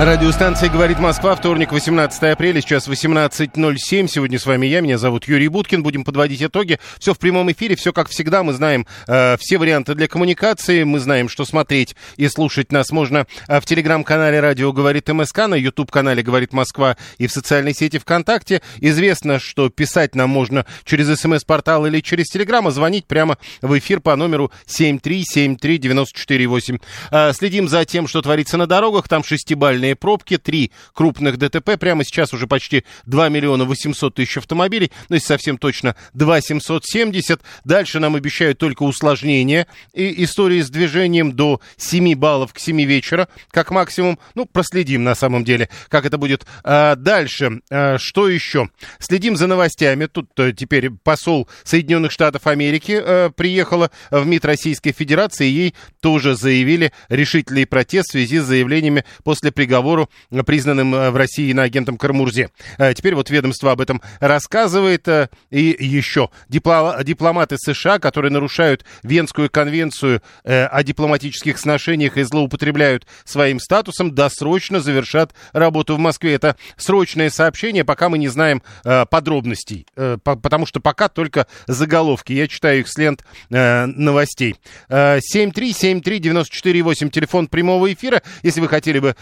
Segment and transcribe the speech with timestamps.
[0.00, 4.06] Радиостанция «Говорит Москва», вторник, 18 апреля, сейчас 18.07.
[4.06, 5.82] Сегодня с вами я, меня зовут Юрий Буткин.
[5.82, 6.78] Будем подводить итоги.
[7.00, 8.44] Все в прямом эфире, все как всегда.
[8.44, 10.84] Мы знаем э, все варианты для коммуникации.
[10.84, 15.56] Мы знаем, что смотреть и слушать нас можно э, в телеграм-канале «Радио говорит МСК», на
[15.56, 18.62] YouTube-канале «Говорит Москва» и в социальной сети ВКонтакте.
[18.80, 23.98] Известно, что писать нам можно через смс-портал или через телеграм, а звонить прямо в эфир
[23.98, 26.80] по номеру 7373948.
[27.10, 29.08] Э, следим за тем, что творится на дорогах.
[29.08, 31.78] Там шестибальные пробки, три крупных ДТП.
[31.78, 34.90] Прямо сейчас уже почти 2 миллиона 800 тысяч автомобилей.
[35.08, 37.40] Ну, если совсем точно, 2 770.
[37.64, 43.28] Дальше нам обещают только усложнения и истории с движением до 7 баллов к 7 вечера,
[43.50, 44.18] как максимум.
[44.34, 46.46] Ну, проследим на самом деле, как это будет.
[46.64, 48.68] А, дальше, а, что еще?
[48.98, 50.06] Следим за новостями.
[50.06, 55.46] Тут а, теперь посол Соединенных Штатов Америки а, приехала в МИД Российской Федерации.
[55.46, 60.10] Ей тоже заявили решительный протест в связи с заявлениями после приговора приговору,
[60.44, 62.50] признанным э, в России на агентом Кармурзе.
[62.78, 65.06] Э, теперь вот ведомство об этом рассказывает.
[65.06, 73.60] Э, и еще дипломаты США, которые нарушают Венскую конвенцию о дипломатических сношениях и злоупотребляют своим
[73.60, 76.34] статусом, досрочно завершат работу в Москве.
[76.34, 78.62] Это срочное сообщение, пока мы не знаем
[79.10, 82.32] подробностей, потому что пока только заголовки.
[82.32, 84.56] Я читаю их с лент новостей.
[84.90, 88.22] 7373948, телефон прямого эфира.
[88.42, 89.16] Если вы хотели бы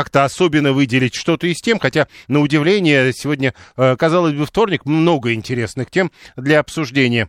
[0.00, 5.34] как-то особенно выделить что-то из тем, хотя, на удивление, сегодня, э, казалось бы, вторник, много
[5.34, 7.28] интересных тем для обсуждения.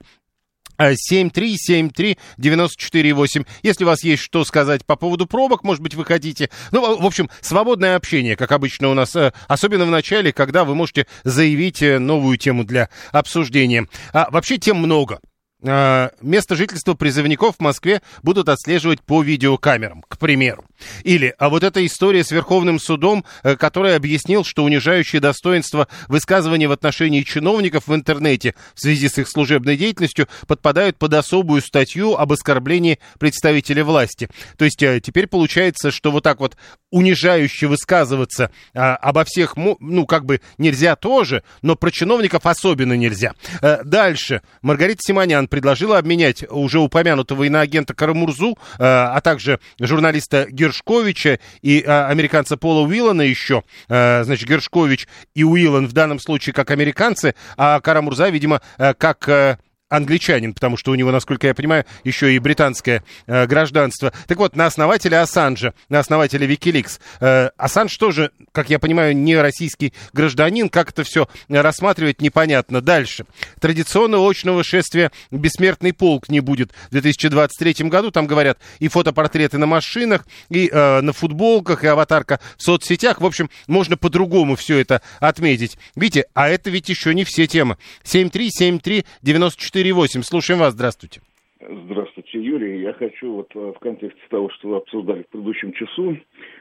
[0.79, 3.45] 7373948.
[3.61, 6.49] Если у вас есть что сказать по поводу пробок, может быть, вы хотите...
[6.71, 10.73] Ну, в общем, свободное общение, как обычно у нас, э, особенно в начале, когда вы
[10.73, 13.85] можете заявить э, новую тему для обсуждения.
[14.13, 15.19] А вообще тем много.
[15.61, 20.65] Место жительства призывников в Москве будут отслеживать по видеокамерам, к примеру.
[21.03, 26.67] Или, а вот эта история с Верховным судом, э, который объяснил, что унижающие достоинство высказывания
[26.67, 32.15] в отношении чиновников в интернете в связи с их служебной деятельностью подпадают под особую статью
[32.15, 34.29] об оскорблении представителя власти.
[34.57, 36.57] То есть э, теперь получается, что вот так вот
[36.91, 43.33] унижающе высказываться а, обо всех, ну, как бы нельзя тоже, но про чиновников особенно нельзя.
[43.61, 44.41] А, дальше.
[44.61, 52.07] Маргарита Симонян предложила обменять уже упомянутого иноагента Карамурзу, а, а также журналиста Гершковича и а,
[52.07, 57.79] американца Пола Уиллана еще, а, значит, Гершкович и Уиллан в данном случае как американцы, а
[57.79, 59.59] Карамурза, видимо, а, как...
[59.91, 64.13] Англичанин, потому что у него, насколько я понимаю, еще и британское э, гражданство.
[64.25, 66.99] Так вот, на основателя Ассанжа, на основателя Wikileaks.
[67.19, 70.69] Э, Ассанж тоже, как я понимаю, не российский гражданин.
[70.69, 72.79] Как это все рассматривать, непонятно.
[72.79, 73.25] Дальше.
[73.59, 78.11] Традиционного очного шествия «Бессмертный полк» не будет в 2023 году.
[78.11, 83.19] Там, говорят, и фотопортреты на машинах, и э, на футболках, и аватарка в соцсетях.
[83.19, 85.77] В общем, можно по-другому все это отметить.
[85.97, 87.75] Видите, а это ведь еще не все темы.
[88.03, 90.21] 7373 94 4,8.
[90.21, 90.73] Слушаем вас.
[90.73, 91.21] Здравствуйте.
[91.59, 92.81] Здравствуйте, Юрий.
[92.81, 96.17] Я хочу вот э, в контексте того, что вы обсуждали в предыдущем часу,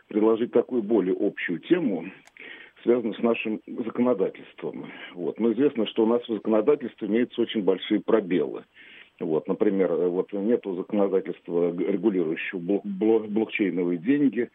[0.08, 2.10] предложить такую более общую тему,
[2.82, 4.90] связанную с нашим законодательством.
[5.14, 5.38] Вот.
[5.38, 8.64] Но известно, что у нас в законодательстве имеются очень большие пробелы.
[9.18, 14.48] Вот, например, э, вот нету законодательства, регулирующего блок блокчейновые деньги,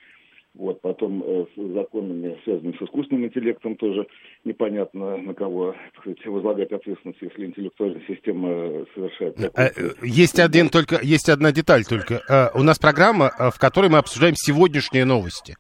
[0.58, 4.08] вот, потом э, с законами, связанными с искусственным интеллектом, тоже
[4.46, 9.40] непонятно, на кого сказать, возлагать ответственность, если интеллектуальная система совершает.
[9.40, 12.22] Э, э, есть один только, есть одна деталь только.
[12.30, 15.56] Э, у нас программа, в которой мы обсуждаем сегодняшние новости.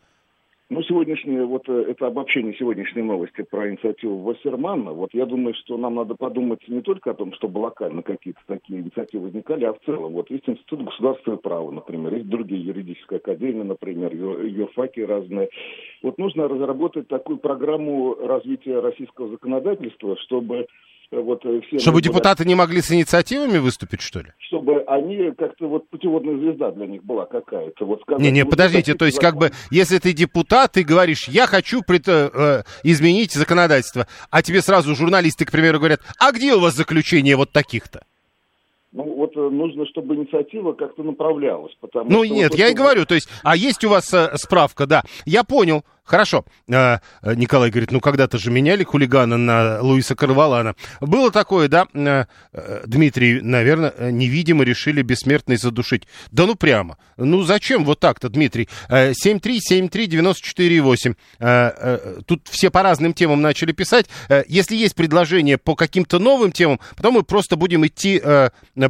[0.68, 4.94] Ну, сегодняшнее, вот э, это обобщение сегодняшней новости про инициативу Вассермана.
[4.94, 8.82] Вот я думаю, что нам надо подумать не только о том, чтобы локально какие-то такие
[8.82, 10.14] инициативы возникали, а в целом.
[10.14, 15.50] Вот есть Институт государственного права, например, есть другие юридические академии, например, юрфаки разные.
[16.02, 20.66] Вот нужно разработать такую программу развития российского законодательства, чтобы
[21.22, 21.80] вот э, все...
[21.80, 24.28] Чтобы депутаты не могли с инициативами выступить, что ли?
[24.38, 27.86] Чтобы они как-то вот путеводная звезда для них была какая-то.
[27.86, 31.48] Вот сказать, не, не, подождите, то есть как бы, если ты депутат, ты говоришь, я
[31.48, 36.54] хочу пред, э, э, изменить законодательство, а тебе сразу журналисты, к примеру, говорят, а где
[36.54, 38.04] у вас заключение вот таких-то?
[38.96, 41.76] Ну, вот э, нужно, чтобы инициатива как-то направлялась.
[41.82, 44.32] Потому ну, что нет, вот я и говорю, то есть, а есть у вас э,
[44.36, 45.04] справка, да.
[45.26, 46.46] Я понял, хорошо.
[46.68, 50.76] Э, э, Николай говорит, ну, когда-то же меняли хулигана на Луиса Карвалана.
[51.02, 52.26] Было такое, да, э,
[52.86, 56.08] Дмитрий, наверное, невидимо решили бессмертный задушить.
[56.32, 56.98] Да ну, прямо.
[57.18, 58.70] Ну, зачем вот так-то, Дмитрий?
[58.90, 61.16] Э, 7373948.
[61.40, 64.08] Э, э, Тут все по разным темам начали писать.
[64.48, 68.22] Если есть предложение по каким-то новым темам, потом мы просто будем идти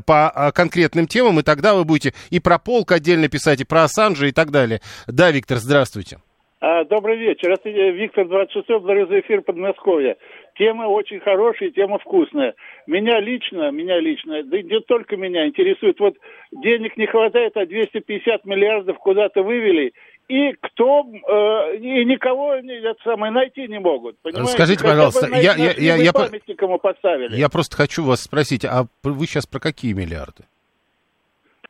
[0.06, 4.28] по конкретным темам, и тогда вы будете и про полк отдельно писать, и про Ассанжа
[4.28, 4.82] и так далее.
[5.08, 6.20] Да, Виктор, здравствуйте.
[6.68, 7.52] А, Добрый вечер.
[7.52, 10.18] Это Виктор 26 благодарю эфир Подмосковья.
[10.58, 12.56] Тема очень хорошая, тема вкусная.
[12.88, 16.16] Меня лично, меня лично, да не только меня интересует, вот
[16.52, 19.94] денег не хватает, а 250 миллиардов куда-то вывели,
[20.28, 24.18] и кто, э, и никого это самое, найти не могут.
[24.24, 24.54] Понимаете?
[24.54, 27.36] Скажите, Хотя бы пожалуйста, на- я- я- я- я по- памятник ему поставили.
[27.36, 30.46] Я просто хочу вас спросить, а вы сейчас про какие миллиарды?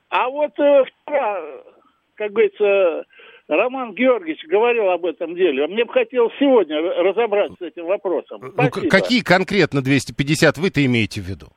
[0.08, 1.42] А вот э, вчера,
[2.16, 3.04] как говорится,
[3.48, 5.68] Роман Георгиевич говорил об этом деле.
[5.68, 8.42] Мне бы хотелось сегодня разобраться с этим вопросом.
[8.42, 8.90] Ну, Спасибо.
[8.90, 11.50] какие конкретно 250 вы-то имеете в виду?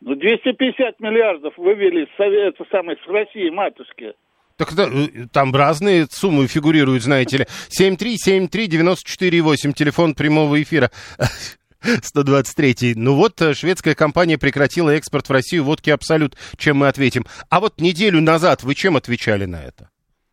[0.00, 4.12] Ну, 250 миллиардов вывели это самое, с России, матушки.
[4.56, 7.46] Так да, э, там разные суммы фигурируют, знаете ли.
[7.70, 10.90] 7373948, телефон прямого эфира.
[11.80, 12.94] 123.
[12.96, 16.36] Ну вот, э, шведская компания прекратила экспорт в Россию водки «Абсолют».
[16.56, 17.24] Чем мы ответим?
[17.48, 19.88] А вот неделю назад вы чем отвечали на это?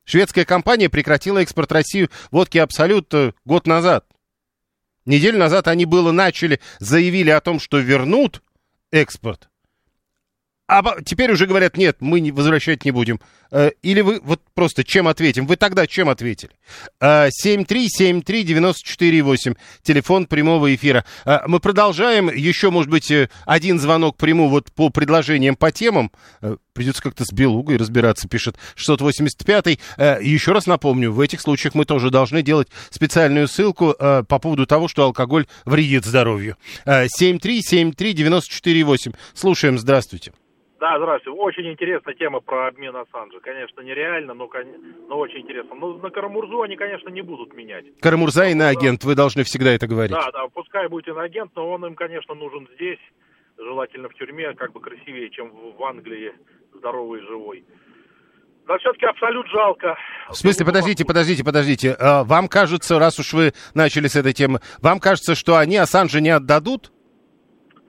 [0.06, 4.06] Шведская компания прекратила экспорт в Россию водки «Абсолют» э, год назад.
[5.06, 8.42] Неделю назад они было начали, заявили о том, что вернут
[8.92, 9.50] экспорт.
[10.68, 13.20] А теперь уже говорят, нет, мы не, возвращать не будем.
[13.52, 15.46] Э, Или вы вот просто чем ответим?
[15.46, 16.54] Вы тогда чем ответили?
[17.00, 21.06] Э, 7373948, телефон прямого эфира.
[21.26, 22.30] Э, Мы продолжаем.
[22.30, 26.12] Еще, может быть, э, один звонок приму вот по предложениям по темам.
[26.42, 29.80] Э, Придется как-то с Белугой разбираться, пишет 685-й.
[29.98, 34.40] Э, Еще раз напомню, в этих случаях мы тоже должны делать специальную ссылку э, по
[34.40, 36.58] поводу того, что алкоголь вредит здоровью.
[36.86, 39.14] Э, 7373948.
[39.36, 40.32] Слушаем, здравствуйте.
[40.80, 41.40] Да, здравствуйте.
[41.40, 43.40] Очень интересная тема про обмен Ассанжа.
[43.40, 44.50] Конечно, нереально, но,
[45.08, 45.74] но очень интересно.
[45.76, 47.86] Но на Карамурзу они, конечно, не будут менять.
[48.02, 50.12] Карамурза иноагент, вы должны всегда это говорить.
[50.16, 53.00] Да, да, пускай будет иноагент, но он им, конечно, нужен здесь,
[53.58, 56.34] желательно в тюрьме, как бы красивее, чем в в Англии,
[56.74, 57.64] здоровый и живой.
[58.68, 59.96] Да все-таки абсолют жалко.
[60.30, 61.96] В смысле, подождите, подождите, подождите.
[62.00, 66.20] А, Вам кажется, раз уж вы начали с этой темы, вам кажется, что они Ассанжа
[66.20, 66.92] не отдадут?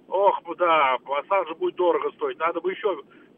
[0.09, 2.39] Ох, да, Ассанж будет дорого стоить.
[2.39, 2.89] Надо бы еще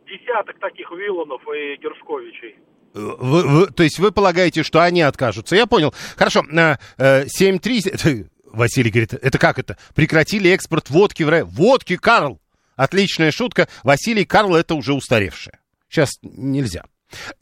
[0.06, 2.56] десяток таких Вилланов и Гершковичей.
[2.94, 5.56] Э, Вы- вы- то есть вы полагаете, что они откажутся?
[5.56, 5.92] Я понял.
[6.16, 6.42] Хорошо.
[6.50, 8.26] э, э, 7-3...
[8.50, 9.76] Василий говорит, это как это?
[9.94, 12.40] Прекратили экспорт водки в Р- Водки, Карл!
[12.76, 13.68] Отличная шутка.
[13.84, 15.58] Василий Карл это уже устаревшее.
[15.88, 16.84] Сейчас нельзя.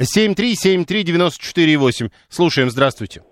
[0.00, 2.10] 7373948.
[2.28, 3.22] Слушаем, здравствуйте.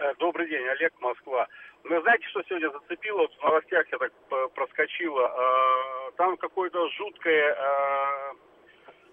[0.00, 1.46] Э, Добрый день, Олег, Москва.
[1.92, 3.18] Вы знаете, что сегодня зацепило?
[3.18, 5.26] Вот в новостях я так п- проскочила.
[5.28, 8.32] Э, Там какое-то жуткое э,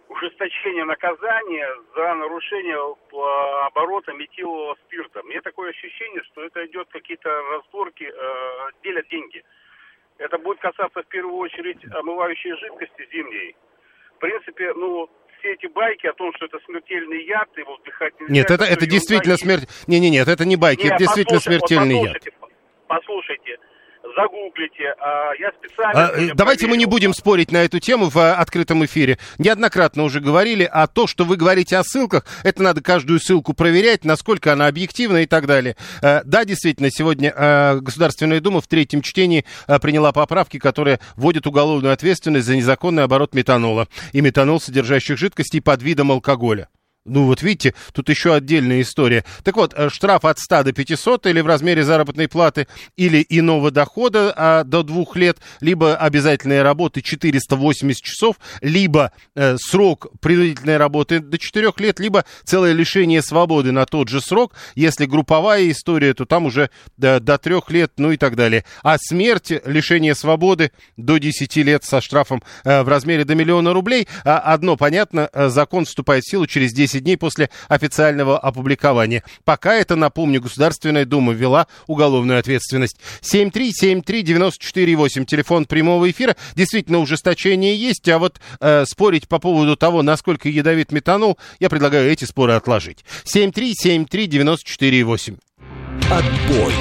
[0.07, 5.21] ужесточение наказания за нарушение э, оборота метилового спирта.
[5.23, 9.43] Мне такое ощущение, что это идет какие-то разборки, э, делят деньги.
[10.17, 13.57] Это будет касаться в первую очередь омывающей жидкости зимней.
[14.15, 15.09] В принципе, ну,
[15.39, 18.33] все эти байки о том, что это смертельный яд, его вдыхать нельзя.
[18.33, 19.67] Нет, это, это действительно смерть...
[19.87, 22.48] Не-не-не, это не байки, Нет, это действительно послушайте, вот смертельный яд.
[22.89, 23.57] Послушайте,
[24.15, 24.95] загуглите.
[24.99, 26.07] а, я специально...
[26.07, 26.89] А, Давайте мы не проверил.
[26.89, 29.17] будем спорить на эту тему в а, открытом эфире.
[29.37, 34.05] Неоднократно уже говорили, а то, что вы говорите о ссылках, это надо каждую ссылку проверять,
[34.05, 35.75] насколько она объективна и так далее.
[36.01, 37.31] Э, Да, действительно, сегодня
[37.81, 39.45] Государственная Дума в третьем чтении
[39.81, 45.83] приняла поправки, которые вводят уголовную ответственность за незаконный оборот метанола и метанол, содержащих жидкостей под
[45.83, 46.67] видом алкоголя.
[47.09, 49.25] Ну вот видите, тут еще отдельная история.
[49.43, 53.71] Так вот, э, штраф от 100 до 500 или в размере заработной платы или иного
[53.71, 61.19] дохода а, до двух лет, либо обязательная работа 480 часов, либо э, срок принудительной работы
[61.19, 64.53] до 4 лет, либо целое лишение свободы на тот же срок.
[64.75, 68.65] Если групповая история, то там уже до, до 3 лет, ну и так далее.
[68.83, 74.07] А смерть, лишение свободы до 10 лет со штрафом э, в размере до миллиона рублей.
[74.23, 79.23] А одно понятно, э, закон вступает в силу через 10 дней после официального опубликования.
[79.43, 82.97] Пока это, напомню, Государственная Дума ввела уголовную ответственность.
[83.21, 86.35] 7373948, телефон прямого эфира.
[86.55, 92.11] Действительно, ужесточение есть, а вот э, спорить по поводу того, насколько ядовит метанол, я предлагаю
[92.11, 93.03] эти споры отложить.
[93.25, 95.37] 7373948.
[96.09, 96.73] Отбой.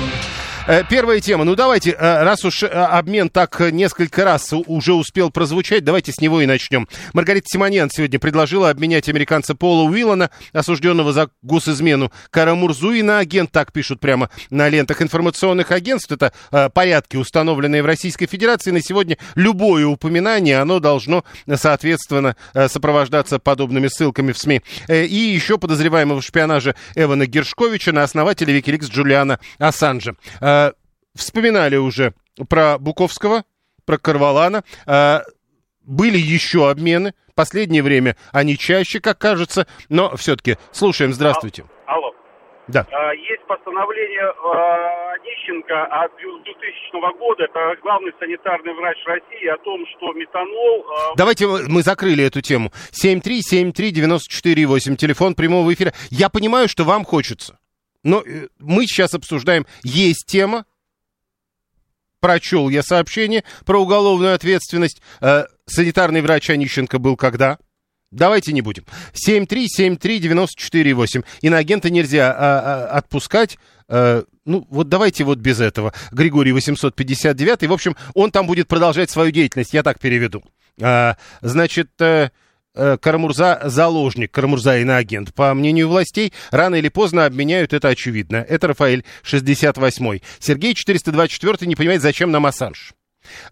[0.69, 1.45] Э, Первая тема.
[1.45, 6.21] Ну, давайте, э, раз уж э, обмен так несколько раз уже успел прозвучать, давайте с
[6.21, 6.87] него и начнем.
[7.15, 13.73] Маргарита Симоньян сегодня предложила обменять американца Пола Уиллана, осужденного за госизмену, Карамурзуи на агент, так
[13.73, 16.13] пишут прямо на лентах информационных агентств.
[16.13, 16.35] Это
[16.75, 18.71] порядки, установленные в Российской Федерации.
[18.71, 24.61] На сегодня любое упоминание, оно должно, соответственно, сопровождаться подобными ссылками в СМИ.
[24.89, 30.15] И еще подозреваемого в шпионаже Эвана Гершковича на основателя Викиликс Джулиана Ассанжа.
[30.59, 30.73] Э,
[31.15, 32.13] Вспоминали уже
[32.49, 33.45] про Буковского,
[33.85, 34.63] про Карвалана.
[34.87, 35.21] Э,
[35.85, 37.15] Были еще обмены.
[37.35, 39.67] Последнее время они чаще, как кажется.
[39.89, 41.13] Но все-таки слушаем.
[41.13, 41.65] Здравствуйте.
[41.87, 42.13] Алло.
[42.69, 42.87] Да.
[42.93, 44.31] А, Есть постановление
[45.15, 50.85] Онищенко от 2000 года, это главный санитарный врач России, о том, что метанол...
[51.17, 52.71] Давайте мы мы закрыли эту тему.
[52.93, 55.93] 7373948, телефон прямого эфира.
[56.11, 57.58] Я понимаю, что вам хочется.
[58.05, 60.65] Но э, мы сейчас обсуждаем, есть тема,
[62.21, 65.01] прочел я сообщение про уголовную ответственность.
[65.21, 67.59] Э, санитарный врач Онищенко был когда?
[68.11, 68.87] Давайте не будем.
[69.13, 71.25] 7373948.
[71.43, 73.59] Иноагента нельзя а, а, отпускать.
[73.89, 75.93] Э, ну, вот давайте вот без этого.
[76.11, 77.69] Григорий 859.
[77.69, 80.43] В общем, он там будет продолжать свою деятельность, я так переведу.
[80.81, 82.31] А, значит, э,
[83.01, 85.35] Карамурза заложник, Карамурза иноагент.
[85.35, 88.37] По мнению властей, рано или поздно обменяют, это очевидно.
[88.37, 90.21] Это Рафаэль 68.
[90.39, 92.93] Сергей 424 не понимает, зачем нам Ассанж.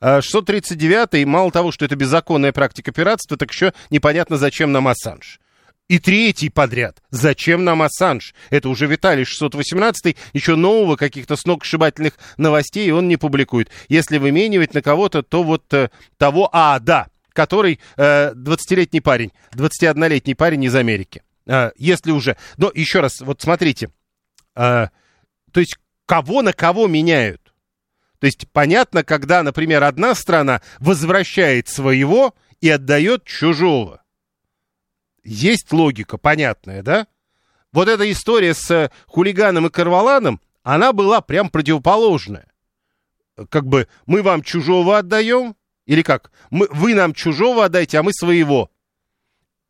[0.00, 5.40] А 639 мало того, что это беззаконная практика пиратства, так еще непонятно, зачем нам Ассанж.
[5.88, 7.00] И третий подряд.
[7.10, 8.34] Зачем нам Ассанж?
[8.50, 13.70] Это уже Виталий 618, еще нового каких-то сногсшибательных новостей он не публикует.
[13.88, 17.06] Если выменивать на кого-то, то вот э, того, а, да,
[17.36, 21.22] который э, 20-летний парень, 21-летний парень из Америки.
[21.46, 22.36] Э, если уже.
[22.56, 23.90] Но еще раз, вот смотрите.
[24.56, 24.88] Э,
[25.52, 25.76] то есть
[26.06, 27.52] кого на кого меняют?
[28.18, 34.02] То есть понятно, когда, например, одна страна возвращает своего и отдает чужого.
[35.22, 37.06] Есть логика, понятная, да?
[37.70, 42.48] Вот эта история с э, хулиганом и карваланом, она была прям противоположная.
[43.50, 45.54] Как бы мы вам чужого отдаем,
[45.86, 46.30] или как?
[46.50, 48.70] Мы, вы нам чужого отдайте, а мы своего.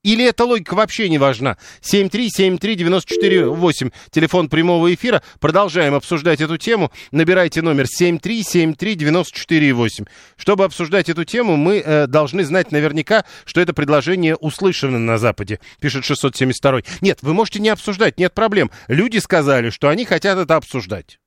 [0.06, 1.56] Или эта логика вообще не важна?
[1.82, 5.20] 7373948, телефон прямого эфира.
[5.40, 6.92] Продолжаем обсуждать эту тему.
[7.10, 10.06] Набирайте номер 7373948.
[10.36, 15.58] Чтобы обсуждать эту тему, мы э, должны знать наверняка, что это предложение услышано на Западе,
[15.80, 16.82] пишет 672.
[17.00, 18.70] Нет, вы можете не обсуждать, нет проблем.
[18.86, 21.18] Люди сказали, что они хотят это обсуждать.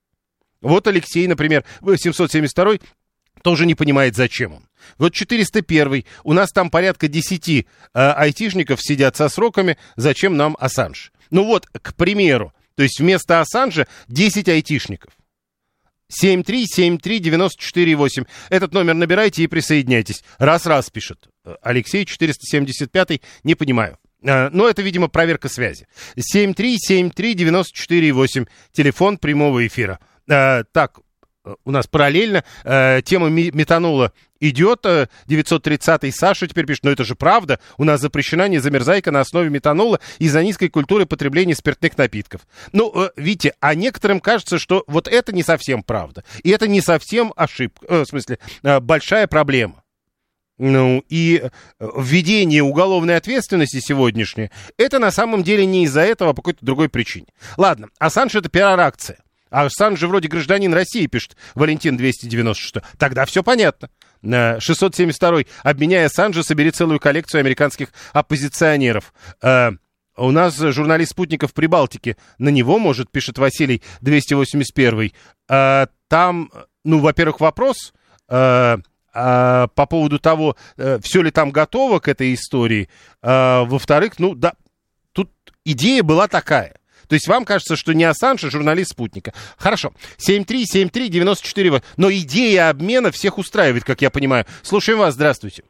[0.62, 2.78] Вот Алексей, например, 772
[3.42, 4.66] тоже не понимает, зачем он.
[4.98, 11.12] Вот 401 у нас там порядка 10 э, айтишников сидят со сроками, зачем нам Ассанж?
[11.30, 15.12] Ну вот, к примеру, то есть вместо Ассанжа 10 айтишников.
[16.10, 18.26] 7373948.
[18.48, 20.24] Этот номер набирайте и присоединяйтесь.
[20.38, 23.96] Раз-раз пишет э, Алексей 475, не понимаю.
[24.22, 25.86] Э, Но это, видимо, проверка связи.
[26.16, 29.98] 7373948, телефон прямого эфира.
[30.28, 30.98] Э, Так,
[31.64, 34.84] у нас параллельно э, тема метанола идет.
[34.84, 37.60] Э, 930-й Саша теперь пишет, но это же правда.
[37.78, 42.42] У нас запрещена незамерзайка на основе метанола из-за низкой культуры потребления спиртных напитков.
[42.72, 46.24] Ну, э, видите, а некоторым кажется, что вот это не совсем правда.
[46.42, 49.82] И это не совсем ошибка, э, в смысле, э, большая проблема.
[50.62, 56.34] Ну, и э, введение уголовной ответственности сегодняшнее, это на самом деле не из-за этого, а
[56.34, 57.28] по какой-то другой причине.
[57.56, 59.16] Ладно, Ассанж это пиар-акция.
[59.50, 62.76] А Ассанж же вроде гражданин России, пишет Валентин 296.
[62.98, 63.90] Тогда все понятно.
[64.22, 69.12] Э, 672 обменяя Ассанжа, собери целую коллекцию американских оппозиционеров.
[69.42, 69.70] Э,
[70.16, 72.16] У нас журналист спутников Прибалтики.
[72.38, 75.12] На него, может, пишет Василий 281.
[75.48, 76.50] Э, Там,
[76.84, 77.92] ну, во-первых, вопрос
[78.28, 78.76] э,
[79.12, 80.56] а, по поводу того,
[81.02, 82.88] все ли там готово к этой истории.
[83.22, 84.52] А, Во-вторых, ну да,
[85.12, 85.30] тут
[85.64, 86.74] идея была такая.
[87.10, 89.34] То есть вам кажется, что не Ассанж, а журналист спутника.
[89.58, 89.92] Хорошо.
[90.18, 91.82] 7373948.
[91.96, 94.44] Но идея обмена всех устраивает, как я понимаю.
[94.62, 95.14] Слушаем вас.
[95.14, 95.64] Здравствуйте.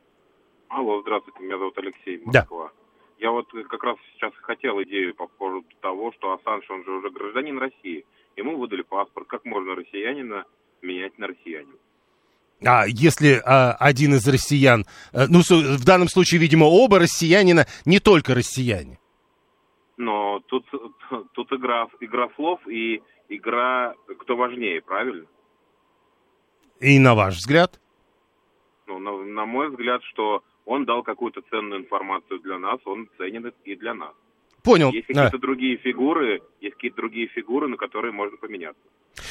[0.68, 2.40] Алло, здравствуйте, меня зовут Алексей, Да.
[2.40, 2.70] Москва.
[3.18, 7.10] Я вот как раз сейчас хотел идею по поводу того, что Ассанж, он же уже
[7.10, 8.04] гражданин России.
[8.36, 9.26] Ему выдали паспорт.
[9.26, 10.44] Как можно россиянина
[10.82, 11.72] менять на россиянина?
[12.66, 17.98] А если а, один из россиян, э, ну, в данном случае, видимо, оба россиянина, не
[17.98, 18.98] только россияне.
[20.00, 20.64] Но тут,
[21.34, 25.26] тут игра, игра слов и игра кто важнее, правильно?
[26.80, 27.78] И на ваш взгляд?
[28.86, 33.52] Ну, на, на мой взгляд, что он дал какую-то ценную информацию для нас, он ценен
[33.64, 34.14] и для нас.
[34.62, 34.90] Понял.
[34.90, 38.82] Есть какие-то другие фигуры, есть какие-то другие фигуры, на которые можно поменяться.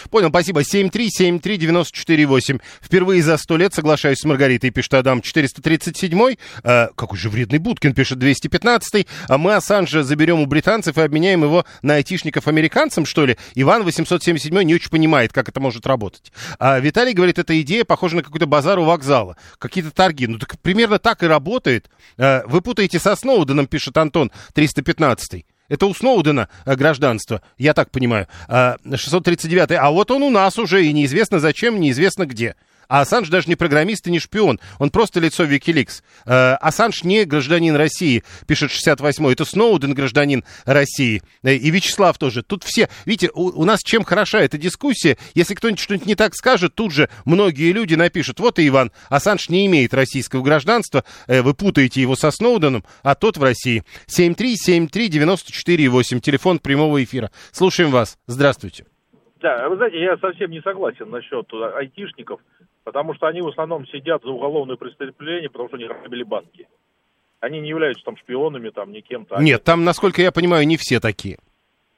[0.09, 0.61] Понял, спасибо.
[0.61, 2.61] 7373948.
[2.81, 6.35] Впервые за сто лет соглашаюсь с Маргаритой, пишет Адам 437.
[6.63, 9.07] Э, какой же вредный Будкин, пишет 215.
[9.27, 13.37] А мы Ассанжа заберем у британцев и обменяем его на айтишников американцам, что ли?
[13.55, 16.31] Иван 877 не очень понимает, как это может работать.
[16.59, 19.35] А Виталий говорит, эта идея похожа на какой-то базар у вокзала.
[19.57, 20.27] Какие-то торги.
[20.27, 21.89] Ну так примерно так и работает.
[22.17, 25.45] Э, вы путаете со Сноуденом, пишет Антон 315.
[25.69, 28.27] Это у Сноудена э, гражданство, я так понимаю.
[28.47, 32.55] А, 639 А вот он у нас уже, и неизвестно зачем, неизвестно где.
[32.89, 34.59] А Ассанж даже не программист и не шпион.
[34.79, 36.01] Он просто лицо Wikileaks.
[36.25, 39.31] Э, Ассанж не гражданин России, пишет 68-й.
[39.31, 41.21] Это Сноуден гражданин России.
[41.43, 42.41] Э, И Вячеслав тоже.
[42.41, 42.89] Тут все...
[43.05, 45.19] Видите, у, у нас чем хороша эта дискуссия?
[45.35, 48.39] Если кто-нибудь что-нибудь не так скажет, тут же многие люди напишут.
[48.39, 51.03] Вот и Иван, Ассанж не имеет российского гражданства.
[51.27, 53.83] Э, Вы путаете его со Сноуденом, а тот в России.
[54.07, 56.21] 7373948.
[56.21, 57.29] Телефон прямого эфира.
[57.51, 58.17] Слушаем вас.
[58.25, 58.85] Здравствуйте.
[59.41, 62.41] Да, вы знаете, я совсем не согласен насчет э, айтишников,
[62.83, 66.67] потому что они в основном сидят за уголовные преступления, потому что они грабили банки.
[67.39, 69.37] Они не являются там шпионами, там, ни кем-то.
[69.41, 71.37] Нет, там, насколько я понимаю, не все такие.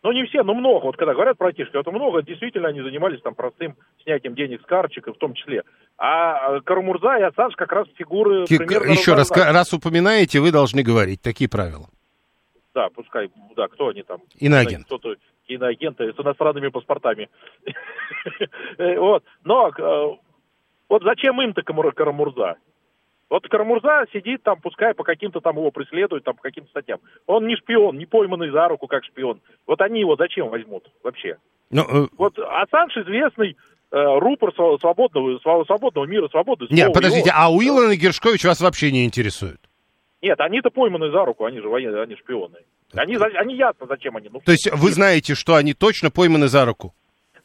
[0.03, 0.85] Ну, не все, но много.
[0.85, 2.23] Вот когда говорят про айтишников, это много.
[2.23, 5.63] Действительно, они занимались там простым снятием денег с карточек, в том числе.
[5.97, 10.83] А э, Карамурза и Ассанж как раз фигуры примерно Еще раз, раз упоминаете, вы должны
[10.83, 11.21] говорить.
[11.21, 11.87] Такие правила.
[12.73, 14.21] Да, пускай, да, кто они там?
[14.39, 14.85] Иноагент.
[14.85, 15.15] Кто-то
[15.55, 17.29] иноагенты с иностранными паспортами.
[18.77, 20.15] Э, Вот, но э,
[20.89, 22.55] вот зачем им-то Карамурза?
[23.29, 26.99] Вот Карамурза сидит там, пускай по каким-то там его преследуют, там по каким-то статьям.
[27.27, 29.41] Он не шпион, не пойманный за руку как шпион.
[29.65, 31.37] Вот они его зачем возьмут вообще?
[31.69, 33.55] Ну, э, Вот Ассанж известный
[33.91, 36.77] э, рупор свободного, свободного мира, свободы слова.
[36.77, 39.61] Нет, подождите, Его- а Уиллан и Гершкович вас вообще не интересуют?
[40.21, 42.57] Нет, они-то пойманы за руку, они же военные, они шпионы.
[42.93, 44.29] Они, они ясно, зачем они.
[44.31, 46.93] Ну, То есть вы знаете, что они точно пойманы за руку?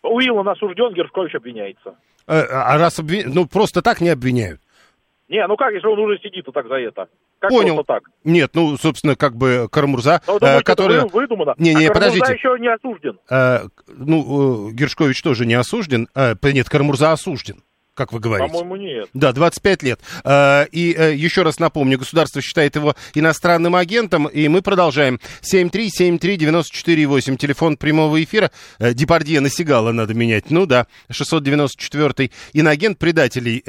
[0.02, 1.96] Уиллан осужден, Гершкович обвиняется.
[2.26, 4.60] Э, А раз обви- ну просто так не обвиняют.
[5.28, 7.08] Не, ну как, если он уже сидит вот так за это?
[7.40, 7.82] Как Понял.
[7.84, 8.04] так?
[8.22, 10.98] Нет, ну, собственно, как бы Карамурза, Ну, э, который...
[10.98, 11.54] это вы- выдумано?
[11.58, 12.32] Не, не, а Карамурза подождите.
[12.32, 13.18] еще не осужден.
[13.28, 16.08] э, ну, э, Гершкович тоже не осужден.
[16.14, 17.62] Э, нет, Карамурза осужден,
[17.97, 18.52] как вы говорите.
[18.52, 19.09] По-моему, нет.
[19.15, 20.00] Да, 25 лет.
[20.25, 25.19] Э, И э, еще раз напомню, государство считает его иностранным агентом, и мы продолжаем.
[25.43, 28.50] 7373948, телефон прямого эфира.
[28.78, 30.50] Э, Депардье на Сигала надо менять.
[30.50, 33.65] Ну да, 694 Иноагент предателей.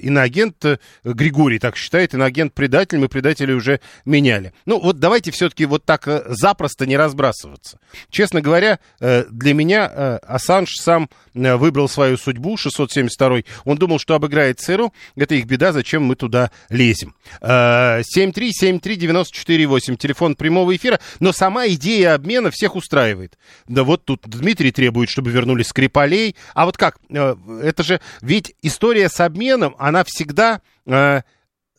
[0.00, 0.64] Иноагент
[1.04, 4.52] Григорий так считает, иноагент предатель, мы предателей уже меняли.
[4.66, 7.78] Ну вот давайте все-таки вот так запросто не разбрасываться.
[8.10, 14.92] Честно говоря, для меня Ассанж сам выбрал свою судьбу, 672 Он думал, что обыграет ЦРУ.
[15.16, 17.14] Это их беда, зачем мы туда лезем.
[17.40, 21.00] Э, 7373948, телефон прямого эфира.
[21.20, 23.38] Но сама идея обмена всех устраивает.
[23.66, 26.36] Да вот тут Дмитрий требует, чтобы вернули Скрипалей.
[26.54, 26.98] А вот как?
[27.10, 28.00] Э, Это же...
[28.20, 30.60] Ведь история с обменом, она всегда...
[30.86, 31.22] э,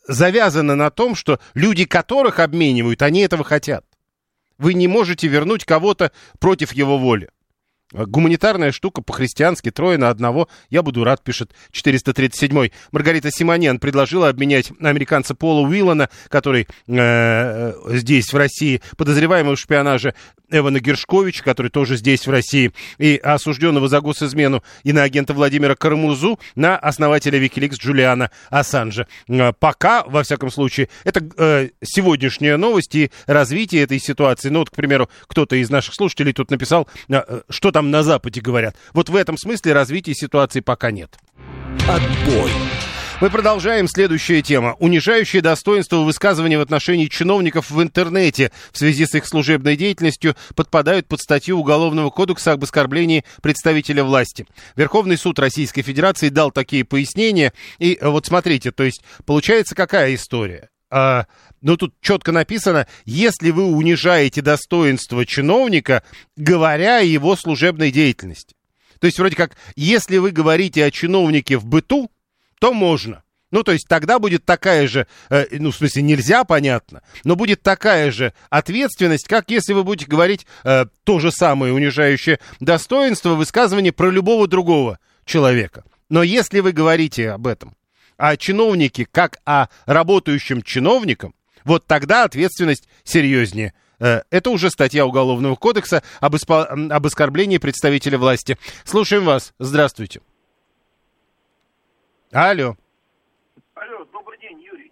[0.07, 3.85] завязана на том, что люди, которых обменивают, они этого хотят.
[4.57, 7.29] Вы не можете вернуть кого-то против его воли.
[7.93, 10.49] Гуманитарная штука по-христиански, трое на одного.
[10.69, 12.71] Я буду рад, пишет 437-й.
[12.91, 20.13] Маргарита Симонян предложила обменять американца Пола Уиллана, который э, здесь, в России, подозреваемый в шпионаже
[20.49, 26.77] Эвана Гершковича, который тоже здесь, в России, и осужденного за госизмену иноагента Владимира Карамурзу на
[26.77, 29.07] основателя Wikileaks Джулиана Ассанжа.
[29.27, 34.49] Э, Пока, во всяком случае, это э, сегодняшняя новость и развитие этой ситуации.
[34.49, 38.41] Ну вот, к примеру, кто-то из наших слушателей тут написал, э, что там на Западе
[38.41, 38.75] говорят.
[38.93, 41.17] Вот в этом смысле развития ситуации пока нет.
[41.87, 42.51] Отбой.
[43.21, 43.87] Мы продолжаем.
[43.87, 44.75] Следующая тема.
[44.79, 51.07] Унижающее достоинство высказывания в отношении чиновников в интернете в связи с их служебной деятельностью подпадают
[51.07, 54.45] под статью Уголовного кодекса об оскорблении представителя власти.
[54.75, 57.53] Верховный суд Российской Федерации дал такие пояснения.
[57.79, 60.69] И э, вот смотрите, то есть получается какая история?
[61.63, 66.03] А, ну, тут четко написано, если вы унижаете достоинство чиновника,
[66.35, 68.55] говоря о его служебной деятельности.
[68.99, 72.11] То есть, вроде как, если вы говорите о чиновнике в быту,
[72.59, 73.23] то можно.
[73.51, 77.61] Ну, то есть тогда будет такая же, э, ну, в смысле, нельзя, понятно, но будет
[77.61, 83.91] такая же ответственность, как если вы будете говорить э, то же самое унижающее достоинство высказывание
[83.91, 85.83] про любого другого человека.
[86.09, 87.75] Но если вы говорите об этом,
[88.17, 93.73] о чиновнике как о работающем чиновником, вот тогда ответственность серьезнее.
[93.99, 98.57] Э, Это уже статья Уголовного кодекса об, испо- об оскорблении представителя власти.
[98.85, 99.53] Слушаем вас.
[99.59, 100.21] Здравствуйте.
[102.31, 102.75] Алло.
[103.75, 104.91] Алло, добрый день, Юрий.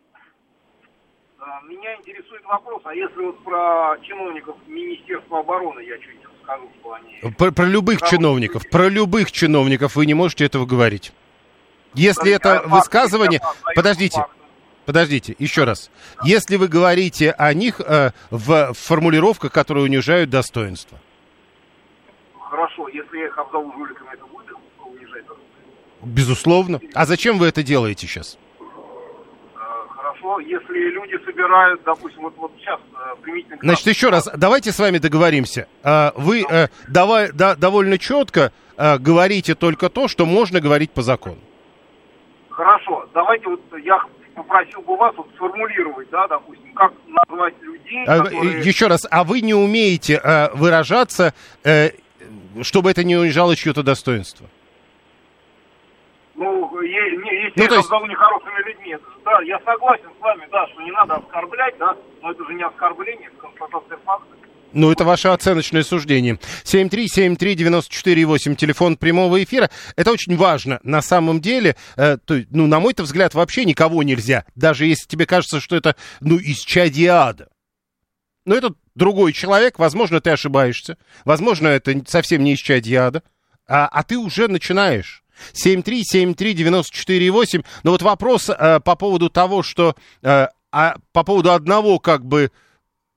[1.40, 6.70] А, А, Меня интересует вопрос, а если вот про чиновников Министерства обороны я чуть скажу,
[6.80, 7.34] что они...
[7.38, 11.12] Про, про любых чиновников, про любых чиновников вы не можете этого говорить.
[11.96, 13.42] Если А это факты, высказывание...
[13.76, 14.24] Подождите.
[14.92, 15.90] Подождите, еще раз.
[16.24, 21.00] Если вы говорите о них э, в формулировках, которые унижают достоинство.
[22.38, 24.48] Хорошо, если я их обзову жуликами, это будет
[24.86, 25.24] унижать?
[26.02, 26.82] Безусловно.
[26.94, 28.38] А зачем вы это делаете сейчас?
[28.60, 28.66] Э,
[29.96, 33.60] Хорошо, если люди собирают, допустим, вот, вот сейчас э, примитивный...
[33.62, 35.70] Значит, еще раз, давайте с вами договоримся.
[35.84, 41.02] А, Вы э, давай, да, довольно четко э, говорите только то, что можно говорить по
[41.02, 41.40] закону.
[42.50, 43.98] Хорошо, давайте вот я
[44.42, 48.60] попросил бы вас вот сформулировать, да, допустим, как назвать людей, А, которые...
[48.62, 51.92] Еще раз, а вы не умеете э, выражаться, э,
[52.62, 54.48] чтобы это не унижало чье-то достоинство?
[56.36, 60.22] Ну, е- не- если Ну, я есть- обзову нехорошими людьми, это да, я согласен с
[60.22, 63.31] вами, да, что не надо оскорблять, да, но это же не оскорбление.
[64.74, 66.40] Ну, это ваше оценочное суждение.
[66.64, 69.72] 7373948, телефон прямого эфира.
[69.96, 70.80] Это очень важно.
[70.84, 74.46] На самом деле, э, то, ну, на мой-то взгляд, вообще никого нельзя.
[74.56, 77.50] Даже если тебе кажется, что это, ну, из чадиада.
[78.46, 80.98] Но это другой человек, возможно, ты ошибаешься.
[81.26, 83.24] Возможно, это совсем не из чадиада.
[83.68, 85.26] А, а ты уже начинаешь.
[85.54, 87.66] 7373948.
[87.84, 89.98] Но вот вопрос э, по поводу того, что...
[90.22, 92.50] э, а по поводу одного, как бы,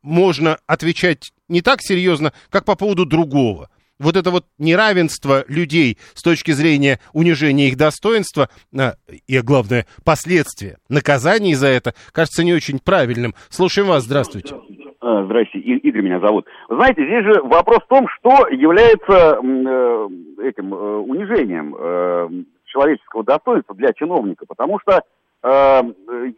[0.03, 3.69] можно отвечать не так серьезно, как по поводу другого.
[4.01, 8.95] Вот это вот неравенство людей с точки зрения унижения их достоинства а,
[9.29, 13.35] и, главное, последствия, наказаний за это, кажется не очень правильным.
[13.51, 14.57] Слушаем вас, здравствуйте.
[15.01, 16.47] А, Здрасте, И- Игорь меня зовут.
[16.69, 20.09] Знаете, здесь же вопрос в том, что является э,
[20.49, 22.29] этим э, унижением э,
[22.65, 24.45] человеческого достоинства для чиновника.
[24.47, 25.03] Потому что
[25.45, 25.83] э,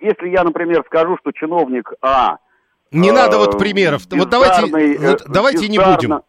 [0.02, 2.36] если я, например, скажу, что чиновник А...
[2.90, 4.02] Не э, надо вот примеров.
[4.10, 6.22] Вот давайте, э, вот давайте не будем.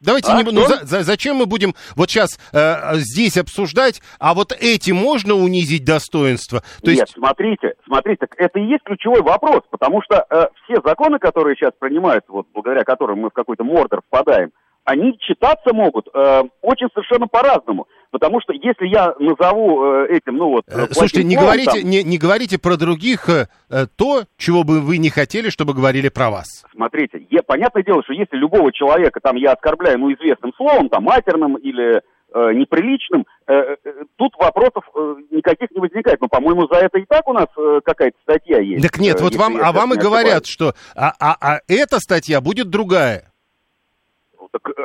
[0.00, 0.50] Давайте А, не.
[0.50, 5.34] Ну, за- за- зачем мы будем вот сейчас э, здесь обсуждать, а вот этим можно
[5.34, 6.62] унизить достоинство?
[6.82, 11.18] То Нет, есть смотрите, смотрите, это и есть ключевой вопрос, потому что э, все законы,
[11.18, 14.50] которые сейчас принимаются, вот благодаря которым мы в какой-то мордор впадаем,
[14.84, 17.86] они читаться могут э, очень совершенно по-разному.
[18.10, 20.64] Потому что если я назову э, этим, ну вот...
[20.68, 24.62] Э, плохим Слушайте, не говорите, там, не, не говорите про других э, э, то, чего
[24.62, 26.64] бы вы не хотели, чтобы говорили про вас.
[26.72, 31.02] Смотрите, я, понятное дело, что если любого человека там я оскорбляю, ну, известным словом, там,
[31.02, 36.20] матерным или э, неприличным, э, э, тут вопросов э, никаких не возникает.
[36.20, 38.82] Но, по-моему, за это и так у нас э, какая-то статья есть.
[38.82, 42.40] Так нет, э, вот вам, а вам и говорят, что а, а, а эта статья
[42.40, 43.33] будет другая.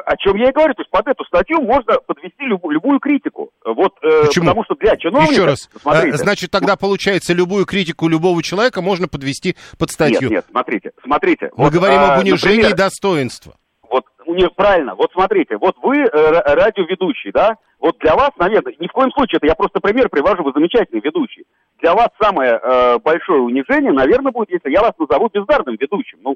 [0.05, 3.51] О чем я и говорю, то есть под эту статью можно подвести любую, любую критику.
[3.63, 4.45] Вот, э, Почему?
[4.45, 5.32] Потому что для чиновника...
[5.32, 5.69] Еще раз.
[5.82, 10.21] Смотрите, э, Значит, тогда получается, любую критику любого человека можно подвести под статью.
[10.21, 11.51] Нет, нет, смотрите, смотрите.
[11.55, 13.55] Мы Вот, говорим а, об унижении например, достоинства.
[13.89, 18.73] Вот, не, правильно, вот смотрите, вот вы э, ра- радиоведущий, да, вот для вас, наверное,
[18.79, 21.45] ни в коем случае, это я просто пример привожу, вы замечательный ведущий.
[21.82, 26.19] Для вас самое э, большое унижение, наверное, будет, если я вас назову бездарным ведущим.
[26.21, 26.36] Ну,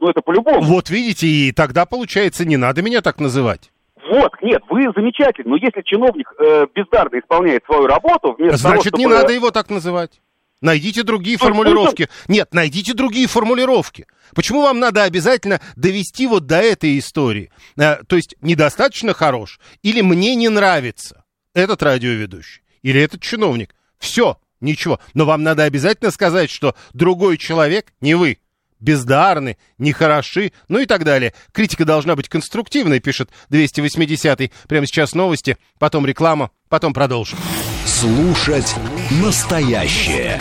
[0.00, 0.60] ну это по-любому.
[0.62, 3.70] Вот видите, и тогда получается, не надо меня так называть.
[4.10, 9.04] Вот, нет, вы замечательный, но если чиновник э, бездарно исполняет свою работу, Значит, того, не
[9.04, 10.20] чтобы- надо его так называть.
[10.60, 12.08] Найдите другие формулировки.
[12.26, 14.06] Нет, найдите другие формулировки.
[14.34, 17.50] Почему вам надо обязательно довести вот до этой истории?
[17.76, 23.74] Э, то есть недостаточно хорош или мне не нравится этот радиоведущий или этот чиновник.
[23.98, 25.00] Все, ничего.
[25.14, 28.38] Но вам надо обязательно сказать, что другой человек, не вы,
[28.80, 31.34] бездарны, нехороши, ну и так далее.
[31.52, 34.52] Критика должна быть конструктивной, пишет 280-й.
[34.68, 37.38] Прямо сейчас новости, потом реклама, потом продолжим.
[37.84, 38.74] Слушать
[39.10, 40.40] настоящее.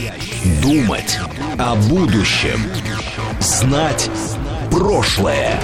[0.62, 1.20] Думать
[1.58, 2.60] о будущем.
[3.40, 4.10] Знать
[4.70, 5.60] прошлое.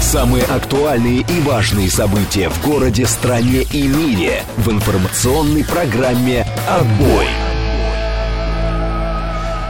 [0.00, 7.26] Самые актуальные и важные события в городе, стране и мире в информационной программе «Отбой».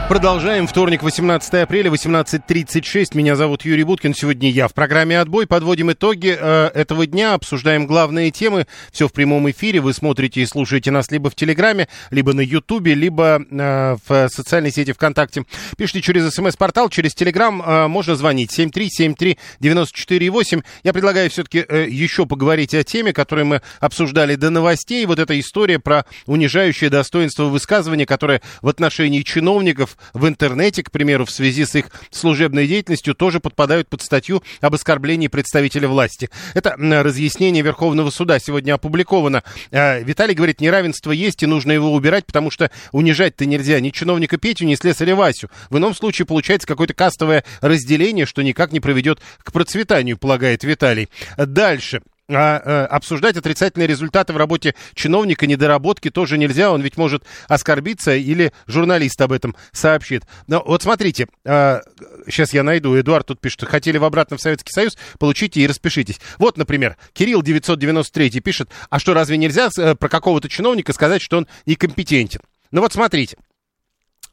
[0.09, 0.69] Продолжаем.
[0.69, 3.17] Вторник, 18 апреля, 18.36.
[3.17, 4.15] Меня зовут Юрий Буткин.
[4.15, 5.49] Сегодня я в программе «Отбой».
[5.49, 8.69] Подводим итоги э, этого дня, обсуждаем главные темы.
[8.93, 9.81] Все в прямом эфире.
[9.81, 14.71] Вы смотрите и слушаете нас либо в Телеграме, либо на Ютубе, либо э, в социальной
[14.71, 15.45] сети ВКонтакте.
[15.77, 17.61] Пишите через СМС-портал, через Телеграм.
[17.61, 20.63] Э, можно звонить 7373948.
[20.85, 25.05] Я предлагаю все-таки э, еще поговорить о теме, которую мы обсуждали до новостей.
[25.05, 31.25] Вот эта история про унижающее достоинство высказывания, которое в отношении чиновников в интернете, к примеру,
[31.25, 36.31] в связи с их служебной деятельностью, тоже подпадают под статью об оскорблении представителя власти.
[36.55, 39.43] Это разъяснение Верховного суда сегодня опубликовано.
[39.71, 44.37] Э, Виталий говорит, неравенство есть и нужно его убирать, потому что унижать-то нельзя ни чиновника
[44.37, 45.51] Петю, ни слесаря Васю.
[45.71, 51.09] В ином случае получается какое-то кастовое разделение, что никак не приведет к процветанию, полагает Виталий.
[51.37, 57.25] Дальше а, а, обсуждать отрицательные результаты в работе чиновника, недоработки тоже нельзя, он ведь может
[57.49, 60.25] оскорбиться или журналист об этом сообщит.
[60.47, 61.83] Но вот смотрите, а,
[62.27, 66.21] сейчас я найду, Эдуард тут пишет, хотели в обратно в Советский Союз, получите и распишитесь.
[66.39, 71.39] Вот, например, Кирилл 993 пишет, а что, разве нельзя э, про какого-то чиновника сказать, что
[71.39, 72.41] он некомпетентен?
[72.71, 73.37] Ну вот смотрите,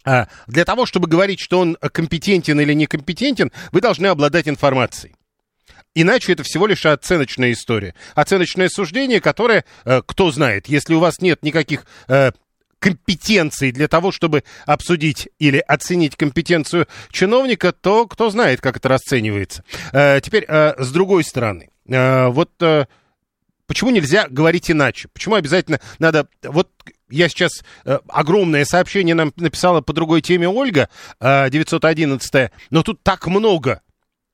[0.05, 5.15] а, для того, чтобы говорить, что он компетентен или некомпетентен, вы должны обладать информацией.
[5.95, 7.93] Иначе это всего лишь оценочная история.
[8.15, 12.31] Оценочное суждение, которое, э, кто знает, если у вас нет никаких э,
[12.79, 19.63] компетенций для того, чтобы обсудить или оценить компетенцию чиновника, то кто знает, как это расценивается.
[19.91, 22.49] Э, теперь, с другой стороны, вот
[23.67, 25.09] почему нельзя говорить иначе?
[25.13, 26.27] Почему обязательно надо...
[26.43, 26.69] Вот
[27.09, 27.63] я сейчас
[28.09, 33.81] огромное сообщение нам написала по другой теме Ольга, э, 911, но тут так много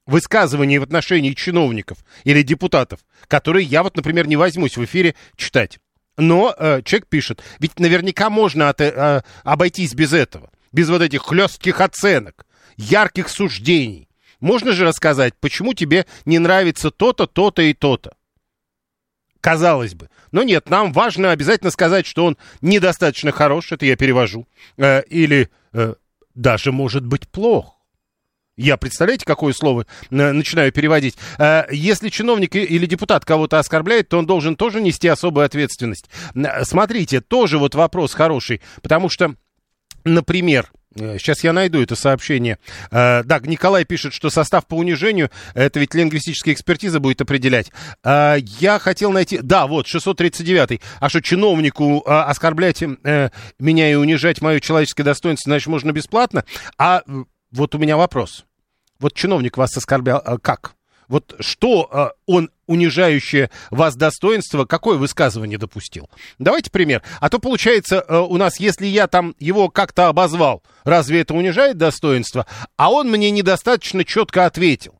[0.09, 5.79] высказываний в отношении чиновников или депутатов, которые я вот, например, не возьмусь в эфире читать.
[6.17, 11.21] Но э, человек пишет, ведь наверняка можно от, э, обойтись без этого, без вот этих
[11.21, 12.45] хлестких оценок,
[12.75, 14.09] ярких суждений.
[14.41, 18.13] Можно же рассказать, почему тебе не нравится то-то, то-то и то-то.
[19.41, 20.09] Казалось бы.
[20.31, 25.49] Но нет, нам важно обязательно сказать, что он недостаточно хорош, это я перевожу, э, или
[25.71, 25.93] э,
[26.35, 27.78] даже может быть плох.
[28.59, 31.15] Я, представляете, какое слово э, начинаю переводить?
[31.37, 36.09] Э, если чиновник или депутат кого-то оскорбляет, то он должен тоже нести особую ответственность.
[36.35, 39.33] Э, смотрите, тоже вот вопрос хороший, потому что,
[40.03, 42.57] например, Сейчас я найду это сообщение.
[42.89, 47.71] Да, Николай пишет, что состав по унижению, это ведь лингвистическая экспертиза будет определять.
[48.03, 49.37] Я хотел найти...
[49.37, 50.81] Да, вот, 639.
[50.99, 56.43] А что, чиновнику оскорблять меня и унижать мое человеческое достоинство, значит, можно бесплатно?
[56.79, 57.03] А
[57.51, 58.45] вот у меня вопрос.
[58.99, 60.75] Вот чиновник вас оскорблял, а как?
[61.09, 66.07] Вот что а, он, унижающее вас достоинство, какое высказывание допустил?
[66.38, 67.01] Давайте пример.
[67.19, 71.77] А то получается а, у нас, если я там его как-то обозвал, разве это унижает
[71.77, 72.45] достоинство?
[72.77, 74.93] А он мне недостаточно четко ответил.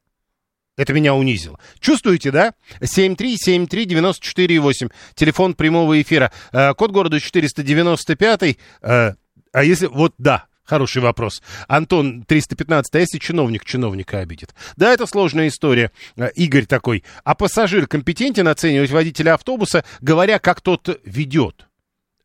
[0.78, 1.60] Это меня унизило.
[1.80, 2.56] Чувствуете, да?
[2.80, 4.92] 7373948.
[5.14, 6.32] Телефон прямого эфира.
[6.52, 8.58] Код города 495.
[8.82, 9.16] А
[9.54, 9.88] если...
[9.88, 11.42] Вот, да, Хороший вопрос.
[11.68, 14.54] Антон, 315, а если чиновник чиновника обидит?
[14.76, 15.92] Да, это сложная история.
[16.16, 17.04] Э, Игорь такой.
[17.24, 21.66] А пассажир компетентен оценивать водителя автобуса, говоря, как тот ведет?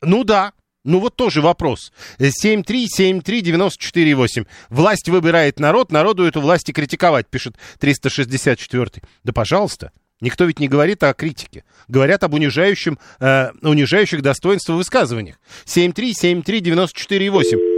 [0.03, 0.53] Ну да,
[0.83, 1.91] ну вот тоже вопрос.
[2.19, 4.45] 7373948.
[4.69, 9.01] Власть выбирает народ, народу эту власть и критиковать, пишет 364.
[9.23, 9.91] Да пожалуйста.
[10.21, 11.63] Никто ведь не говорит о критике.
[11.87, 15.39] Говорят об унижающем, э, унижающих достоинства высказываниях.
[15.65, 17.74] 7373948.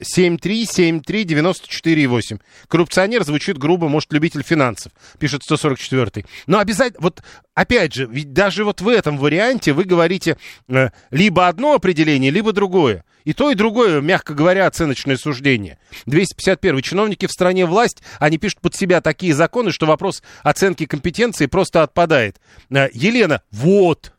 [0.00, 2.40] 7373948.
[2.68, 6.24] Коррупционер звучит грубо, может, любитель финансов, пишет 144.
[6.46, 7.22] Но обязательно, вот
[7.54, 12.52] опять же, ведь даже вот в этом варианте вы говорите э, либо одно определение, либо
[12.52, 13.04] другое.
[13.24, 15.78] И то, и другое, мягко говоря, оценочное суждение.
[16.06, 16.80] 251.
[16.80, 21.82] Чиновники в стране власть, они пишут под себя такие законы, что вопрос оценки компетенции просто
[21.82, 22.40] отпадает.
[22.70, 24.14] Э, Елена, вот,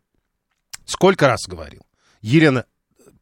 [0.85, 1.81] сколько раз говорил.
[2.21, 2.65] Елена,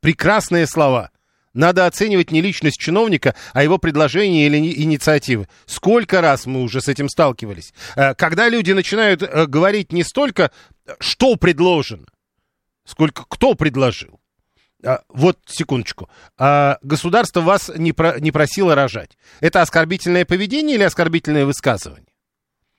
[0.02, 1.12] прекрасные слова.
[1.54, 5.48] Надо оценивать не личность чиновника, а его предложения или инициативы.
[5.66, 7.74] Сколько раз мы уже с этим сталкивались?
[7.96, 10.52] Э, когда люди начинают э, говорить не столько,
[11.00, 12.06] что предложено,
[12.86, 14.20] сколько кто предложил.
[14.86, 16.10] А, вот, секундочку.
[16.38, 19.18] А, государство вас не, про, не просило рожать.
[19.42, 22.08] Это оскорбительное поведение или оскорбительное высказывание?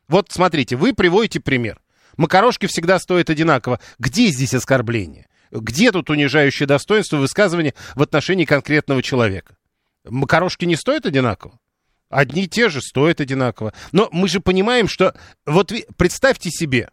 [0.09, 1.81] Вот смотрите, вы приводите пример.
[2.17, 3.81] Макарошки всегда стоят одинаково.
[3.99, 5.29] Где здесь оскорбление?
[5.51, 9.57] Где тут унижающее достоинство высказывания в отношении конкретного человека?
[10.05, 11.59] Макарошки не стоят одинаково?
[12.09, 13.73] Одни и те же стоят одинаково.
[13.93, 15.15] Но мы же понимаем, что...
[15.47, 16.91] Вот представьте себе.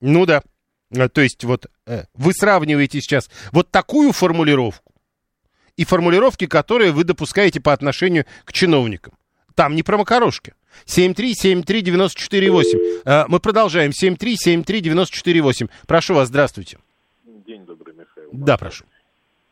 [0.00, 0.42] Ну да.
[0.90, 4.94] Э, то есть вот э, вы сравниваете сейчас вот такую формулировку
[5.76, 9.14] и формулировки, которые вы допускаете по отношению к чиновникам.
[9.54, 10.54] Там не про макарошки.
[10.86, 13.02] 7373948.
[13.04, 13.90] Э, мы продолжаем.
[13.90, 15.70] 7373948.
[15.86, 16.78] Прошу вас, здравствуйте.
[18.32, 18.84] Да, прошу.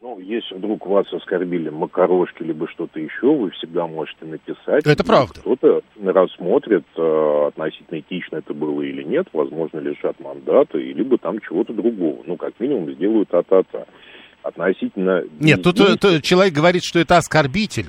[0.02, 4.86] Ну, если вдруг вас оскорбили макарошки, либо что-то еще, вы всегда можете написать.
[4.86, 5.40] Это правда.
[5.40, 11.74] Кто-то рассмотрит, э, относительно этично это было или нет, возможно, лишат мандата, либо там чего-то
[11.74, 12.22] другого.
[12.26, 13.84] Ну, как минимум, сделают а-та-та.
[14.42, 15.22] относительно...
[15.38, 17.86] Нет, тут, действий, тут человек говорит, что это оскорбитель.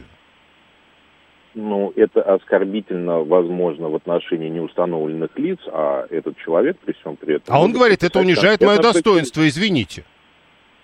[1.54, 7.54] Ну, это оскорбительно, возможно, в отношении неустановленных лиц, а этот человек при всем при этом...
[7.54, 10.04] А он говорит, это унижает мое достоинство, извините.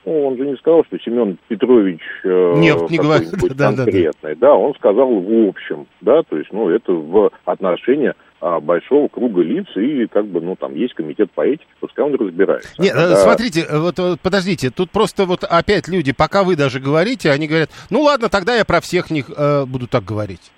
[0.07, 3.29] Ну, он же не сказал, что Семен Петрович э, Нет, не говорит.
[3.57, 3.83] Да, да, да.
[3.83, 4.35] конкретный.
[4.37, 9.41] Да, он сказал в общем, да, то есть, ну, это в отношении а, большого круга
[9.41, 12.69] лиц, и как бы, ну, там есть комитет по этике, пускай он разбирается.
[12.81, 13.15] Нет, э, Да.
[13.17, 17.45] смотрите, э, вот э, подождите, тут просто вот опять люди, пока вы даже говорите, они
[17.49, 20.53] говорят, ну ладно, тогда я про всех них э, буду так говорить.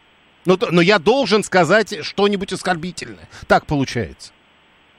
[0.45, 3.27] Но, т- но я должен сказать что-нибудь оскорбительное.
[3.47, 4.31] Так получается.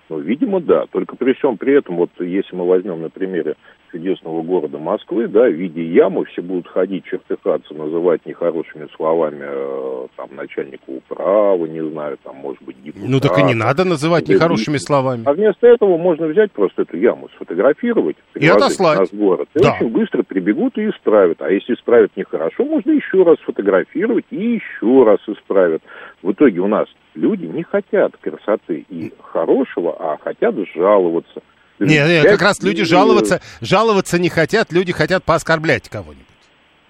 [0.08, 0.86] Ну, видимо, да.
[0.90, 3.54] Только при всем при этом, вот если мы возьмем на примере
[3.92, 10.06] чудесного города Москвы, да, в виде ямы, все будут ходить, чертыхаться, называть нехорошими словами э,
[10.16, 13.10] там начальника управы, не знаю, там, может быть, депутата.
[13.10, 15.22] Ну так и не надо называть Да, нехорошими и- словами.
[15.26, 18.96] А вместо этого можно взять просто эту яму, сфотографировать, приложить отослать.
[18.96, 19.74] в наш город, и Да.
[19.74, 21.40] очень быстро прибегут и исправят.
[21.42, 25.82] А если исправят нехорошо, можно еще раз сфотографировать и еще раз исправят.
[26.22, 31.40] В итоге у нас люди не хотят красоты и хорошего, а хотят жаловаться.
[31.80, 36.26] Не, не, Взять как раз люди жаловаться, жаловаться не хотят, люди хотят пооскорблять кого-нибудь.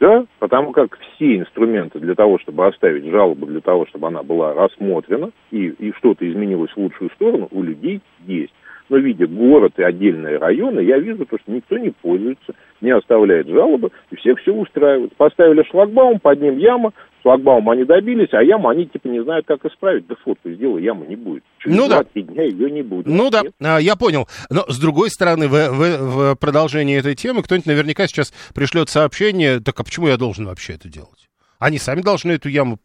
[0.00, 4.54] Да, потому как все инструменты для того, чтобы оставить жалобу, для того, чтобы она была
[4.54, 8.52] рассмотрена и, и что-то изменилось в лучшую сторону, у людей есть.
[8.88, 13.46] Но видя город и отдельные районы, я вижу, то, что никто не пользуется, не оставляет
[13.46, 15.14] жалобы, и всех все устраивает.
[15.16, 16.92] Поставили шлагбаум, под ним яма,
[17.22, 20.06] шлагбаум они добились, а яму они типа не знают, как исправить.
[20.06, 21.42] Да фотку сделай, ямы не будет.
[21.58, 22.02] Через Ну да.
[22.02, 23.06] 2-3 дня ее не будет.
[23.06, 23.54] Ну да, Нет.
[23.60, 24.28] а, я понял.
[24.50, 29.60] Но с другой стороны, в, в- в продолжении этой темы кто-нибудь наверняка сейчас пришлет сообщение,
[29.60, 31.28] так а почему я должен вообще это делать?
[31.58, 32.78] Они сами должны эту яму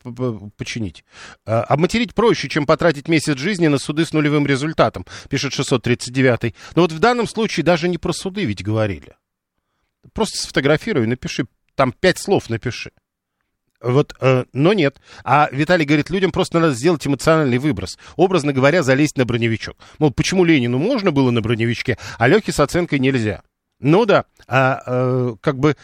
[0.58, 1.06] починить.
[1.46, 6.54] А, Обматерить проще, чем потратить месяц жизни на суды с нулевым результатом, пишет 639.
[6.76, 9.14] Но вот в данном случае даже не про суды ведь говорили.
[10.14, 11.46] Просто сфотографируй, напиши,
[11.76, 12.92] там пять слов напиши.
[13.86, 15.00] Вот, э, но нет.
[15.24, 18.00] А Виталий говорит, людям просто надо сделать эмоциональный выброс.
[18.16, 19.78] Образно говоря, залезть на броневичок.
[20.00, 23.44] Мол, почему Ленину можно было на броневичке, а Лехе с оценкой нельзя?
[23.80, 25.76] Ну да, а э, как бы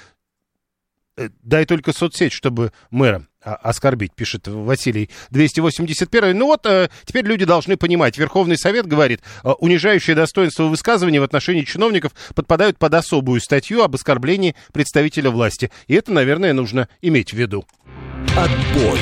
[1.16, 6.38] э, дай только соцсеть, чтобы мэра оскорбить, пишет Василий 281.
[6.38, 8.18] Ну вот, э, теперь люди должны понимать.
[8.18, 13.96] Верховный Совет говорит, э, унижающее достоинство высказывания в отношении чиновников подпадают под особую статью об
[13.96, 15.72] оскорблении представителя власти.
[15.88, 17.66] И это, наверное, нужно иметь в виду.
[18.30, 19.00] Отбой.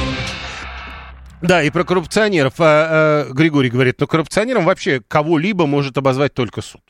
[1.42, 6.62] Да, и про коррупционеров а, а, Григорий говорит, но коррупционером вообще кого-либо может обозвать только
[6.62, 6.82] суд.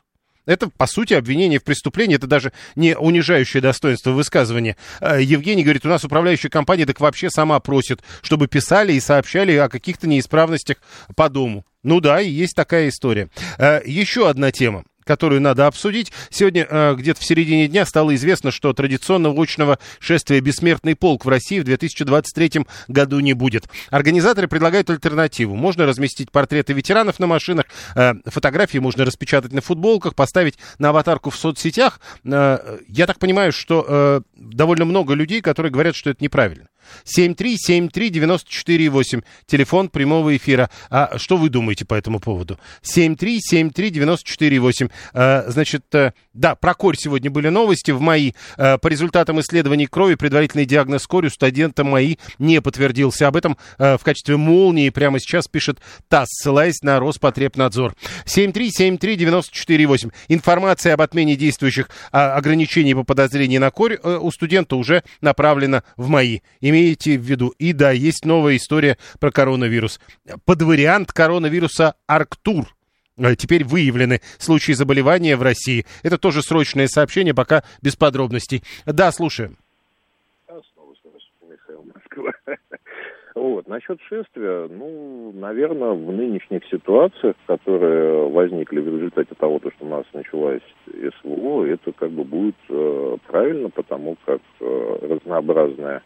[0.46, 4.78] Это, по сути, обвинение в преступлении, это даже не унижающее достоинство высказывания.
[5.00, 9.56] А, Евгений говорит, у нас управляющая компания так вообще сама просит, чтобы писали и сообщали
[9.58, 10.78] о каких-то неисправностях
[11.16, 11.66] по дому.
[11.84, 13.30] Ну да, и есть такая история.
[13.58, 16.12] А, Еще одна тема которую надо обсудить.
[16.30, 21.30] Сегодня э, где-то в середине дня стало известно, что традиционного очного шествия «Бессмертный полк» в
[21.30, 23.68] России в 2023 году не будет.
[23.90, 25.56] Организаторы предлагают альтернативу.
[25.56, 31.32] Можно разместить портреты ветеранов на машинах, э, фотографии можно распечатать на футболках, поставить на аватарку
[31.32, 32.00] в соцсетях.
[32.24, 36.68] Э, я так понимаю, что довольно много людей, которые говорят, что это неправильно.
[37.06, 40.72] 7373948, телефон прямого эфира.
[40.90, 42.60] А что вы думаете по этому поводу?
[42.84, 44.90] 7373948.
[45.14, 47.92] А, значит, э, да, про корь сегодня были новости.
[47.92, 53.28] В МАИ э, по результатам исследований крови предварительный диагноз корь у студента МАИ не подтвердился.
[53.28, 57.96] Об этом э, в качестве молнии прямо сейчас пишет ТАСС, ссылаясь на Роспотребнадзор.
[58.26, 60.12] 7373948.
[60.28, 66.10] Информация об отмене действующих а, ограничений по подозрению на корь у студента уже направлена в
[66.10, 66.42] МАИ.
[66.80, 67.54] Имейте в виду.
[67.60, 70.00] И да, есть новая история про коронавирус.
[70.46, 72.68] Под вариант коронавируса Арктур.
[73.18, 75.86] Э, Теперь выявлены случаи заболевания в России.
[76.04, 78.64] Это тоже срочное сообщение, пока без подробностей.
[78.86, 79.58] Да, слушаем.
[80.48, 80.60] А.
[83.36, 89.86] Вот, насчет шествия, ну, наверное, в нынешних ситуациях, которые возникли в результате того, то, что
[89.86, 96.02] у нас началась СВО, это как бы будет э, правильно, потому как э, разнообразные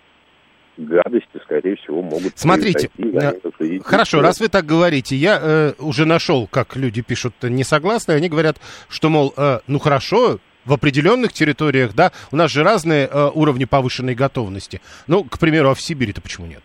[0.78, 6.48] гадости, скорее всего, могут Смотрите, произойти, Хорошо, раз вы так говорите, я э, уже нашел,
[6.48, 8.58] как люди пишут не согласны, они говорят,
[8.90, 13.66] что, мол, э, ну хорошо, в определенных территориях, да, у нас же разные э, уровни
[13.66, 14.82] повышенной готовности.
[15.08, 16.64] Ну, к примеру, а в Сибири-то почему нет?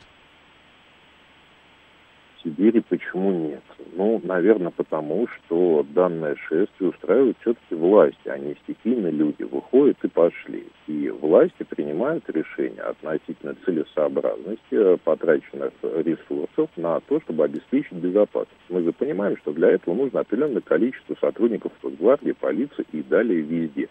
[2.37, 3.63] В Сибири почему нет?
[3.99, 10.09] Ну, наверное, потому что данное шествие устраивают все-таки власти, а не стихийно люди выходят и
[10.09, 10.69] пошли.
[10.87, 18.61] И власти принимают решения относительно целесообразности э, потраченных ресурсов на то, чтобы обеспечить безопасность.
[18.69, 23.89] Мы же понимаем, что для этого нужно определенное количество сотрудников Росгвардии, полиции и далее везде.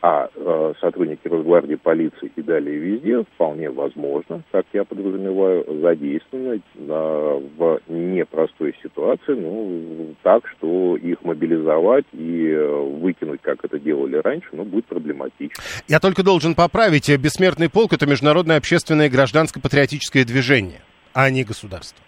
[0.00, 7.40] А э, сотрудники Росгвардии, полиции и далее везде вполне возможно, как я подразумеваю, задействованы э,
[7.56, 14.48] в непростой ситуации, ну, так, что их мобилизовать и э, выкинуть, как это делали раньше,
[14.52, 15.62] ну, будет проблематично.
[15.88, 20.80] Я только должен поправить, «Бессмертный полк»— это международное общественное гражданско-патриотическое движение,
[21.12, 22.07] а не государство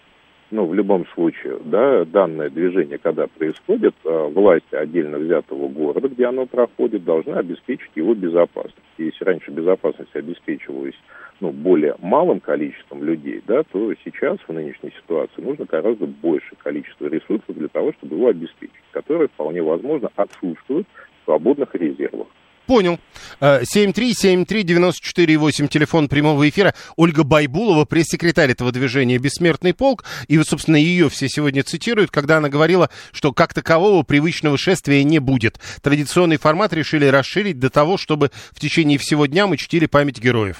[0.51, 6.25] ну, в любом случае, да, данное движение, когда происходит, э, власти отдельно взятого города, где
[6.25, 8.75] оно проходит, должны обеспечить его безопасность.
[8.97, 10.95] Если раньше безопасность обеспечивалась
[11.39, 17.07] ну, более малым количеством людей, да, то сейчас в нынешней ситуации нужно гораздо большее количество
[17.07, 20.85] ресурсов для того, чтобы его обеспечить, которые вполне возможно отсутствуют
[21.21, 22.27] в свободных резервах.
[22.67, 22.99] Понял.
[23.41, 26.75] 7373948, телефон прямого эфира.
[26.95, 30.05] Ольга Байбулова, пресс-секретарь этого движения «Бессмертный полк».
[30.27, 35.03] И вот, собственно, ее все сегодня цитируют, когда она говорила, что как такового привычного шествия
[35.03, 35.59] не будет.
[35.81, 40.57] Традиционный формат решили расширить до того, чтобы в течение всего дня мы чтили память героев.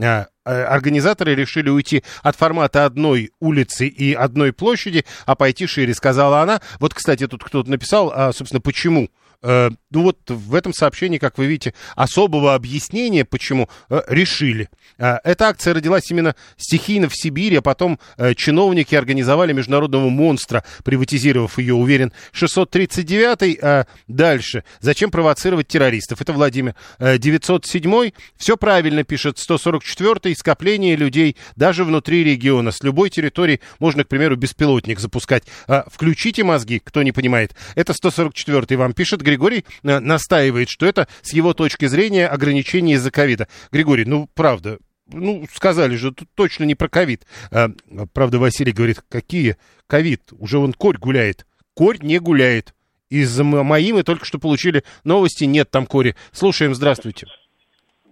[0.00, 5.94] А, а, организаторы решили уйти от формата одной улицы и одной площади, а пойти шире,
[5.94, 6.60] сказала она.
[6.78, 9.08] Вот, кстати, тут кто-то написал, а, собственно, почему
[9.40, 14.68] Э, ну вот в этом сообщении, как вы видите, особого объяснения, почему э, решили.
[14.98, 17.98] Э, эта акция родилась именно стихийно в Сибири, а потом
[18.36, 22.12] чиновники организовали международного монстра, приватизировав ее, уверен.
[22.32, 24.64] 639-й, э, дальше.
[24.80, 26.20] Зачем провоцировать террористов?
[26.20, 26.74] Это Владимир.
[26.98, 29.38] Э, 907-й, все правильно пишет.
[29.38, 32.72] 144-й, скопление людей даже внутри региона.
[32.72, 35.44] С любой территории можно, к примеру, беспилотник запускать.
[35.86, 37.54] Включите мозги, кто не понимает.
[37.74, 39.22] Это 144-й вам пишет.
[39.28, 43.48] Григорий э, настаивает, что это с его точки зрения ограничение из-за ковида.
[43.70, 44.78] Григорий, ну, правда,
[45.12, 47.26] ну, сказали же, тут точно не про ковид.
[47.50, 47.68] А,
[48.12, 49.56] правда, Василий говорит, какие
[49.86, 50.32] ковид?
[50.32, 51.46] Уже вон корь гуляет.
[51.74, 52.74] Корь не гуляет.
[53.10, 56.14] Из мои мы только что получили новости, нет там кори.
[56.32, 57.26] Слушаем, здравствуйте.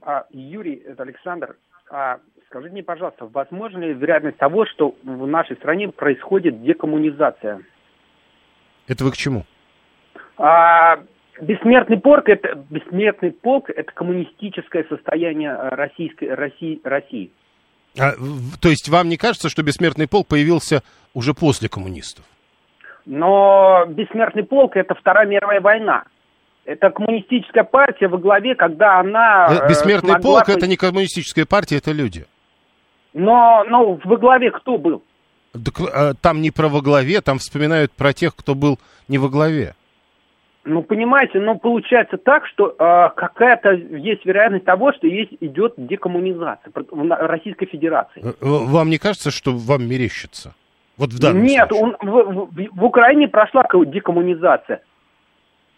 [0.02, 1.56] А, Юрий, это Александр.
[1.90, 7.62] А, скажите мне, пожалуйста, возможно ли вероятность того, что в нашей стране происходит декоммунизация?
[8.86, 9.44] Это вы к чему?
[10.38, 10.98] А,
[11.40, 17.30] бессмертный полк это бессмертный полк это коммунистическое состояние э, российской России России.
[17.98, 18.12] А,
[18.60, 20.82] то есть вам не кажется, что бессмертный полк появился
[21.14, 22.24] уже после коммунистов?
[23.06, 26.04] Но бессмертный полк это Вторая мировая война.
[26.64, 29.46] Это коммунистическая партия во главе, когда она...
[29.48, 32.26] Э, бессмертный полк это не коммунистическая партия, это люди.
[33.14, 35.02] Но, но во главе кто был?
[35.52, 38.78] Так, там не про во главе, там вспоминают про тех, кто был
[39.08, 39.74] не во главе.
[40.66, 46.72] Ну, понимаете, ну, получается так, что э, какая-то есть вероятность того, что есть, идет декоммунизация
[46.74, 48.20] в Российской Федерации.
[48.24, 50.54] Э, вам не кажется, что вам мерещится?
[50.96, 51.96] Вот в данном Нет, случае.
[52.00, 54.82] он, в, в, в Украине прошла декоммунизация,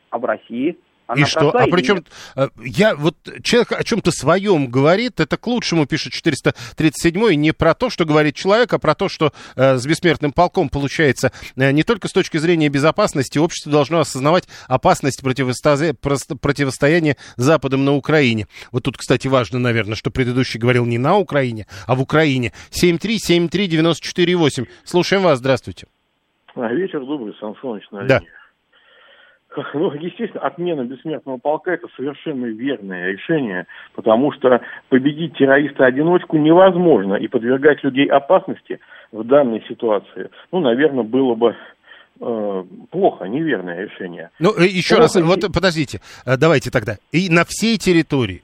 [0.08, 0.78] а в России?
[1.08, 1.50] Она и что?
[1.50, 2.04] А причем
[2.36, 7.72] э, я вот человек о чем-то своем говорит, это к лучшему пишет 437 не про
[7.72, 11.82] то, что говорит человек, а про то, что э, с бессмертным полком получается э, не
[11.82, 15.94] только с точки зрения безопасности, общество должно осознавать опасность противосто...
[15.94, 18.46] противостояния Западом на Украине.
[18.70, 22.52] Вот тут, кстати, важно, наверное, что предыдущий говорил не на Украине, а в Украине.
[22.70, 24.68] 7373948.
[24.84, 25.86] Слушаем вас, здравствуйте.
[26.54, 28.20] А, вечер добрый, Сан Саныч, на Да.
[29.74, 37.28] Ну, естественно, отмена бессмертного полка– это совершенно верное решение, потому что победить террориста-одиночку невозможно, и
[37.28, 38.80] подвергать людей опасности
[39.12, 41.56] в данной ситуации, ну, наверное, было бы
[42.20, 44.30] э, плохо, неверное решение.
[44.38, 45.02] Ну, э, еще плохо...
[45.02, 46.96] раз, вот подождите, э, давайте тогда.
[47.12, 48.42] И на всей территории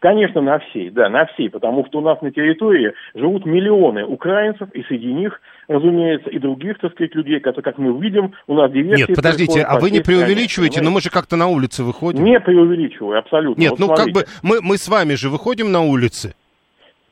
[0.00, 4.70] Конечно, на всей, да, на всей, потому что у нас на территории живут миллионы украинцев,
[4.72, 5.38] и среди них,
[5.70, 9.06] разумеется, и других, так сказать, людей, которые, как мы видим, у нас диверсии...
[9.06, 12.24] Нет, подождите, а вы не преувеличиваете, стране, но мы же как-то на улице выходим.
[12.24, 13.60] Не преувеличиваю, абсолютно.
[13.60, 14.12] Нет, вот ну смотрите.
[14.12, 16.34] как бы мы, мы с вами же выходим на улицы.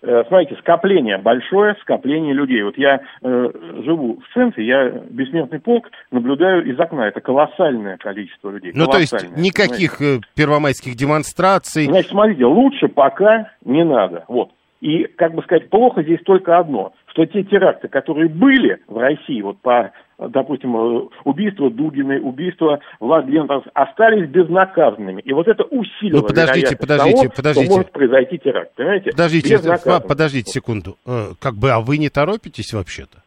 [0.03, 2.63] Э, смотрите, скопление, большое скопление людей.
[2.63, 3.51] Вот я э,
[3.85, 7.07] живу в центре, я бессмертный полк наблюдаю из окна.
[7.07, 8.73] Это колоссальное количество людей.
[8.75, 10.25] Ну, то есть никаких понимаете?
[10.25, 11.87] Э, первомайских демонстраций.
[11.87, 14.25] Значит, смотрите, лучше пока не надо.
[14.27, 14.51] Вот.
[14.81, 19.43] И, как бы сказать, плохо здесь только одно, что те теракты, которые были в России,
[19.43, 25.23] вот по допустим, э, убийство Дугиной, убийство Влад Лентов остались безнаказанными.
[25.23, 27.67] И вот это усилило ну, подождите, подождите, того, подождите.
[27.67, 28.75] что может произойти теракт.
[28.75, 29.11] Понимаете?
[29.13, 29.59] Подождите,
[30.09, 30.97] подождите секунду.
[31.07, 33.23] Э, как бы, а вы не торопитесь вообще-то?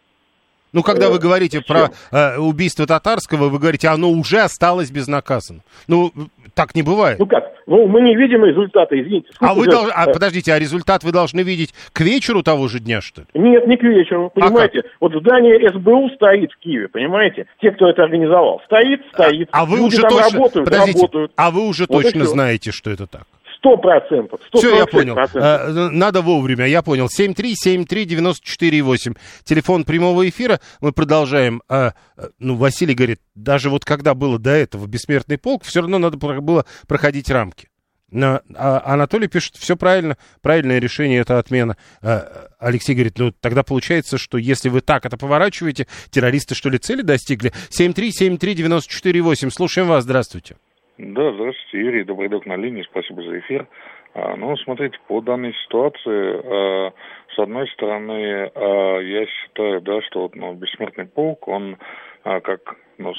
[0.74, 5.63] Ну, когда Э, вы говорите про э, убийство татарского, вы говорите, оно уже осталось безнаказанным.
[5.88, 6.11] Ну,
[6.53, 7.19] так не бывает.
[7.19, 7.51] Ну как?
[7.67, 9.30] Ну, мы не видим результата, извините.
[9.39, 12.80] а вы должны, а, э, подождите, а результат вы должны видеть к вечеру того же
[12.80, 13.28] дня, что ли?
[13.34, 14.84] Нет, не к вечеру, понимаете?
[14.99, 17.47] вот здание СБУ стоит в Киеве, понимаете?
[17.61, 18.61] Те, кто это организовал.
[18.65, 19.49] Стоит, стоит.
[19.51, 21.32] А вы Люди уже точно, работают, подождите, работают.
[21.36, 23.24] а вы уже Вот точно знаете, что это так?
[23.62, 24.41] Сто процентов.
[24.55, 25.16] Все, я понял.
[25.36, 27.09] Э, Надо вовремя, я понял.
[27.16, 29.16] 7373948.
[29.43, 30.59] Телефон прямого эфира.
[30.80, 31.62] Мы продолжаем.
[31.70, 35.99] Э, э, Ну, Василий говорит, даже вот когда было до этого бессмертный полк, все равно
[35.99, 37.68] надо было проходить рамки.
[38.12, 38.41] А
[38.84, 41.78] Анатолий пишет, все правильно, правильное решение это отмена.
[42.01, 46.80] Э, Алексей говорит, ну тогда получается, что если вы так это поворачиваете, террористы что ли
[46.80, 47.53] цели достигли?
[47.70, 49.51] 7373948.
[49.51, 50.55] Слушаем вас, здравствуйте.
[51.04, 53.68] Да, здравствуйте, Юрий Добродок на линии, спасибо за эфир.
[54.14, 56.93] А, ну, смотрите, по данной ситуации, а,
[57.34, 61.78] с одной стороны, а, я считаю, да, что вот, ну, бессмертный полк, он
[62.24, 63.14] как, ну,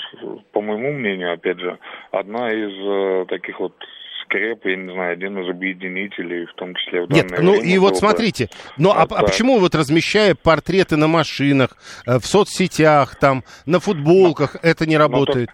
[0.52, 1.76] по моему мнению, опять же,
[2.12, 3.74] одна из таких вот
[4.22, 7.78] скреп, я не знаю, один из объединителей, в том числе в Нет, ну время и
[7.78, 11.70] вот смотрите, ну а, а почему вот размещая портреты на машинах,
[12.06, 15.50] э, в соцсетях, там, на футболках, это не работает?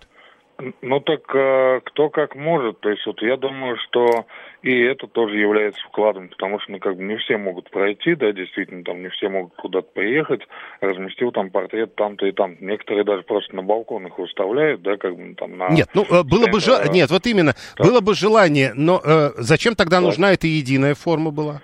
[0.81, 2.81] Ну так э, кто как может.
[2.81, 4.27] То есть вот я думаю, что
[4.63, 8.33] и это тоже является вкладом, потому что ну, как бы не все могут пройти, да,
[8.33, 10.41] действительно, там не все могут куда-то приехать,
[10.81, 12.57] разместил там портрет там-то и там.
[12.59, 15.69] Некоторые даже просто на балконах выставляют, да, как бы там на...
[15.69, 16.93] Нет, ну э, было бы стендах, же...
[16.93, 21.63] Нет, вот именно, было бы желание, но э, зачем тогда нужна эта единая форма была?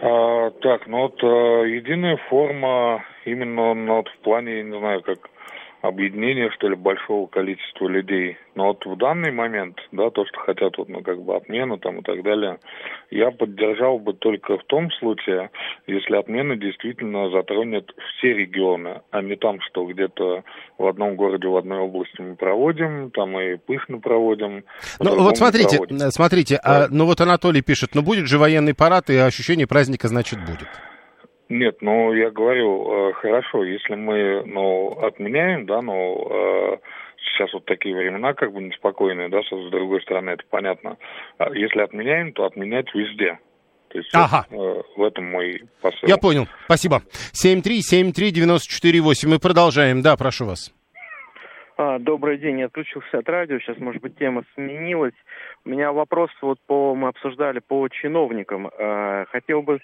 [0.00, 1.26] А, так, ну вот э,
[1.68, 5.28] единая форма именно ну, вот в плане, я не знаю, как
[5.86, 8.36] объединения, что ли, большого количества людей.
[8.54, 11.98] Но вот в данный момент, да, то, что хотят вот, ну, как бы отмену там
[11.98, 12.58] и так далее,
[13.10, 15.50] я поддержал бы только в том случае,
[15.86, 20.44] если отмена действительно затронет все регионы, а не там, что где-то
[20.78, 24.64] в одном городе, в одной области мы проводим, там и пышно проводим.
[25.00, 26.10] Ну вот смотрите, проводим.
[26.10, 30.38] смотрите, а, ну вот Анатолий пишет, ну будет же военный парад, и ощущение праздника, значит,
[30.40, 30.68] будет.
[31.48, 36.78] Нет, ну я говорю, э, хорошо, если мы, ну, отменяем, да, ну, э,
[37.18, 40.96] сейчас вот такие времена как бы неспокойные, да, с с другой стороны, это понятно.
[41.38, 43.38] А если отменяем, то отменять везде.
[43.88, 44.46] То есть Ага.
[44.50, 46.08] вот, э, в этом мой посыл.
[46.08, 47.02] Я понял, спасибо.
[47.32, 50.72] 7373948, мы продолжаем, да, прошу вас.
[51.78, 55.14] А, добрый день, я отключился от радио, сейчас, может быть, тема сменилась.
[55.64, 58.70] У меня вопрос, вот по, мы обсуждали по чиновникам.
[58.78, 59.80] А, хотел бы,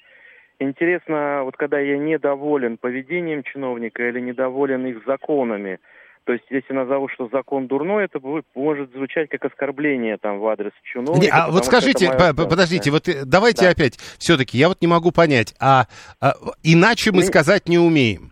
[0.59, 5.79] интересно, вот когда я недоволен поведением чиновника или недоволен их законами,
[6.25, 10.47] то есть, если назову, что закон дурной, это будет, может звучать как оскорбление там в
[10.47, 11.21] адрес чиновника.
[11.21, 13.71] Не, а вот скажите, моя подождите, вот э, давайте Да.
[13.71, 15.87] опять, все-таки, я вот не могу понять, а,
[16.21, 18.32] а, иначе мы Ну, сказать не умеем.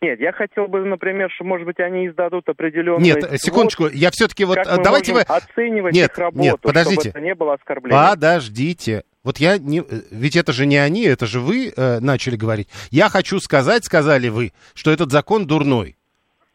[0.00, 3.14] Нет, я хотел бы, например, что, может быть, они издадут определенные...
[3.14, 5.24] Нет, э, секундочку, я все-таки вот, как э, мы давайте вы...
[5.28, 7.00] можем оценивать Нет, их работу, нет, подождите.
[7.00, 8.10] чтобы это не было оскорблением.
[8.10, 9.02] Подождите.
[9.24, 9.80] Вот я не...
[9.80, 9.82] э,
[10.12, 12.68] Ведь это же не они, это же вы э, начали говорить.
[12.90, 15.96] Я хочу сказать, сказали вы, что этот закон дурной.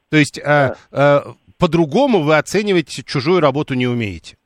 [0.10, 1.20] То есть э, э,
[1.60, 4.38] по-другому вы оценивать чужую работу не умеете.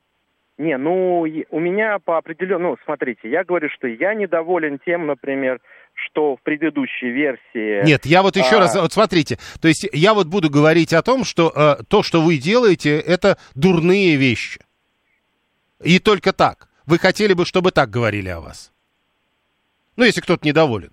[0.58, 2.70] Не, ну, у меня по определенному...
[2.70, 5.60] Ну, смотрите, я говорю, что я недоволен тем, например,
[6.06, 7.84] что в предыдущей версии...
[7.84, 11.02] Нет, я вот еще а, раз, вот смотрите, то есть я вот буду говорить о
[11.02, 14.60] том, что э, то, что вы делаете, это дурные вещи.
[15.82, 16.68] И только так.
[16.86, 18.72] Вы хотели бы, чтобы так говорили о вас?
[19.96, 20.92] Ну, если кто-то недоволен.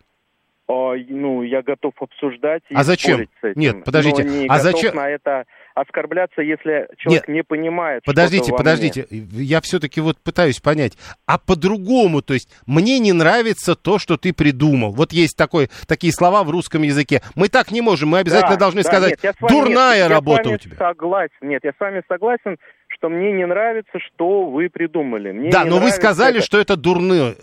[0.68, 3.28] А, ну, я готов обсуждать и А зачем?
[3.41, 3.59] с этим.
[3.59, 5.45] Нет, подождите, Но не а зачем- на это
[5.76, 10.93] оскорбляться, если человек не понимает Подождите, подождите, я все-таки вот пытаюсь понять,
[11.28, 14.91] а по-другому, то есть мне не нравится то, что ты придумал.
[14.93, 17.22] Вот есть такой, такие слова в русском языке.
[17.36, 20.49] Мы так не можем, мы обязательно Да, должны да, сказать, нет, вами- дурная нет, работа
[20.49, 20.78] у тебя.
[20.78, 21.34] Согласен.
[21.41, 22.57] Нет, я с вами согласен,
[22.88, 25.32] что мне не нравится, что вы придумали.
[25.34, 26.45] Мне да, но вы сказали, это.
[26.45, 27.36] что это дурной,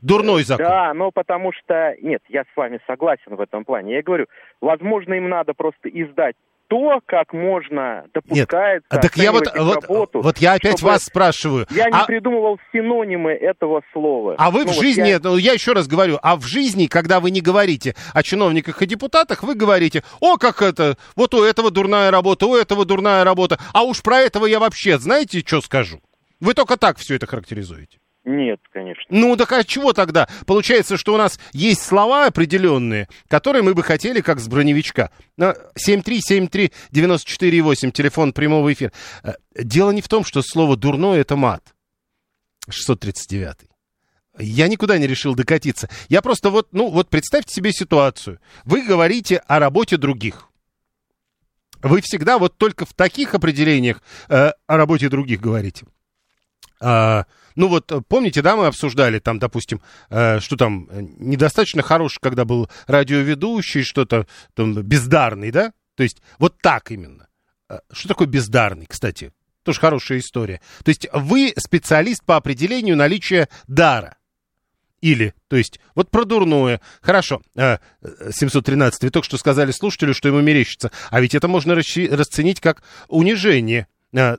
[0.00, 0.66] дурной закон.
[0.66, 1.94] Да, но потому что...
[2.00, 3.94] Нет, я с вами согласен в этом плане.
[3.94, 4.26] Я говорю,
[4.60, 6.36] возможно, им надо просто издать
[6.68, 11.66] то, как можно допускается А так я вот, вот, работу, вот я опять вас спрашиваю.
[11.70, 14.34] Я не а, придумывал синонимы этого слова.
[14.38, 16.86] а вы Ну, в вот жизни, я- ну, я еще раз говорю, а в жизни,
[16.86, 21.44] когда вы не говорите о чиновниках и депутатах, вы говорите, о, как это, вот у
[21.44, 25.60] этого дурная работа, у этого дурная работа, а уж про этого я вообще, знаете, что
[25.60, 26.00] скажу?
[26.40, 27.98] Вы только так все это характеризуете.
[28.26, 29.04] Нет, конечно.
[29.08, 30.28] Ну, так а чего тогда?
[30.46, 35.12] Получается, что у нас есть слова определенные, которые мы бы хотели, как с броневичка.
[35.36, 38.90] На 7373948, телефон прямого эфира.
[39.22, 41.72] Э, Дело не в том, что слово «дурное»— это мат.
[42.68, 43.58] 639.
[44.40, 45.88] Я никуда не решил докатиться.
[46.08, 48.40] Я просто вот, ну, вот представьте себе ситуацию.
[48.64, 50.48] Вы говорите о работе других.
[51.80, 55.86] Вы всегда вот только в таких определениях э, о работе других говорите.
[56.80, 57.26] А,
[57.56, 59.80] ну вот, э, помните, да, мы обсуждали там, допустим,
[60.10, 65.72] э, что там э, недостаточно хороший, когда был радиоведущий, что-то там бездарный, да?
[65.96, 67.28] То есть вот так именно.
[67.68, 69.32] Э, что такое бездарный, кстати?
[69.64, 70.60] Тоже хорошая история.
[70.84, 74.16] То есть вы специалист по определению наличия дара.
[75.00, 76.80] Или, то есть, вот про дурное.
[77.02, 80.90] Хорошо, 713, вы только что сказали слушателю, что ему мерещится.
[81.10, 83.88] А ведь это можно расценить как унижение.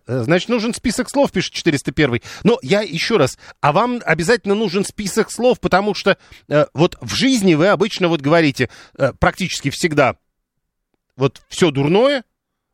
[0.08, 2.22] Значит, нужен список слов, пишет 401.
[2.44, 6.18] Но я еще раз, а вам обязательно нужен список слов, потому что
[6.48, 10.16] э, вот в жизни вы обычно вот говорите э, практически всегда
[11.16, 12.24] вот все дурное,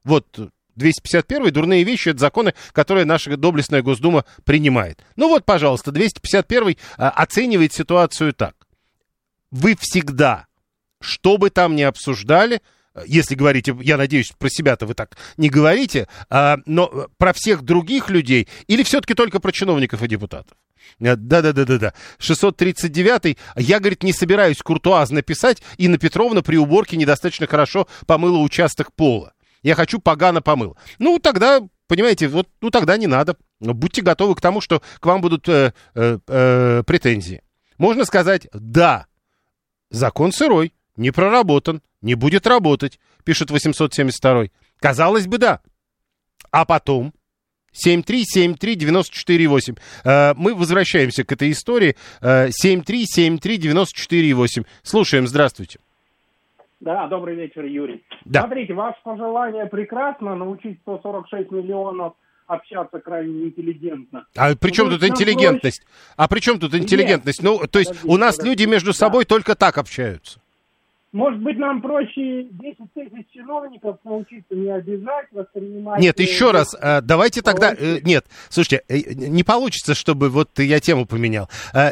[0.04, 0.28] вот
[0.76, 5.04] 251 дурные вещи, это законы, которые наша доблестная Госдума принимает.
[5.16, 8.56] Ну вот, пожалуйста, 251 а, оценивает ситуацию так.
[9.51, 10.47] Вы всегда,
[10.99, 12.62] что бы там ни обсуждали,
[13.06, 18.10] если говорите, я надеюсь, про себя-то вы так не говорите, а, но про всех других
[18.10, 20.58] людей или все-таки только про чиновников и депутатов?
[21.00, 21.94] Да-да-да-да-да.
[22.20, 23.38] 639-й.
[23.56, 25.62] Я, говорит, не собираюсь куртуазно писать.
[25.78, 29.34] Инна Петровна при уборке недостаточно хорошо помыла участок пола.
[29.62, 30.78] Я хочу погано помыл.
[31.00, 33.38] Ну, тогда, понимаете, вот, ну, тогда не надо.
[33.60, 37.41] Будьте готовы к тому, что к вам будут э, э, э, претензии.
[37.78, 39.08] Можно сказать, да,
[39.89, 44.46] закон сырой, не проработан, не будет работать, пишет 872
[44.80, 45.60] Казалось бы, да.
[46.52, 47.14] А потом
[47.74, 49.78] 7373948.
[50.04, 51.96] Э, мы возвращаемся к этой истории.
[52.22, 54.62] 7373948.
[54.62, 55.80] Э, Слушаем, здравствуйте.
[56.80, 58.04] Да, добрый вечер, Юрий.
[58.26, 58.41] Да.
[58.41, 62.16] Смотрите, ваше пожелание прекрасно, научить 146 миллионов
[62.46, 64.26] общаться крайне интеллигентно.
[64.36, 65.82] А при чем тут интеллигентность?
[65.82, 66.14] Проще...
[66.18, 67.41] А при чем тут интеллигентность?
[67.41, 67.62] Нет.
[67.62, 68.50] Ну, то есть подожди, у нас подожди.
[68.50, 69.30] люди между собой да.
[69.30, 70.41] только так общаются.
[71.14, 76.01] Может быть, нам проще 10 тысяч чиновников научиться не обижать, воспринимать...
[76.01, 77.72] Нет, еще раз, э, давайте тогда...
[77.78, 81.47] Э, нет, слушайте, э, не получится, чтобы вот я тему поменял.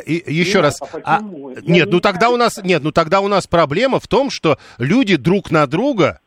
[0.07, 0.82] Еще нет, раз...
[0.82, 2.63] А а, нет, не ну тогда у нас...
[2.63, 6.19] Нет, ну тогда у нас проблема в том, что люди друг на друга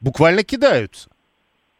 [0.00, 1.11] буквально кидаются.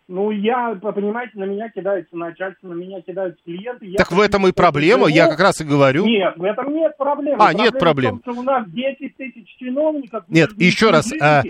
[0.08, 3.86] Ну, я, понимаете, на меня кидаются начальство, на меня кидаются клиенты.
[3.86, 6.04] Я так в этом и проблема, я как раз и говорю.
[6.04, 7.40] Нет, в этом нет проблем.
[7.40, 8.18] А, нет проблем.
[8.18, 10.24] В том, что у нас 10 тысяч чиновников.
[10.28, 11.42] Нет, еще раз, а,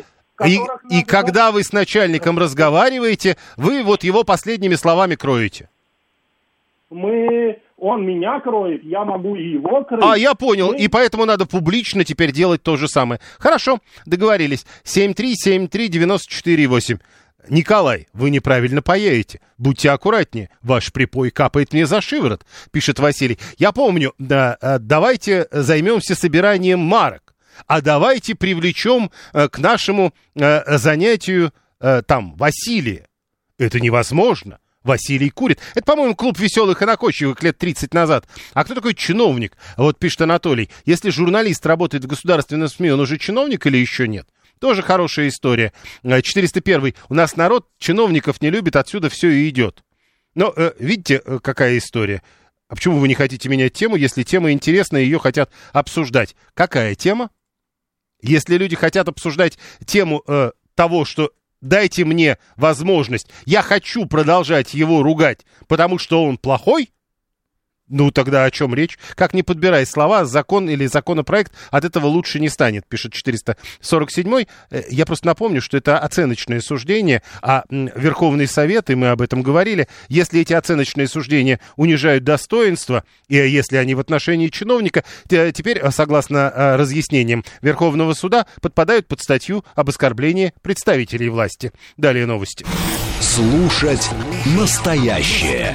[0.47, 0.59] и,
[0.91, 5.69] и когда вы с начальником разговариваете, вы вот его последними словами кроете.
[6.91, 10.05] Мы он меня кроет, я могу и его крыть.
[10.05, 10.79] А, я понял, Мы...
[10.79, 13.21] и поэтому надо публично теперь делать то же самое.
[13.41, 14.65] Хорошо, договорились.
[14.85, 17.01] 7373948.
[17.49, 19.41] Николай, вы неправильно поедете.
[19.59, 20.51] Будьте аккуратнее.
[20.63, 23.39] Ваш припой капает мне за шиворот, пишет Василий.
[23.59, 27.35] Я помню, да, э, давайте займемся собиранием марок.
[27.67, 31.53] А давайте привлечем э, к нашему э, занятию
[32.07, 33.09] там Василия.
[33.59, 34.61] Это невозможно.
[34.85, 35.59] Василий курит.
[35.75, 38.25] Это, по-моему, клуб веселых и накочевых лет 30 назад.
[38.55, 39.57] А кто такой чиновник?
[39.77, 40.71] Вот пишет Анатолий.
[40.85, 44.29] Если журналист работает в государственном СМИ, он уже чиновник или еще нет?
[44.63, 45.73] Тоже хорошая история.
[46.05, 46.87] 401.
[46.87, 49.83] Э, У нас народ чиновников не любит, отсюда все и идет.
[50.37, 52.23] Но э, видите, э, какая история?
[52.69, 56.37] А почему вы не хотите менять тему, если тема интересная, ее хотят обсуждать?
[56.55, 57.31] Какая тема?
[58.21, 65.03] Если люди хотят обсуждать тему э, того, что дайте мне возможность, я хочу продолжать его
[65.03, 66.93] ругать, потому что он плохой,
[67.93, 68.99] ну, тогда о чем речь?
[69.15, 74.49] Как не подбирай слова, закон или законопроект от этого лучше не станет, пишет 447-й.
[74.71, 79.43] Э, я просто напомню, что это оценочное суждение, а Верховный Совет, и мы об этом
[79.43, 85.91] говорили, если эти оценочные суждения унижают достоинство, и если они в отношении чиновника, теперь, э,
[85.91, 91.73] согласно э, разъяснениям Верховного Суда, подпадают под статью об оскорблении представителей власти.
[91.97, 92.65] Далее новости.
[93.21, 94.11] Слушать
[94.47, 95.75] настоящее.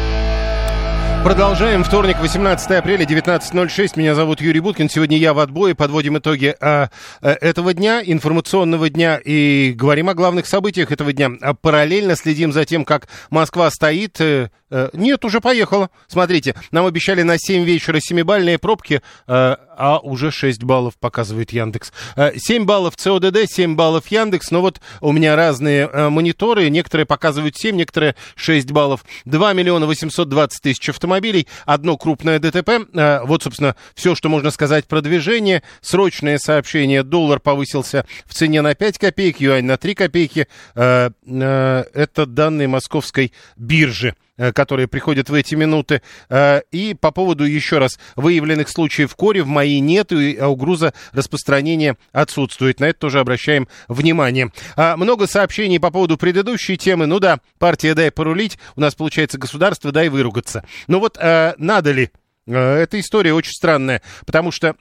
[1.23, 1.83] Продолжаем.
[1.83, 3.91] Вторник, 18 апреля, 19.06.
[3.95, 4.89] Меня зовут Юрий Буткин.
[4.89, 5.75] Сегодня я в отбое.
[5.75, 6.89] Подводим итоги а,
[7.21, 11.29] а, этого дня, информационного дня, и говорим о главных событиях этого дня.
[11.41, 14.19] А параллельно следим за тем, как Москва стоит.
[14.19, 15.91] А, а, нет, уже поехала.
[16.07, 19.03] Смотрите, нам обещали на 7 вечера семибальные пробки.
[19.27, 21.91] А, а уже 6 баллов показывает Яндекс.
[22.15, 27.75] 7 баллов ЦОДД, 7 баллов Яндекс, но вот у меня разные мониторы, некоторые показывают 7,
[27.75, 29.03] некоторые 6 баллов.
[29.25, 32.87] 2 миллиона 820 тысяч автомобилей, одно крупное ДТП.
[33.25, 35.63] Вот, собственно, все, что можно сказать про движение.
[35.81, 40.47] Срочное сообщение, доллар повысился в цене на 5 копеек, юань на 3 копейки.
[40.75, 44.15] Это данные московской биржи.
[44.41, 46.01] Э, которые приходят в эти минуты.
[46.27, 50.95] Э, и по поводу еще раз выявленных случаев кори в моей нет, и а угроза
[51.11, 52.79] распространения отсутствует.
[52.79, 54.51] На это тоже обращаем внимание.
[54.75, 57.05] А, много сообщений по поводу предыдущей темы.
[57.05, 60.65] Ну да, партия «Дай порулить», у нас получается государство «Дай выругаться».
[60.87, 62.09] Но вот э, надо ли?
[62.47, 64.75] Эта история очень странная, потому что...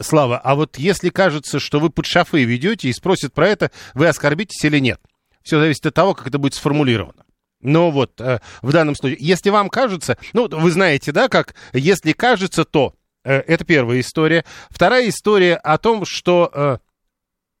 [0.00, 4.08] Слава, а вот если кажется, что вы под шафы ведете и спросят про это, вы
[4.08, 4.98] оскорбитесь или нет?
[5.42, 7.22] Все зависит от того, как это будет сформулировано.
[7.62, 12.12] Но вот э, в данном случае, если вам кажется, ну, вы знаете, да, как если
[12.12, 12.94] кажется, то
[13.24, 14.44] э, это первая история.
[14.70, 16.50] Вторая история о том, что...
[16.52, 16.78] Э,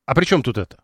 [0.04, 0.82] а при чем тут это?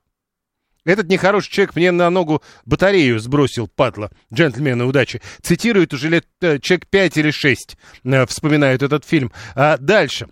[0.84, 4.10] Этот нехороший человек мне на ногу батарею сбросил, падла.
[4.32, 5.20] Джентльмены, удачи.
[5.42, 9.30] Цитирует уже лет э, человек 5 или 6, э, вспоминают этот фильм.
[9.54, 10.28] А дальше.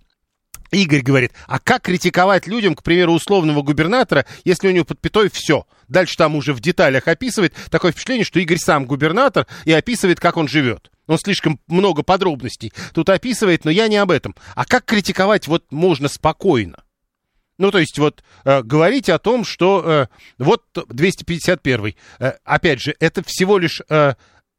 [0.77, 5.31] Игорь говорит, а как критиковать людям, к примеру, условного губернатора, если у него под пятой
[5.31, 5.67] все?
[5.89, 7.55] Дальше там уже в деталях описывает.
[7.71, 10.91] Такое впечатление, что Игорь сам губернатор и описывает, как он живет.
[11.07, 14.35] Он слишком много подробностей тут описывает, но я не об этом.
[14.55, 16.83] А как критиковать вот можно спокойно?
[17.59, 20.07] Ну, то есть вот э, говорить о том, что э,
[20.37, 24.15] вот 251, э, опять же, это всего лишь э,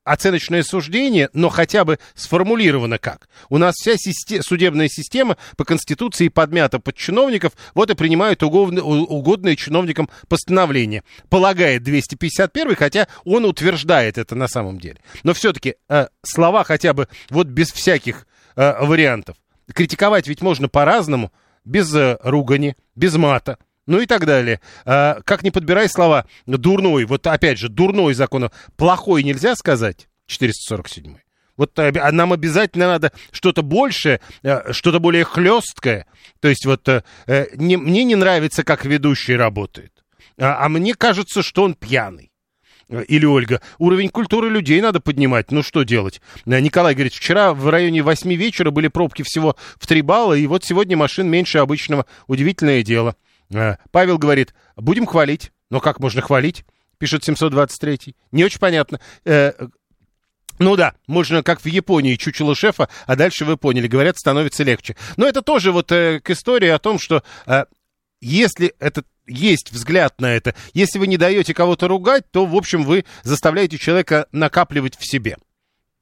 [0.07, 3.27] оценочное суждение, но хотя бы сформулировано как.
[3.49, 8.83] У нас вся система, судебная система по Конституции подмята под чиновников, вот и принимают угодные,
[8.83, 11.03] угодные чиновникам постановления.
[11.29, 14.97] Полагает 251, хотя он утверждает это на самом деле.
[15.23, 19.35] Но все-таки э, слова хотя бы вот без всяких э, вариантов.
[19.73, 21.33] Критиковать ведь можно по-разному,
[21.65, 24.61] без э, ругани, без мата ну и так далее.
[24.85, 31.15] А, как не подбирай слова, дурной, вот опять же, дурной закон, плохой нельзя сказать, 447
[31.57, 36.05] вот а нам обязательно надо что-то большее, э, что-то более хлесткое.
[36.39, 39.91] То есть вот э, э, не, мне не нравится, как ведущий работает.
[40.39, 42.31] А, а мне кажется, что он пьяный.
[42.89, 45.51] Или Ольга, уровень культуры людей надо поднимать.
[45.51, 46.21] Ну что делать?
[46.45, 50.63] Николай говорит, вчера в районе 8 вечера были пробки всего в 3 балла, и вот
[50.63, 52.05] сегодня машин меньше обычного.
[52.27, 53.17] Удивительное дело.
[53.53, 55.51] Э, Павел говорит, будем хвалить.
[55.69, 56.65] Но как можно хвалить?
[56.97, 58.15] Пишет 723.
[58.31, 58.99] Не очень понятно.
[59.25, 59.53] Э,
[60.59, 64.95] ну да, можно как в Японии чучело шефа, а дальше вы поняли, говорят, становится легче.
[65.15, 67.65] Но это тоже вот э, к истории о том, что э,
[68.21, 72.83] если это есть взгляд на это, если вы не даете кого-то ругать, то, в общем,
[72.83, 75.37] вы заставляете человека накапливать в себе.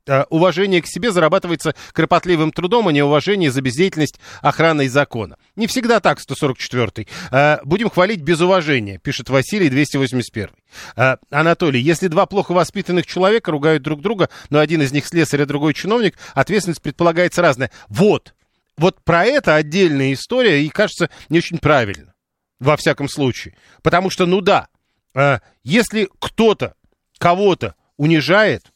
[0.08, 5.38] Э, уважение к себе зарабатывается кропотливым трудом, а не уважение за бездеятельность охраной закона.
[5.56, 7.08] Не всегда так, 144-й.
[7.32, 10.49] Э, будем хвалить без уважения, пишет Василий, 281
[10.95, 15.41] э, Анатолий, если два плохо воспитанных человека ругают друг друга, но один из них слесарь,
[15.41, 17.72] а другой чиновник, ответственность предполагается разная.
[17.88, 18.36] Вот,
[18.78, 22.14] вот про это отдельная история, и кажется не очень правильно,
[22.60, 23.56] во всяком случае.
[23.82, 24.68] Потому что, ну да,
[25.64, 26.76] если кто-то
[27.18, 28.72] кого-то унижает,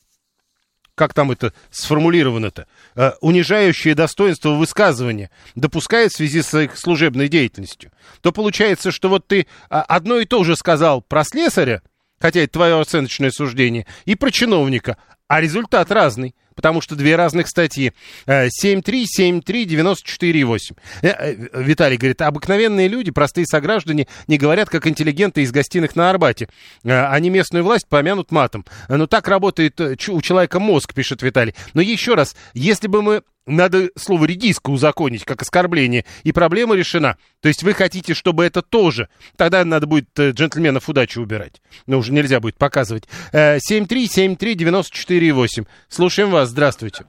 [1.00, 7.94] как там это сформулировано-то, э, унижающее достоинство высказывания допускает в связи с их служебной деятельностью,
[8.20, 11.84] то получается, что вот ты а, одно и то же сказал про слесаря,
[12.20, 14.98] хотя это твое оценочное суждение, и про чиновника,
[15.30, 17.94] а результат разный потому что две разных статьи.
[18.28, 21.50] 7.3, 7.3, 94.8.
[21.54, 26.50] Виталий говорит, обыкновенные люди, простые сограждане, не говорят, как интеллигенты из гостиных на Арбате.
[26.84, 28.66] Э, они местную власть помянут матом.
[28.90, 31.56] Но так работает э, у человека мозг, пишет Виталий.
[31.74, 37.18] Но еще раз, если бы мы надо слово редиска узаконить как оскорбление, и проблема решена.
[37.42, 39.10] То есть вы хотите, чтобы это тоже.
[39.38, 41.62] Тогда надо будет э, джентльменов удачи убирать.
[41.88, 43.10] Но уже нельзя будет показывать.
[43.34, 45.66] 7373948.
[45.88, 46.50] Слушаем вас.
[46.50, 47.06] Здравствуйте.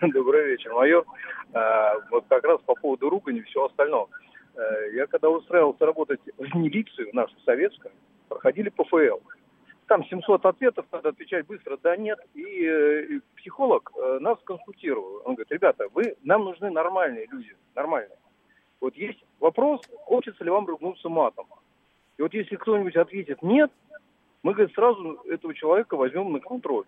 [0.00, 1.04] Добрый вечер, майор.
[1.52, 4.08] А, вот как раз по поводу ругани и всего остального.
[4.54, 4.60] Э,
[4.94, 7.92] я когда устраивался работать в милицию, нашу советскую,
[8.28, 9.18] проходили ПФЛ
[9.88, 12.18] там 700 ответов, надо отвечать быстро, да, нет.
[12.34, 15.22] И, э, психолог э, нас консультировал.
[15.24, 18.16] Он говорит, ребята, вы, нам нужны нормальные люди, нормальные.
[18.80, 21.46] Вот есть вопрос, хочется ли вам ругнуться матом.
[22.16, 23.70] И вот если кто-нибудь ответит нет,
[24.42, 26.84] мы, говорит, сразу этого человека возьмем на контроль.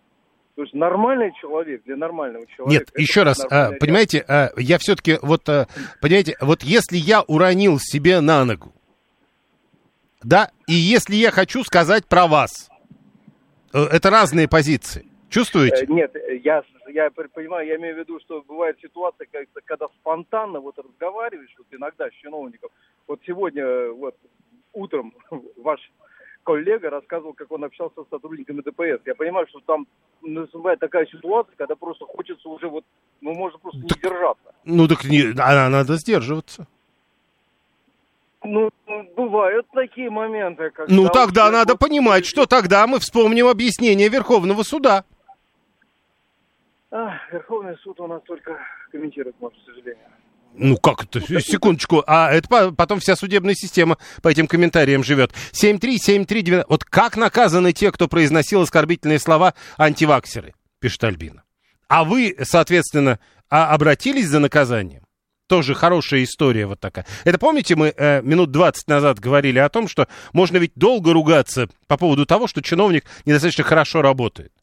[0.55, 2.85] То есть нормальный человек для нормального человека.
[2.93, 5.67] Нет, еще раз, а, понимаете, а, я все-таки вот, а,
[6.01, 8.73] понимаете, вот если я уронил себе на ногу,
[10.23, 12.70] да, и если я хочу сказать про вас,
[13.73, 15.05] это разные позиции.
[15.29, 15.85] Чувствуете?
[15.85, 19.87] Э, Нет, э, я, я понимаю, я имею в виду, что бывает ситуация, как- когда
[19.99, 22.69] спонтанно вот разговариваешь, вот иногда с чиновником.
[23.07, 24.15] Вот сегодня, э, вот
[24.73, 25.13] утром
[25.57, 25.79] ваш
[26.43, 29.01] коллега рассказывал, как он общался с сотрудниками ДПС.
[29.05, 29.87] Я понимаю, что там
[30.21, 32.83] наступает такая ситуация, когда просто хочется уже вот,
[33.21, 34.53] ну, можно просто не держаться.
[34.65, 36.67] Ну, так не, а, надо сдерживаться.
[38.43, 38.69] Ну,
[39.15, 40.93] бывают такие моменты, когда...
[40.93, 45.03] Ну, тогда надо вот- понимать, что тогда мы вспомним объяснение Верховного суда.
[46.91, 48.57] Ах, Верховный суд у нас только
[48.91, 50.05] комментирует, может, к сожалению.
[50.53, 51.21] Ну как это?
[51.39, 52.03] Секундочку.
[52.05, 55.31] А это по- потом вся судебная система по этим комментариям живет.
[55.53, 56.65] 73739.
[56.67, 61.43] Вот как наказаны те, кто произносил оскорбительные слова антиваксеры, пишет Альбина.
[61.87, 63.19] А вы, соответственно,
[63.49, 65.03] а- обратились за наказанием?
[65.51, 67.05] Тоже хорошая история вот такая.
[67.25, 71.67] Это помните, мы э, минут 20 назад говорили о том, что можно ведь долго ругаться
[71.87, 74.53] по поводу того, что чиновник недостаточно хорошо работает.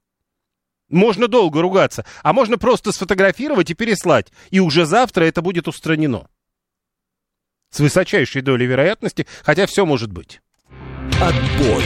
[0.88, 6.30] Можно долго ругаться, а можно просто сфотографировать и переслать, и уже завтра это будет устранено.
[7.68, 10.40] С высочайшей долей вероятности, хотя все может быть.
[11.20, 11.84] Отбой.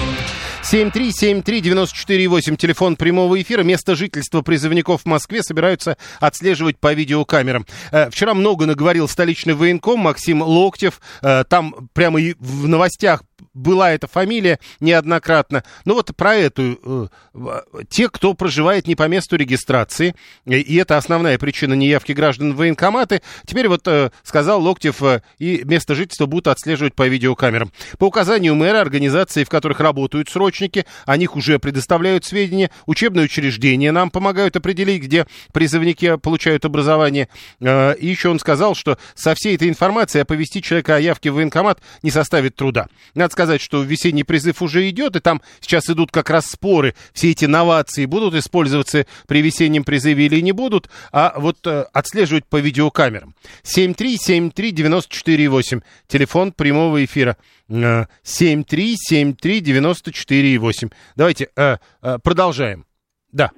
[0.62, 3.62] 7373948, телефон прямого эфира.
[3.62, 7.66] Место жительства призывников в Москве собираются отслеживать по видеокамерам.
[7.90, 11.00] Э, Вчера много наговорил столичный военком Максим Локтев.
[11.22, 13.22] Э, Там прямо и в новостях
[13.54, 15.62] была эта фамилия неоднократно.
[15.84, 17.10] Ну вот про эту.
[17.34, 20.14] э, Те, кто проживает не по месту регистрации,
[20.46, 25.02] э, и это основная причина неявки граждан в военкоматы, теперь вот э, сказал Локтев,
[25.38, 27.72] и место жительства будут отслеживать по видеокамерам.
[27.98, 32.70] По указанию мэра, организации, в которых работают срочники, о них уже предоставляют сведения.
[32.86, 37.28] Учебные учреждения нам помогают определить, где призывники получают образование.
[37.60, 37.66] И
[38.00, 42.10] еще он сказал, что со всей этой информацией оповестить человека о явке в военкомат не
[42.10, 42.86] составит труда.
[43.14, 46.94] Надо сказать, что весенний призыв уже идет, и там сейчас идут как раз споры.
[47.12, 52.46] Все эти новации будут использоваться при весеннем призыве или не будут, а вот э, отслеживать
[52.46, 53.34] по видеокамерам.
[53.64, 57.36] 7373948, телефон прямого эфира.
[57.68, 60.92] Э, 7373948.
[61.16, 62.86] Давайте э, э, продолжаем.
[63.32, 63.50] Да.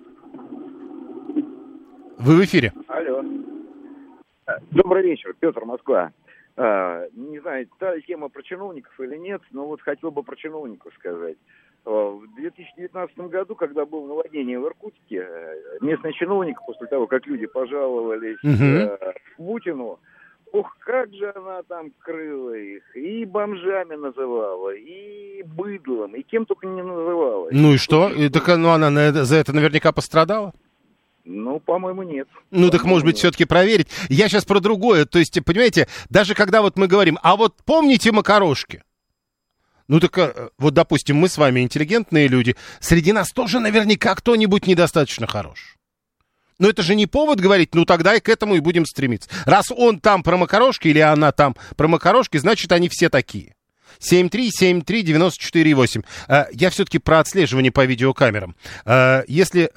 [2.18, 2.72] Вы в эфире.
[2.88, 3.22] Алло.
[4.70, 6.12] Добрый вечер, Петр, Москва.
[6.56, 10.92] А, не знаю, та тема про чиновников или нет, но вот хотел бы про чиновников
[10.98, 11.36] сказать.
[11.84, 17.26] А, В 2019 году, когда было наводнение в Иркутске, э, местный чиновник, после того, как
[17.26, 19.98] люди пожаловались э, Путину,
[20.52, 26.68] ох, как же она там крыла их, и бомжами называла, и быдлом, и кем только
[26.68, 27.48] не называла.
[27.50, 28.10] Ну и что?
[28.10, 30.52] И так, ну, она за это наверняка пострадала?
[31.24, 32.28] Ну, по-моему, нет.
[32.50, 33.88] Ну, так, может быть, все-таки проверить.
[34.10, 35.06] Я сейчас про другое.
[35.06, 38.82] То есть, понимаете, даже когда вот мы говорим, а вот помните макарошки?
[39.88, 42.56] Ну, так э, вот, допустим, мы с вами интеллигентные люди.
[42.80, 45.76] Среди нас тоже наверняка кто-нибудь недостаточно хорош.
[46.58, 49.28] Но это же не повод говорить, ну тогда и к этому и будем стремиться.
[49.44, 53.56] Раз он там про макарошки или она там про макарошки, значит, они все такие.
[53.98, 56.04] 7373948.
[56.28, 58.54] Э, Я все-таки про отслеживание по видеокамерам.
[58.84, 59.70] Э, Если...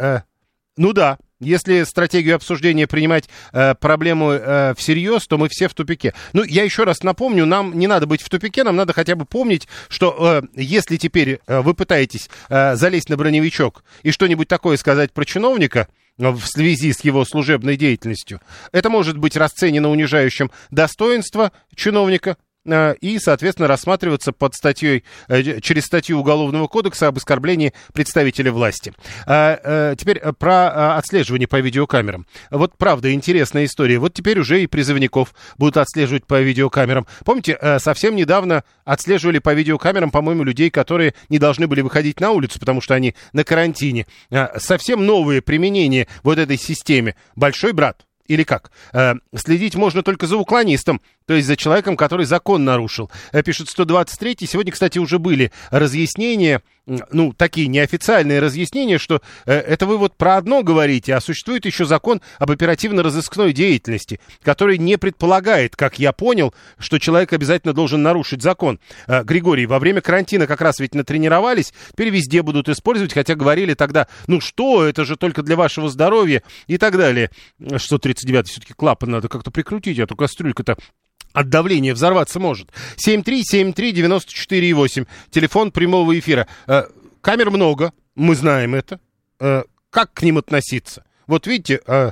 [0.79, 6.13] Ну да, если стратегию обсуждения принимать э, проблему э, всерьез, то мы все в тупике.
[6.33, 9.25] Ну, я еще раз напомню, нам не надо быть в тупике, нам надо хотя бы
[9.25, 14.77] помнить, что э, если теперь э, вы пытаетесь э, залезть на броневичок и что-нибудь такое
[14.77, 20.51] сказать про чиновника, э, в связи с его служебной деятельностью, это может быть расценено унижающим
[20.71, 22.37] достоинство чиновника,
[23.01, 28.93] и, соответственно, рассматриваться под статьей, э, через статью Уголовного кодекса об оскорблении представителя власти.
[29.25, 32.25] А, э, Теперь э, про э, отслеживание по видеокамерам.
[32.51, 33.99] Вот правда интересная история.
[33.99, 37.07] Вот теперь уже и призывников будут отслеживать по видеокамерам.
[37.25, 42.31] Помните, э, совсем недавно отслеживали по видеокамерам, по-моему, людей, которые не должны были выходить на
[42.31, 44.07] улицу, потому что они на карантине.
[44.31, 47.15] А, Совсем новые применения вот этой системе.
[47.35, 48.06] Большой брат.
[48.27, 48.71] Или как?
[48.93, 53.09] Э, следить можно только за уклонистом, то есть за человеком, который закон нарушил.
[53.31, 54.37] Э, пишет 123.
[54.47, 56.61] Сегодня, кстати, уже были разъяснения,
[57.11, 61.85] ну, такие неофициальные разъяснения, что э, это вы вот про одно говорите, а существует еще
[61.85, 68.41] закон об оперативно-розыскной деятельности, который не предполагает, как я понял, что человек обязательно должен нарушить
[68.41, 68.79] закон.
[69.07, 73.73] Э, Григорий, во время карантина как раз ведь натренировались, теперь везде будут использовать, хотя говорили
[73.73, 77.31] тогда, ну что, это же только для вашего здоровья и так далее.
[77.59, 80.77] 139 все-таки клапан надо как-то прикрутить, а то кастрюлька-то
[81.33, 82.69] от давления взорваться может.
[82.97, 86.47] 7373948, телефон прямого эфира.
[86.67, 86.85] Э,
[87.21, 88.99] камер много, мы знаем это.
[89.39, 91.03] Э, как к ним относиться?
[91.27, 92.11] Вот видите, э,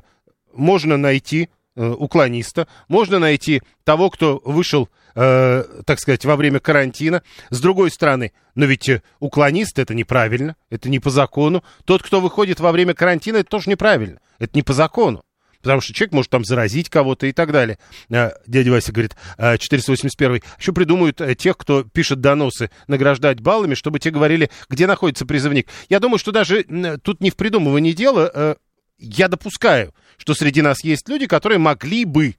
[0.54, 7.22] можно найти уклониста, можно найти того, кто вышел, так сказать, во время карантина.
[7.50, 8.90] С другой стороны, но ведь
[9.20, 11.66] уклонист это неправильно, это не по закону.
[11.84, 15.26] Тот, кто выходит во время карантина, это тоже неправильно, это не по закону.
[15.66, 17.80] Потому что человек может там заразить кого-то и так далее.
[18.12, 23.74] Э, дядя Вася говорит, э, 481 еще придумают э, тех, кто пишет доносы, награждать баллами,
[23.74, 25.68] чтобы те говорили, где находится призывник.
[25.90, 26.66] Я думаю, что даже
[27.02, 28.56] тут не в придумывании дела, э,
[29.00, 32.36] я допускаю, что среди нас есть люди, которые могли бы,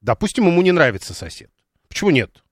[0.00, 1.50] допустим, ему не нравится сосед.
[1.88, 2.42] Почему нет?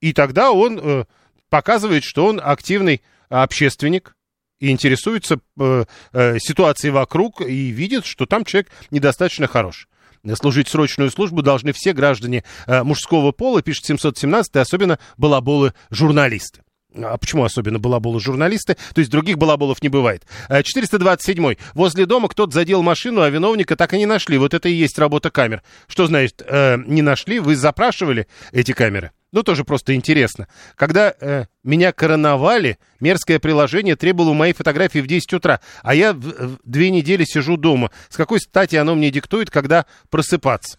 [0.00, 1.04] И тогда он э,
[1.50, 4.16] показывает, что он активный общественник
[4.62, 9.88] и интересуется э, э, ситуацией вокруг и видит, что там человек недостаточно хорош.
[10.34, 16.60] Служить срочную службу должны все граждане э, мужского пола, пишет 717, особенно балаболы-журналисты.
[16.94, 18.76] А почему особенно балаболы журналисты?
[18.94, 20.24] То есть других балаболов не бывает.
[20.48, 21.56] Э, 427.
[21.74, 24.38] Возле дома кто-то задел машину, а виновника так и не нашли.
[24.38, 25.64] Вот это и есть работа камер.
[25.88, 27.40] Что значит, э, не нашли?
[27.40, 29.10] Вы запрашивали эти камеры?
[29.32, 30.46] Ну, тоже просто интересно.
[30.76, 36.18] Когда э, меня короновали, мерзкое приложение требовало моей фотографии в 10 утра, а я в,
[36.18, 37.90] в две недели сижу дома.
[38.10, 40.78] С какой стати оно мне диктует, когда просыпаться?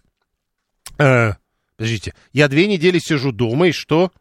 [1.00, 1.34] Э,
[1.78, 4.12] подождите, я две недели сижу дома, и что?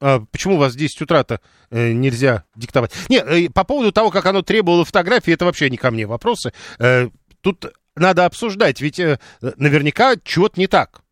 [0.00, 2.92] А почему у вас в 10 утра-то э, нельзя диктовать?
[3.08, 6.52] Не, э, по поводу того, как оно требовало фотографии, это вообще не ко мне вопросы.
[6.80, 7.08] Э,
[7.40, 11.02] тут надо обсуждать, ведь э, наверняка чего-то не так.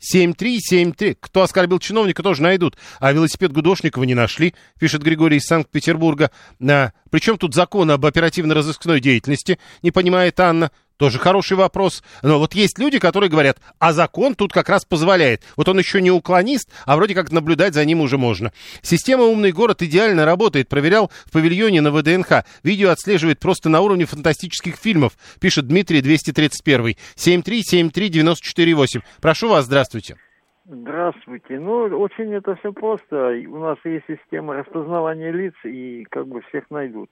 [0.00, 1.16] 7-3-7-3.
[1.20, 2.76] Кто оскорбил чиновника, тоже найдут.
[2.98, 6.30] А велосипед Гудошникова не нашли, пишет Григорий из Санкт-Петербурга.
[6.66, 10.70] А, причем тут закон об оперативно-розыскной деятельности, не понимает Анна.
[11.00, 12.04] Тоже хороший вопрос.
[12.22, 15.42] Но вот есть люди, которые говорят, а закон тут как раз позволяет.
[15.56, 18.52] Вот он еще не уклонист, а вроде как наблюдать за ним уже можно.
[18.82, 20.68] Система «Умный город» идеально работает.
[20.68, 22.44] Проверял в павильоне на ВДНХ.
[22.62, 26.96] Видео отслеживает просто на уровне фантастических фильмов, пишет Дмитрий 231.
[27.16, 29.00] 7373948.
[29.22, 30.18] Прошу вас, здравствуйте.
[30.66, 31.58] Здравствуйте.
[31.58, 33.42] Ну, очень это все просто.
[33.48, 37.08] У нас есть система распознавания лиц, и как бы всех найдут.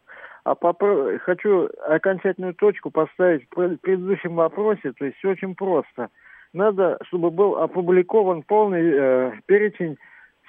[0.51, 1.19] А попро...
[1.19, 4.93] хочу окончательную точку поставить в предыдущем вопросе.
[4.99, 6.09] То есть все очень просто.
[6.55, 9.99] Надо, чтобы был опубликован полный э, перечень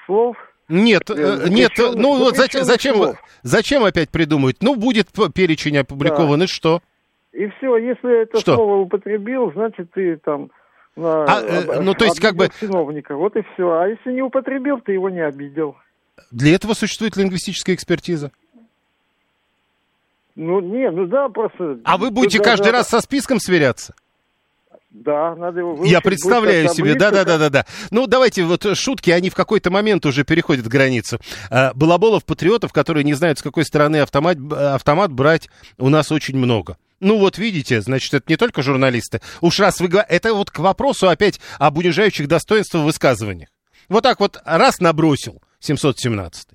[0.06, 0.38] слов.
[0.70, 2.96] Нет, э, нет, ну вот зачем, зачем,
[3.42, 4.58] зачем опять придумывать?
[4.62, 6.46] Ну, будет перечень опубликован, Да.
[6.46, 6.80] и что?
[7.34, 8.56] И все, если это Что?
[8.56, 10.50] слово употребил, значит ты там
[10.96, 13.18] на, А, э, ну, то есть, как бы- чиновника.
[13.18, 13.70] Вот и все.
[13.70, 15.76] А если не употребил, ты его не обидел.
[16.32, 18.32] Для этого существует лингвистическая экспертиза.
[20.36, 21.80] Ну, не, ну да, просто...
[21.84, 23.94] А вы будете Тут каждый даже- раз со списком сверяться?
[24.90, 27.66] Да, надо его Я выучить, представляю будет себе, да-да-да-да-да.
[27.92, 31.20] Ну, давайте вот шутки, они в какой-то момент уже переходят границу.
[31.52, 36.38] А, Балаболов, патриотов, которые не знают, с какой стороны автомат, автомат брать, у нас очень
[36.38, 36.78] много.
[37.00, 39.22] Ну вот видите, значит, это не только журналисты.
[39.42, 43.50] Уж раз вы говорите, это вот к вопросу опять об унижающих достоинства в высказываниях.
[43.90, 46.50] Вот так вот раз набросил 717.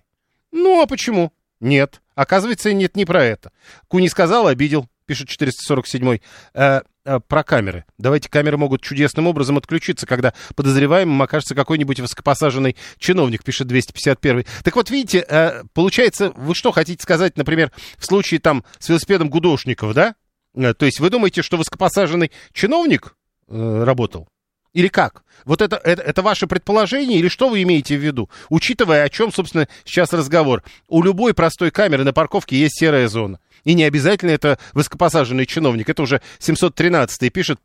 [0.52, 1.32] Ну, а почему?
[1.64, 2.02] Нет.
[2.14, 3.50] Оказывается, нет, не про это.
[3.88, 6.18] Куни сказал, обидел, пишет 447
[6.52, 7.86] э, э, про камеры.
[7.96, 14.76] Давайте камеры могут чудесным образом отключиться, когда подозреваемым окажется какой-нибудь высокопосаженный чиновник, пишет 251 Так
[14.76, 19.94] вот, видите, э, получается, вы что хотите сказать, например, в случае там с велосипедом Гудошников,
[19.94, 20.16] да?
[20.54, 23.16] Э, то есть вы думаете, что высокопосаженный чиновник
[23.48, 24.28] э, работал?
[24.74, 25.22] Или как?
[25.44, 28.28] Вот это, это, это ваше предположение или что вы имеете в виду?
[28.48, 30.62] Учитывая, о чем, собственно, сейчас разговор.
[30.88, 33.38] У любой простой камеры на парковке есть серая зона.
[33.62, 35.88] И не обязательно это высокопосаженный чиновник.
[35.88, 37.60] Это уже 713 пишет,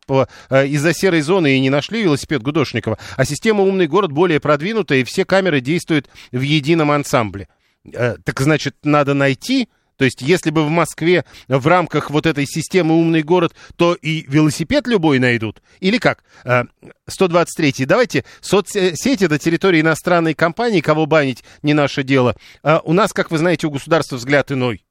[0.50, 2.98] э, из-за серой зоны и не нашли велосипед Гудошникова.
[3.18, 7.50] А система «Умный город» более продвинутая, и все камеры действуют в едином ансамбле.
[7.92, 9.68] Э, так значит, надо найти...
[10.00, 14.24] То есть, если бы в Москве в рамках вот этой системы «Умный город», то и
[14.30, 15.62] велосипед любой найдут?
[15.82, 16.24] Или как?
[16.46, 16.64] Э,
[17.06, 17.86] 123.
[17.86, 22.38] Давайте, соцсети— это территория иностранной компании, кого банить не наше дело.
[22.64, 24.86] А у нас, как вы знаете, у государства взгляд иной.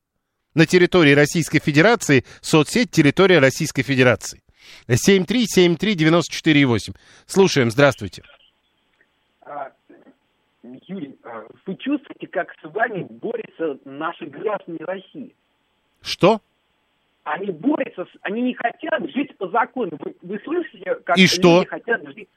[0.53, 4.43] На территории Российской Федерации соцсеть— территория Российской Федерации.
[4.89, 6.95] 7373948.
[7.27, 8.25] Слушаем, здравствуйте.
[10.63, 15.35] Юрий, а, вы чувствуете, как с вами борются наши граждане России?
[16.03, 16.41] Что?
[17.25, 19.99] Они борются, они не хотят жить по закону.
[20.01, 21.59] Вы, вы слышите, как И что?
[21.59, 22.29] люди хотят жить?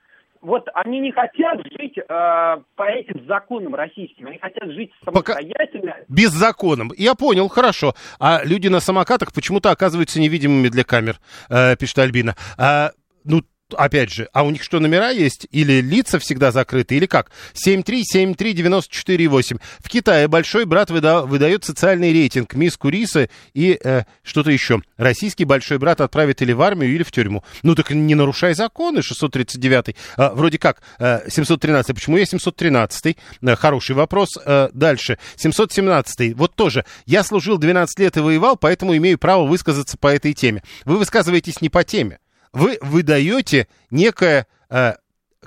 [0.41, 5.97] Вот они не хотят жить э, по этим законам российским, они хотят жить самостоятельно.
[6.09, 6.91] Беззаконным.
[6.97, 7.93] Я понял, хорошо.
[8.19, 11.17] А люди на самокатах почему-то оказываются невидимыми для камер,
[11.49, 12.35] э, пишет Альбина.
[12.57, 12.89] А,
[13.23, 13.43] ну,
[13.77, 15.47] опять же, а у них что, номера есть?
[15.51, 16.95] Или лица всегда закрыты?
[16.95, 17.31] Или как?
[17.53, 19.59] 7373948.
[19.79, 24.81] В Китае большой брат выда- выдает социальный рейтинг, миску риса и э, что-то еще.
[24.97, 27.43] Российский большой брат отправит или в армию, или в тюрьму.
[27.63, 29.95] Ну так не нарушай законы, 639.
[30.17, 31.95] А, вроде как, э, 713.
[31.95, 33.17] Почему я 713?
[33.41, 34.29] Э, хороший вопрос.
[34.45, 35.17] Э, дальше.
[35.35, 36.33] 717.
[36.33, 36.85] Вот тоже.
[37.05, 40.63] Я служил 12 лет и воевал, поэтому имею право высказаться по этой теме.
[40.85, 42.19] Вы высказываетесь не по теме.
[42.53, 44.93] Вы выдаете некое э,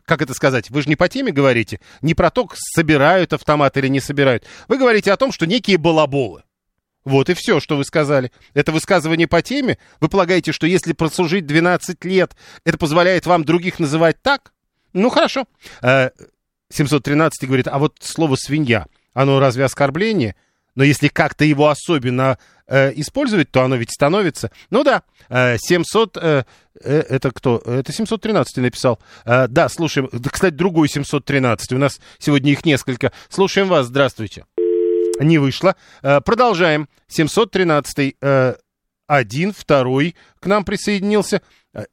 [0.04, 3.88] как это сказать, вы же не по теме говорите, не про то, собирают автомат или
[3.88, 4.44] не собирают.
[4.68, 6.42] Вы говорите о том, что некие балаболы.
[7.04, 8.32] Вот и все, что вы сказали.
[8.54, 9.78] Это высказывание по теме.
[10.00, 12.34] Вы полагаете, что если прослужить 12 лет,
[12.64, 14.52] это позволяет вам других называть так?
[14.94, 15.44] Ну, хорошо.
[15.82, 16.10] Э,
[16.70, 20.34] 713 говорит, а вот слово «свинья», оно разве оскорбление?
[20.74, 24.50] Но если как-то его особенно э, использовать, то оно ведь становится.
[24.70, 26.16] Ну да, э, 700...
[26.16, 26.44] Э,
[26.82, 27.58] э, это кто?
[27.58, 28.98] Это 713 написал.
[29.24, 30.08] Э, да, слушаем.
[30.08, 31.72] Кстати, другой 713.
[31.72, 33.12] У нас сегодня их несколько.
[33.28, 33.86] Слушаем вас.
[33.86, 34.44] Здравствуйте.
[35.20, 35.76] Не вышло.
[36.02, 36.88] Э, продолжаем.
[37.08, 38.16] 713.
[38.20, 38.54] Э,
[39.06, 41.42] один, второй к нам присоединился.
[41.74, 41.84] Э,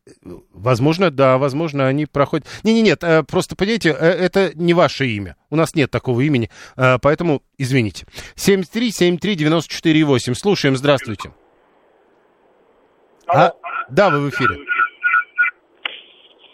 [0.53, 2.45] Возможно, да, возможно, они проходят...
[2.63, 5.35] Не-не-нет, э, просто, понимаете, э, это не ваше имя.
[5.49, 8.05] У нас нет такого имени, э, поэтому извините.
[8.35, 10.35] 7373948.
[10.35, 11.31] Слушаем, здравствуйте.
[13.27, 13.53] А,
[13.89, 14.57] да, вы в эфире.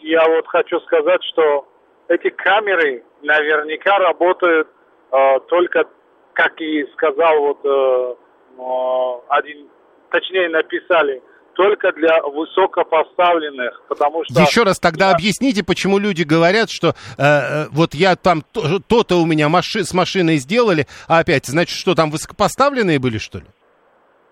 [0.03, 1.67] Я вот хочу сказать, что
[2.07, 4.67] эти камеры наверняка работают
[5.11, 5.83] э, только,
[6.33, 8.15] как и сказал вот э,
[8.57, 9.67] э, один,
[10.11, 11.21] точнее написали,
[11.57, 14.41] только для высокопоставленных, потому что...
[14.41, 19.15] Еще раз тогда объясните, почему люди говорят, что э, э, вот я там то- то-то
[19.15, 23.45] у меня маши- с машиной сделали, а опять, значит, что там высокопоставленные были, что ли?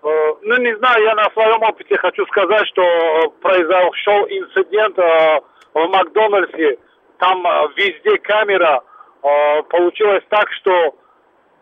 [0.04, 0.08] Э,
[0.42, 5.40] Ну, не знаю, я на своем опыте хочу сказать, что э, произошел инцидент э,
[5.74, 6.78] в Макдональдсе.
[7.18, 8.80] Там э, везде камера.
[9.22, 10.94] Э, Получилось так, что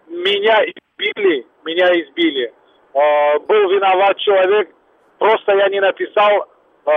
[0.09, 2.53] меня избили, меня избили.
[2.93, 4.69] Э, Был виноват человек,
[5.19, 6.47] просто я не написал
[6.87, 6.91] э,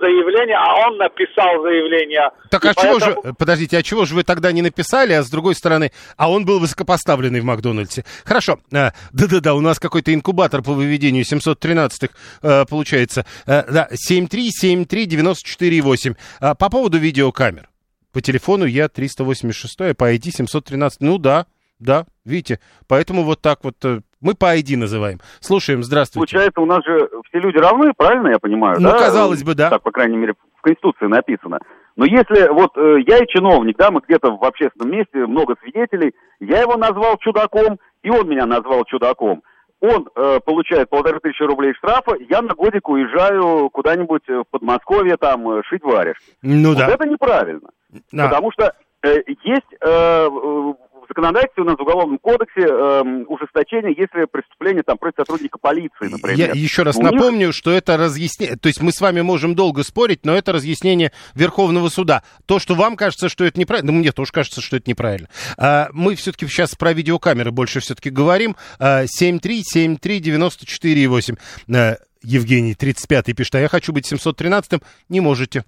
[0.00, 2.30] заявление, а он написал заявление.
[2.50, 5.22] Так И а чего поэтому- же, подождите, а чего же вы тогда не написали, а
[5.22, 8.04] с другой стороны, а он был высокопоставленный в Макдональдсе?
[8.24, 13.24] Хорошо, э, да-да-да, у нас какой-то инкубатор по выведению 713-х э, получается.
[13.46, 16.16] Да, 7373948.
[16.40, 17.68] А, по поводу видеокамер.
[18.12, 21.00] По телефону я 386, а по ID 713.
[21.00, 21.46] Ну да,
[21.78, 23.76] да, видите, поэтому вот так вот
[24.22, 25.18] мы по ID называем.
[25.40, 26.32] Слушаем, здравствуйте.
[26.32, 28.76] Получается, у нас же все люди равны, правильно я понимаю?
[28.80, 28.98] Ну, да?
[28.98, 29.68] казалось бы, да.
[29.68, 31.58] Так, по крайней мере, в Конституции написано.
[31.96, 36.14] Но если вот э, я и чиновник, да, мы где-то в общественном месте, много свидетелей,
[36.40, 39.42] я его назвал чудаком, и он меня назвал чудаком.
[39.80, 45.48] Он э, получает полторы тысячи рублей штрафа, я на годик уезжаю куда-нибудь в Подмосковье, там,
[45.50, 46.24] э, шить варежки.
[46.40, 46.88] Ну вот да.
[46.88, 47.68] это неправильно.
[48.12, 48.28] Да.
[48.28, 50.72] Потому что э, есть э, э,
[51.04, 56.08] в законодательстве у нас в Уголовном кодексе э, ужесточение, если преступление там против сотрудника полиции,
[56.08, 56.38] например.
[56.38, 59.54] Я еще раз У них- напомню, что это разъяснение, то есть мы с вами можем
[59.54, 62.22] долго спорить, но это разъяснение Верховного суда.
[62.46, 65.28] То, что вам кажется, что это неправильно, ну, мне тоже кажется, что это неправильно.
[65.58, 68.56] А, мы все-таки сейчас про видеокамеры больше все-таки говорим.
[68.78, 71.36] А, 7373948.
[71.74, 74.80] А, Евгений, 35-й пишет, а я хочу быть 713-м.
[75.08, 75.64] Не можете.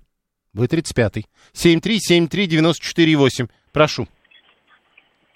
[0.53, 1.27] Вы 35-й.
[1.53, 3.49] 7373948.
[3.73, 4.07] Прошу.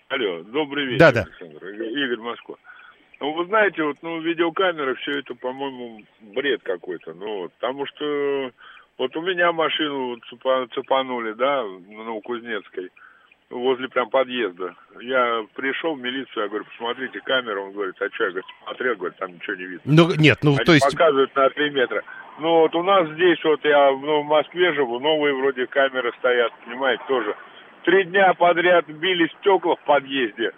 [0.08, 1.22] Алло, добрый вечер, Да-да.
[1.22, 1.66] Александр.
[1.66, 2.56] Игорь Москва.
[3.20, 7.12] Ну, вы знаете, вот, ну, видеокамеры, все это, по-моему, бред какой-то.
[7.12, 8.50] Ну, вот, потому что
[8.96, 10.18] вот у меня машину
[10.74, 12.90] цепанули, да, на Новокузнецкой,
[13.50, 14.76] возле прям подъезда.
[15.02, 17.66] Я пришел в милицию, я говорю, посмотрите камеру.
[17.66, 18.24] Он говорит, а что?
[18.24, 19.82] Я говорю, смотрел, говорит, там ничего не видно.
[19.84, 20.90] Ну, нет, ну, Они то есть...
[20.90, 22.02] показывают на 3 метра.
[22.38, 26.52] Ну, вот у нас здесь, вот я ну, в Москве живу, новые вроде камеры стоят,
[26.64, 27.36] понимаете, тоже.
[27.88, 30.50] Три дня подряд били стекла в подъезде,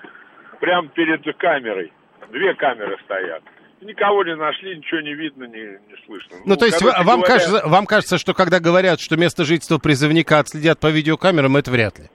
[0.58, 1.92] прямо перед камерой.
[2.32, 3.44] Две камеры стоят.
[3.80, 6.38] Никого не нашли, ничего не видно, не, не слышно.
[6.44, 10.40] Ну, то есть вам, говоря, кажется, вам кажется, что когда говорят, что место жительства призывника
[10.40, 12.06] отследят по видеокамерам, это вряд ли?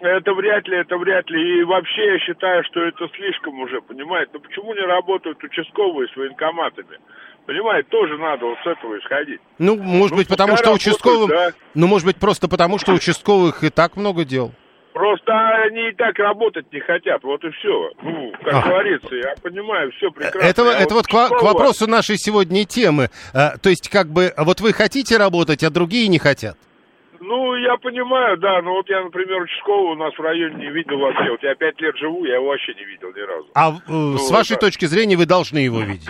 [0.00, 1.60] Это вряд ли, это вряд ли.
[1.60, 4.32] И вообще я считаю, что это слишком уже, понимаете?
[4.34, 6.98] Ну почему не работают участковые с военкоматами?
[7.46, 9.40] Понимаете, тоже надо вот с этого исходить.
[9.58, 11.28] Ну, может Ну, быть, потому что работают, участковым...
[11.28, 11.50] да.
[11.74, 14.52] Ну, может быть, просто потому, что участковых и так много дел.
[14.94, 15.32] Просто
[15.64, 17.90] они и так работать не хотят, вот и все.
[18.02, 18.68] Ну, как Ага.
[18.70, 20.38] говорится, я понимаю, все прекрасно.
[20.46, 23.08] Это, А это вот к, к вопросу нашей сегодня темы.
[23.34, 26.56] А, то есть, как бы, вот вы хотите работать, а другие не хотят.
[27.20, 30.98] Ну, я понимаю, да, но вот я, например, участкового у нас в районе не видел
[30.98, 31.30] вообще.
[31.30, 33.48] Вот я пять лет живу, я его вообще не видел ни разу.
[33.54, 34.60] А э, с Ну, вашей да.
[34.60, 36.08] точки зрения вы должны его видеть.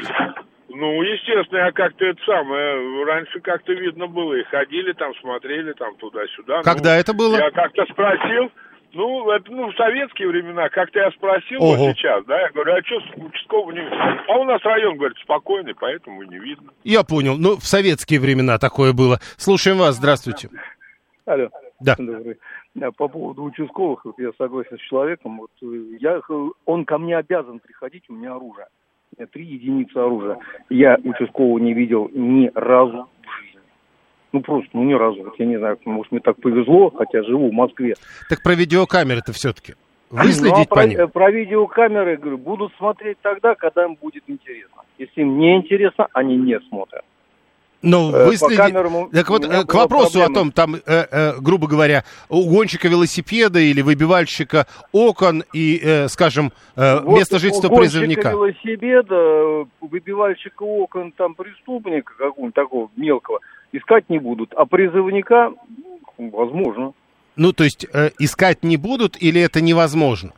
[0.75, 5.95] Ну, естественно, я как-то это самое, раньше как-то видно было, и ходили там, смотрели там
[5.97, 6.63] туда-сюда.
[6.63, 7.37] Когда Ну, это было?
[7.37, 8.51] Я как-то спросил,
[8.93, 11.77] ну, это, ну, в советские времена, как-то я спросил Ого.
[11.77, 14.25] вот сейчас, да, я говорю, а что участкового не видно?
[14.29, 16.71] А у нас район, говорит, спокойный, поэтому не видно.
[16.83, 17.37] Я понял.
[17.39, 19.19] Ну, в советские времена такое было.
[19.37, 19.97] Слушаем вас.
[19.97, 20.49] Здравствуйте.
[21.25, 21.49] Алло.
[21.81, 21.97] Да.
[21.99, 22.39] Добрый.
[22.75, 25.39] Да, по поводу участковых, вот я согласен с человеком.
[25.39, 28.67] Вот э, я, х- он ко мне обязан приходить, у меня оружие.
[29.33, 30.39] Три единицы оружия.
[30.71, 33.61] Я участкового не видел ни разу в жизни.
[34.33, 35.23] Ну просто, ну ни разу.
[35.23, 37.95] Вот я не знаю, может мне так повезло, хотя живу в Москве.
[38.29, 39.75] Так про видеокамеры-то все-таки.
[40.11, 41.01] Ну, а Выследить про, по ним?
[41.01, 44.83] э, про видеокамеры, говорю, будут смотреть тогда, когда им будет интересно.
[44.99, 47.05] Если им не интересно, они не смотрят.
[47.85, 48.57] Ну, Э, выследить...
[48.59, 50.35] камерам Так вот, э, к вопросу о проблема.
[50.35, 50.81] том, там, э,
[51.11, 57.39] э, грубо говоря, у гонщика велосипеда или выбивальщика окон и, э, скажем, э, Вот место
[57.39, 58.31] жительства призывника.
[58.31, 63.41] велосипеда, выбивальщика окон, там преступника какого-нибудь такого мелкого,
[63.73, 64.53] искать не будут.
[64.55, 65.51] А призывника,
[66.19, 66.93] ну, возможно.
[67.37, 70.33] Ну, то есть, э, искать не будут или это невозможно?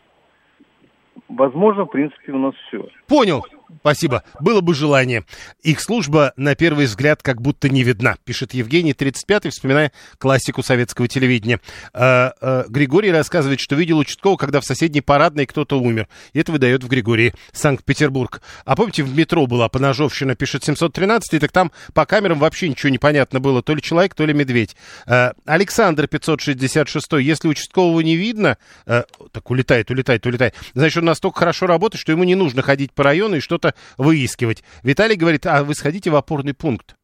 [1.28, 2.86] Возможно, в принципе, у нас все.
[3.06, 3.44] Понял.
[3.80, 4.24] Спасибо.
[4.40, 5.24] Было бы желание.
[5.62, 11.06] Их служба, на первый взгляд, как будто не видна, пишет Евгений, 35-й, вспоминая классику советского
[11.06, 11.60] телевидения.
[11.94, 16.08] Э, э, Григорий рассказывает, что видел участкового, когда в соседней парадной кто-то умер.
[16.32, 18.42] И это выдает в Григории, Санкт-Петербург.
[18.64, 22.98] А помните, в метро была поножовщина, пишет 713-й, так там по камерам вообще ничего не
[22.98, 23.62] понятно было.
[23.62, 24.74] То ли человек, то ли медведь.
[25.06, 31.38] Э, Александр, 566 если участкового не видно, э, так улетает, улетает, улетает, значит, он настолько
[31.38, 34.64] хорошо работает, что ему не нужно ходить по району и что-то выискивать.
[34.82, 36.96] Виталий говорит, а вы сходите в опорный пункт.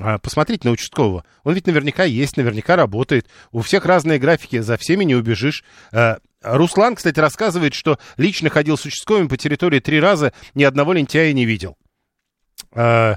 [0.00, 1.24] А, Посмотрите на участкового.
[1.44, 3.28] Он ведь наверняка есть, наверняка работает.
[3.50, 5.64] У всех разные графики, за всеми не убежишь.
[5.92, 10.94] Э, Руслан, кстати, рассказывает, что лично ходил с участковыми по территории три раза, ни одного
[10.94, 11.76] лентяя не видел.
[12.74, 13.16] Э,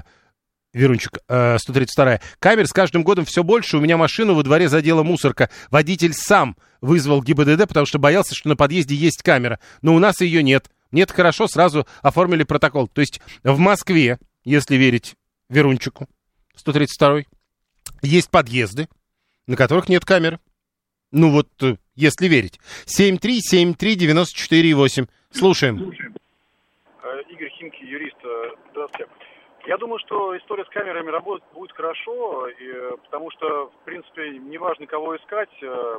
[0.76, 2.20] Верунчик, э, 132.
[2.38, 3.78] Камер с каждым годом все больше.
[3.78, 5.48] У меня машину во дворе задела мусорка.
[5.70, 9.58] Водитель сам вызвал ГИБДД, потому что боялся, что на подъезде есть камера.
[9.80, 10.68] Но у нас ее нет.
[10.92, 12.88] Нет, хорошо, сразу оформили протокол.
[12.88, 15.14] То есть в Москве, если верить
[15.48, 16.06] Верунчику,
[16.54, 17.22] 132
[18.02, 18.88] есть подъезды,
[19.46, 20.38] на которых нет камер.
[21.12, 22.58] Ну вот, э, если верить.
[22.86, 25.08] 7373948.
[25.30, 25.92] Слушаем.
[27.02, 28.16] Э, Игорь Химки, юрист.
[28.24, 29.10] э, Здравствуйте.
[29.66, 34.86] Я думаю, что история с камерами работать будет хорошо, и, потому что, в принципе, неважно,
[34.86, 35.50] кого искать,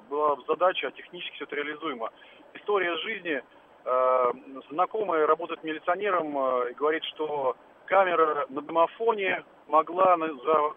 [0.10, 2.10] была задача, а технически все это реализуемо.
[2.54, 3.42] История жизни.
[3.88, 4.32] Э,
[4.70, 7.56] Знакомая работает милиционером э, и говорит, что
[7.86, 10.74] камера на домофоне могла за-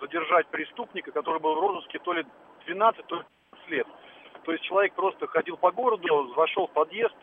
[0.00, 2.24] задержать преступника, который был в розыске то ли
[2.66, 3.86] 12, то ли 15 лет.
[4.44, 7.16] То есть человек просто ходил по городу, вошел в подъезд,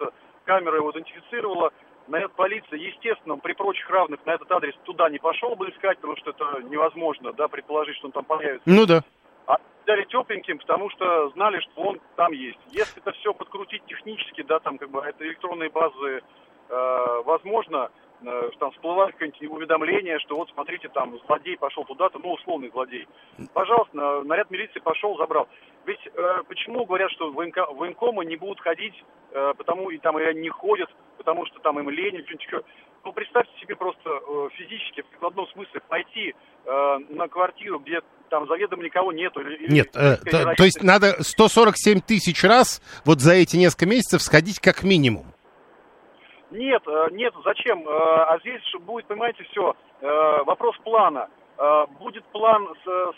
[0.46, 1.72] камера его идентифицировала,
[2.08, 5.98] на это полиция, естественно, при прочих равных на этот адрес туда не пошел бы искать,
[5.98, 8.70] потому что это невозможно, да, предположить, что он там появится.
[8.70, 9.02] Ну да.
[9.48, 12.60] А взяли тепленьким, потому что знали, что он там есть.
[12.72, 16.22] Если это все подкрутить технически, да, там как бы это электронные базы,
[16.70, 17.92] э, возможно,
[18.26, 23.08] э, там всплывает какое-нибудь уведомление, что вот смотрите, там злодей пошел туда-то, ну условный злодей.
[23.54, 25.48] Пожалуйста, на- наряд милиции пошел, забрал.
[25.86, 28.96] Ведь э, почему говорят, что военко- военкомы не будут ходить,
[29.32, 32.46] э, потому и там и они не ходят, потому что там им лень или что-нибудь
[32.46, 32.64] еще.
[33.06, 36.34] Ну, представьте себе просто э, физически, в прикладном смысле, пойти
[36.66, 39.42] э, на квартиру, где там заведомо никого нету.
[39.42, 43.58] Или, или Нет, э, близкая то, то есть надо 147 тысяч раз вот за эти
[43.58, 45.28] несколько месяцев сходить как минимум.
[46.50, 47.88] Нет, э, нет, зачем?
[47.88, 51.30] Э, А здесь будет, понимаете, все, вопрос плана.
[51.60, 52.68] Э, Будет план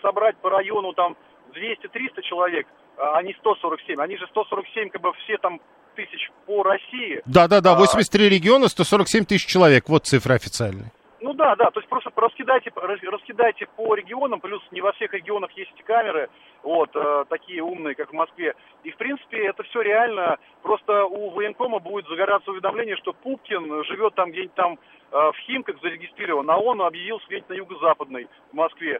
[0.02, 1.16] собрать по району там
[1.54, 4.02] 200-300 человек, а не 147.
[4.02, 5.62] Они же 147, как бы все там
[5.98, 7.22] тысяч по России.
[7.26, 9.90] Да-да-да, А, 83 региона, 147 тысяч человек.
[9.90, 10.92] Вот цифра официальная.
[11.38, 15.52] Да, да, то есть просто раскидайте, рас- раскидайте по регионам, плюс не во всех регионах
[15.52, 16.30] есть камеры,
[16.64, 18.56] вот, э, такие умные, как в Москве.
[18.84, 24.16] И, в принципе, это все реально, просто у военкома будет загораться уведомление, что Пупкин живет
[24.16, 24.80] там где-нибудь там
[25.12, 29.00] э, в Химках зарегистрирован, а он объявился где-нибудь на юго-западной в Москве.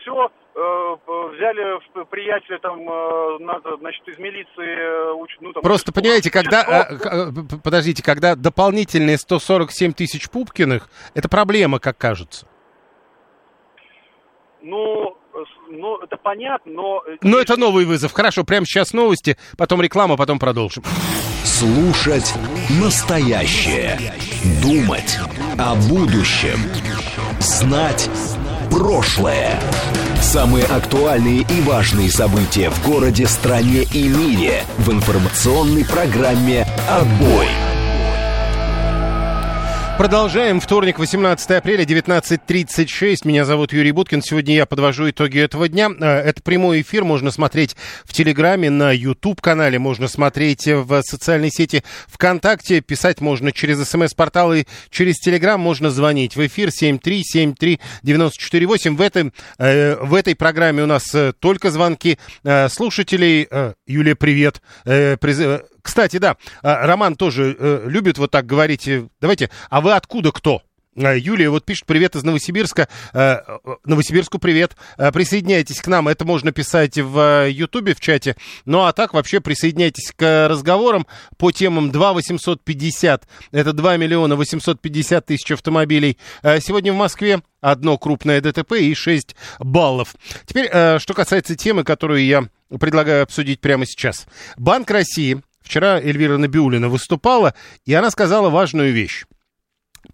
[0.00, 0.30] Все,
[1.34, 5.62] взяли в- приятеля там, э, надо, значит, из милиции, э, ну там...
[5.62, 12.46] Просто понимаете, когда, э, э, подождите, когда дополнительные 147 тысяч Пупкиных, это проблема, как кажется.
[14.62, 15.16] Ну,
[15.70, 17.02] ну, это понятно, но...
[17.06, 18.12] э, Но это новый вызов.
[18.12, 20.82] Хорошо, прямо сейчас новости, потом реклама, потом продолжим.
[21.44, 22.34] Слушать
[22.80, 23.98] настоящее.
[24.62, 25.18] Думать
[25.58, 26.58] о будущем.
[27.38, 28.10] Знать
[28.70, 29.60] прошлое.
[30.20, 37.46] Самые актуальные и важные события в городе, стране и мире в информационной программе «Отбой».
[39.98, 40.60] Продолжаем.
[40.60, 43.16] Вторник, 18 апреля, 19.36.
[43.24, 44.20] Меня зовут Юрий Буткин.
[44.20, 45.88] Сегодня я подвожу итоги этого дня.
[45.98, 47.04] Э, это прямой эфир.
[47.04, 49.78] Можно смотреть в Телеграме, на YouTube-канале.
[49.78, 52.82] Можно смотреть в социальной сети ВКонтакте.
[52.82, 55.58] Писать можно через СМС-портал и через Телеграм.
[55.58, 58.96] Можно звонить в эфир 7373948.
[58.96, 62.18] В, этом, э, в этой программе у нас э, только звонки
[62.68, 63.48] слушателей.
[63.86, 64.60] Юлия, привет.
[65.86, 68.88] Кстати, да, а, Роман тоже э, любит вот так говорить.
[68.88, 70.62] Э, давайте, а вы откуда кто?
[70.96, 72.88] А, Юлия вот пишет, привет из Новосибирска.
[73.12, 73.36] Э,
[73.84, 74.76] Новосибирску привет.
[74.96, 76.08] Присоединяйтесь к нам.
[76.08, 78.34] Это можно писать в Ютубе, в чате.
[78.64, 81.06] Ну а так вообще присоединяйтесь к разговорам
[81.36, 83.28] по темам 2 850.
[83.52, 86.18] Это 2 миллиона 850 тысяч автомобилей.
[86.42, 90.16] Сегодня в Москве одно крупное ДТП и 6 баллов.
[90.46, 90.66] Теперь,
[90.98, 92.48] что касается темы, которую я
[92.80, 94.26] предлагаю обсудить прямо сейчас.
[94.56, 97.52] Банк России Вчера Эльвира Набиулина выступала,
[97.84, 99.24] и она сказала важную вещь.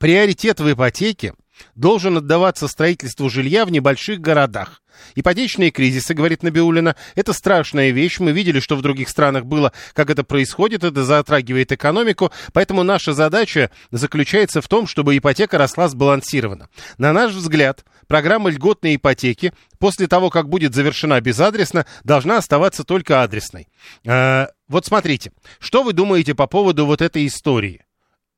[0.01, 1.35] Приоритет в ипотеке
[1.74, 4.83] должен отдаваться строительству жилья в небольших городах.
[5.15, 8.19] Ипотечные кризисы, говорит Набиулина, это страшная вещь.
[8.20, 12.31] Мы видели, что в других странах было, как это происходит, это затрагивает экономику.
[12.53, 16.69] Поэтому наша задача заключается в том, чтобы ипотека росла сбалансированно.
[16.99, 23.23] На наш взгляд, программа льготной ипотеки после того, как будет завершена безадресно, должна оставаться только
[23.23, 23.69] адресной.
[24.05, 27.85] Э, вот смотрите, что вы думаете по поводу вот этой истории?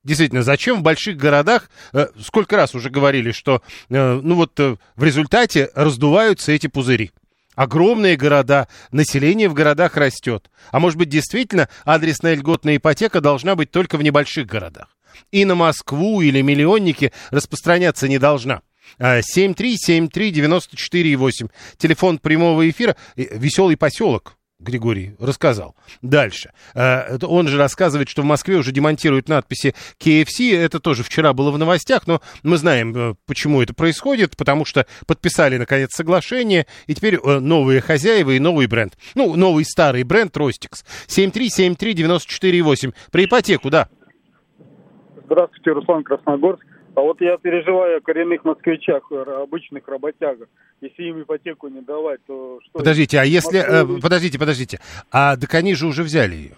[0.05, 4.75] Действительно, зачем в больших городах, э, сколько раз уже говорили, что, э, ну вот, э,
[4.95, 7.09] в результате раздуваются эти пузыри.
[7.55, 10.51] Огромные города, население в городах растет.
[10.71, 14.89] А может быть, действительно, адресная льготная ипотека должна быть только в небольших городах.
[15.31, 18.61] И на Москву или миллионники распространяться не должна.
[18.99, 21.49] 7373948.
[21.77, 22.95] Телефон прямого эфира.
[23.15, 24.37] Веселый поселок.
[24.59, 25.75] Григорий рассказал.
[26.01, 26.51] Дальше.
[26.73, 30.57] Э, он же рассказывает, что в Москве уже демонтируют надписи KFC.
[30.57, 34.85] Это тоже вчера было в новостях, но мы знаем, э, почему это происходит, потому что
[35.07, 38.97] подписали, наконец, соглашение, и теперь э, новые хозяева и новый бренд.
[39.13, 40.85] Ну, новый старый бренд Ростикс.
[41.07, 42.93] 7373948.
[43.11, 43.89] Про ипотеку, да.
[45.25, 46.65] Здравствуйте, Руслан Красногорск.
[46.95, 50.47] А вот я переживаю о коренных москвичах, обычных работягах.
[50.81, 52.79] Если им ипотеку не давать, то что?
[52.79, 53.59] Подождите, а если...
[53.59, 54.79] Э, подождите, подождите.
[55.11, 56.55] А так они же уже взяли ее.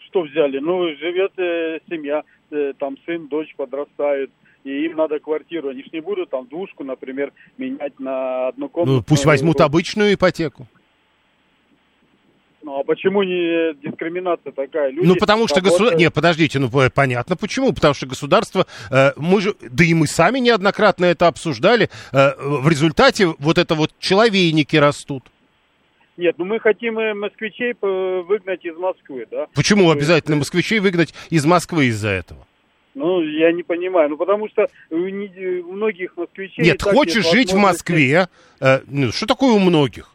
[0.00, 0.58] Что взяли?
[0.58, 4.30] Ну, живет э, семья, э, там сын, дочь подрастают
[4.64, 5.70] и им надо квартиру.
[5.70, 8.98] Они же не будут там двушку, например, менять на одну комнату.
[8.98, 10.66] Ну, пусть возьмут обычную ипотеку.
[12.62, 14.90] Ну а почему не дискриминация такая?
[14.90, 15.98] Люди ну потому что государство...
[15.98, 17.72] Нет, подождите, ну понятно почему.
[17.72, 22.68] Потому что государство, э, мы же, да и мы сами неоднократно это обсуждали, э, в
[22.68, 25.24] результате вот это вот человейники растут.
[26.18, 29.46] Нет, ну мы хотим э, москвичей выгнать из Москвы, да?
[29.54, 32.46] Почему обязательно москвичей выгнать из Москвы из-за этого?
[32.94, 34.10] Ну, я не понимаю.
[34.10, 36.64] Ну, потому что у, многих москвичей...
[36.64, 38.28] Нет, хочешь жить в Москве...
[38.60, 40.10] Э, ну, что такое у многих?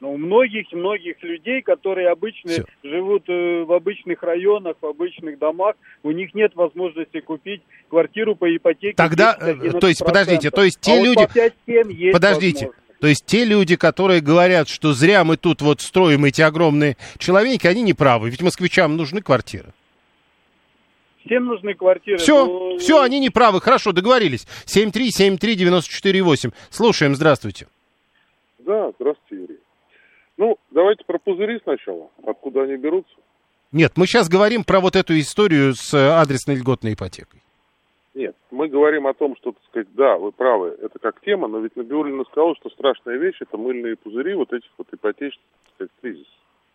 [0.00, 2.64] Но у многих-многих людей, которые обычно Все.
[2.82, 8.54] живут э, в обычных районах, в обычных домах, у них нет возможности купить квартиру по
[8.54, 8.94] ипотеке.
[8.94, 11.26] Тогда, э, то есть, подождите, то есть те а люди...
[11.26, 12.70] Вот подождите,
[13.00, 17.66] то есть те люди, которые говорят, что зря мы тут вот строим эти огромные человеки,
[17.66, 19.72] они не правы, ведь москвичам нужны квартиры.
[21.24, 22.18] Всем нужны квартиры.
[22.18, 22.78] Все, но...
[22.78, 23.60] все, они не правы.
[23.60, 24.46] Хорошо, договорились.
[24.66, 26.52] 7373948.
[26.70, 27.66] Слушаем, здравствуйте.
[28.60, 29.55] Да, здравствуйте, Юрий.
[30.36, 32.10] Ну, давайте про пузыри сначала.
[32.26, 33.14] Откуда они берутся?
[33.72, 37.42] Нет, мы сейчас говорим про вот эту историю с э, адресной льготной ипотекой.
[38.14, 41.58] Нет, мы говорим о том, что, так сказать, да, вы правы, это как тема, но
[41.58, 45.90] ведь Набиулина сказала, что страшная вещь– это мыльные пузыри вот этих вот ипотечных, так сказать,
[46.00, 46.32] кризисов.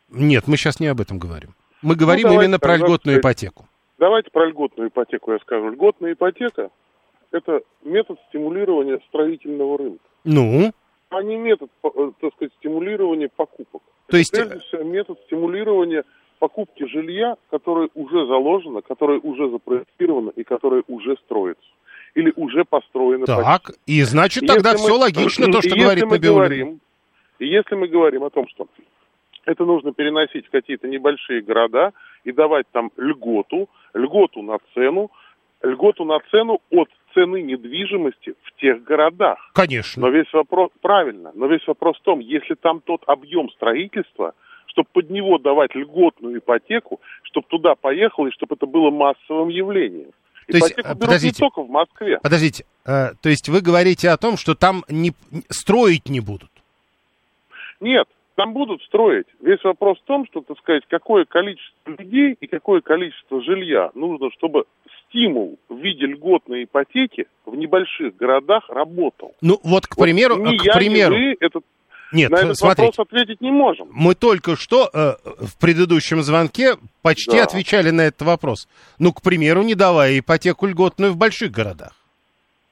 [0.10, 1.56] Нет, мы сейчас не об этом говорим.
[1.82, 3.66] Мы говорим ну, именно про льготную ипотеку.
[3.98, 5.70] Давайте про льготную ипотеку я скажу.
[5.70, 6.70] Льготная ипотека–
[7.32, 10.04] это метод стимулирования строительного рынка.
[10.24, 10.72] Ну?
[11.12, 13.82] А не метод, э, так сказать, стимулирования покупок.
[14.08, 14.34] То есть...
[14.34, 16.04] Это, прежде всего, метод стимулирования
[16.40, 21.70] покупки жилья, которое уже заложено, которое уже запроектировано и которое уже строится.
[22.16, 23.26] Или уже построено.
[23.26, 23.82] Так, почти.
[23.86, 26.80] и значит тогда если все мы, логично, то, что говорит мы говорим,
[27.40, 28.68] И если мы говорим о том, что
[29.46, 31.94] это нужно переносить в какие-то небольшие города
[32.24, 35.12] и давать там льготу, льготу на цену,
[35.62, 39.38] льготу на цену от цены недвижимости в тех городах.
[39.54, 40.02] Конечно.
[40.02, 44.34] Но весь вопрос, правильно, но весь вопрос в том, если там тот объем строительства,
[44.68, 50.12] чтобы под него давать льготную ипотеку, чтобы туда поехал и чтобы это было массовым явлением.
[50.48, 52.20] То есть, Ипотеку подождите, не только в Москве.
[52.22, 55.12] Подождите, э, то есть вы говорите о том, что там не,
[55.50, 56.50] строить не будут?
[57.80, 59.28] Нет, там будут строить.
[59.42, 64.30] Весь вопрос в том, что, так сказать, какое количество людей и какое количество жилья нужно,
[64.32, 64.66] чтобы
[65.12, 69.34] стимул в виде льготной ипотеки в небольших городах работал.
[69.42, 71.64] Ну, вот, к примеру, вот ни к я, примеру, ни вы этот,
[72.14, 72.88] Нет, на этот смотрите.
[72.88, 73.90] вопрос ответить не можем.
[73.92, 77.44] Мы только что э, в предыдущем звонке почти Да.
[77.44, 78.68] отвечали на этот вопрос.
[79.00, 81.92] Ну, к примеру, не давая ипотеку льготную в больших городах.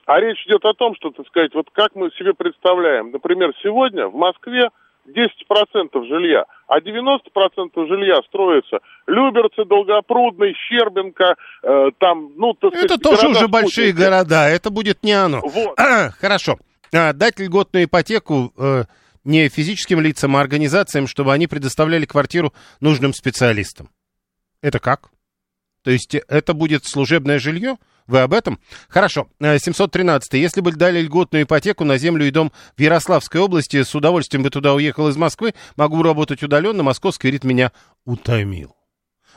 [0.05, 3.11] А речь идет о том, что, так сказать, вот как мы себе представляем.
[3.11, 4.69] Например, сегодня в Москве
[5.07, 13.01] 10% жилья, а 90% жилья строится Люберцы, Долгопрудный, Щербинка, э, там, ну, так Это сказать,
[13.01, 15.41] тоже уже большие города, это будет не оно.
[15.41, 15.79] Вот.
[15.79, 16.57] А, хорошо.
[16.93, 18.83] А, дать льготную ипотеку э,
[19.23, 23.89] не физическим лицам, а организациям, чтобы они предоставляли квартиру нужным специалистам.
[24.61, 25.09] Это как?
[25.83, 27.77] То есть это будет служебное жилье?
[28.09, 28.59] Вы об этом?
[28.87, 29.27] Хорошо.
[29.39, 30.33] Э, 713.
[30.33, 34.49] Если бы дали льготную ипотеку на землю и дом в Ярославской области, с удовольствием бы
[34.49, 35.53] туда уехал из Москвы.
[35.75, 36.81] Могу работать удаленно.
[36.81, 37.71] Московский говорит, меня
[38.05, 38.75] утомил.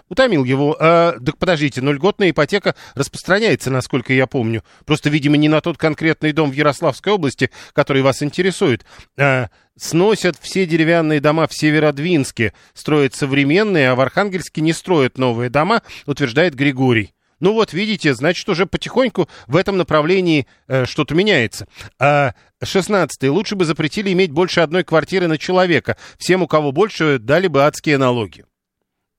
[0.08, 0.74] Утомил его.
[0.80, 4.64] А, так подождите, но льготная ипотека распространяется, насколько я помню.
[4.86, 8.86] Просто, видимо, не на тот конкретный дом в Ярославской области, который вас интересует.
[9.18, 15.50] А, сносят все деревянные дома в Северодвинске, строят современные, а в Архангельске не строят новые
[15.50, 17.12] дома, утверждает Григорий.
[17.42, 21.66] Ну вот, видите, значит, уже потихоньку в этом направлении э, что-то меняется.
[21.98, 23.24] А, 16.
[23.30, 25.96] Лучше бы запретили иметь больше одной квартиры на человека.
[26.18, 28.44] Всем, у кого больше, дали бы адские налоги.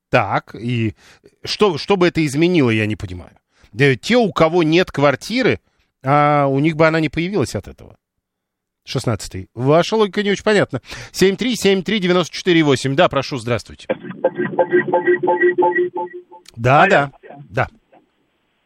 [0.10, 0.95] Так, и
[1.44, 3.38] что, что бы это изменило, я не понимаю.
[3.74, 5.60] Да, Те, у кого нет квартиры,
[6.02, 7.98] а у них бы она не появилась от этого.
[8.86, 9.48] 16.
[9.54, 10.82] Ваша логика не очень понятна.
[11.12, 12.95] 7373948.
[12.95, 13.88] Да, прошу, здравствуйте.
[16.56, 17.12] Да, да, да.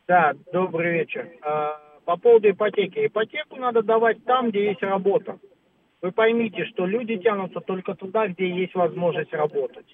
[0.08, 1.30] Да, добрый вечер.
[1.42, 3.06] А, По поводу ипотеки.
[3.08, 5.38] Ипотеку надо давать там, где есть работа.
[6.02, 9.86] Вы поймите, что люди тянутся только туда, где есть возможность работать.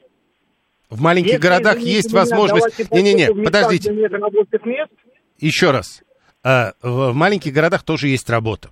[0.89, 2.91] В маленьких Если, городах есть возможность...
[2.91, 3.91] Не-не-не, подождите.
[3.91, 4.91] нет рабочих мест,
[5.39, 6.03] Еще раз.
[6.43, 8.69] А, В в маленьких городах тоже есть работа.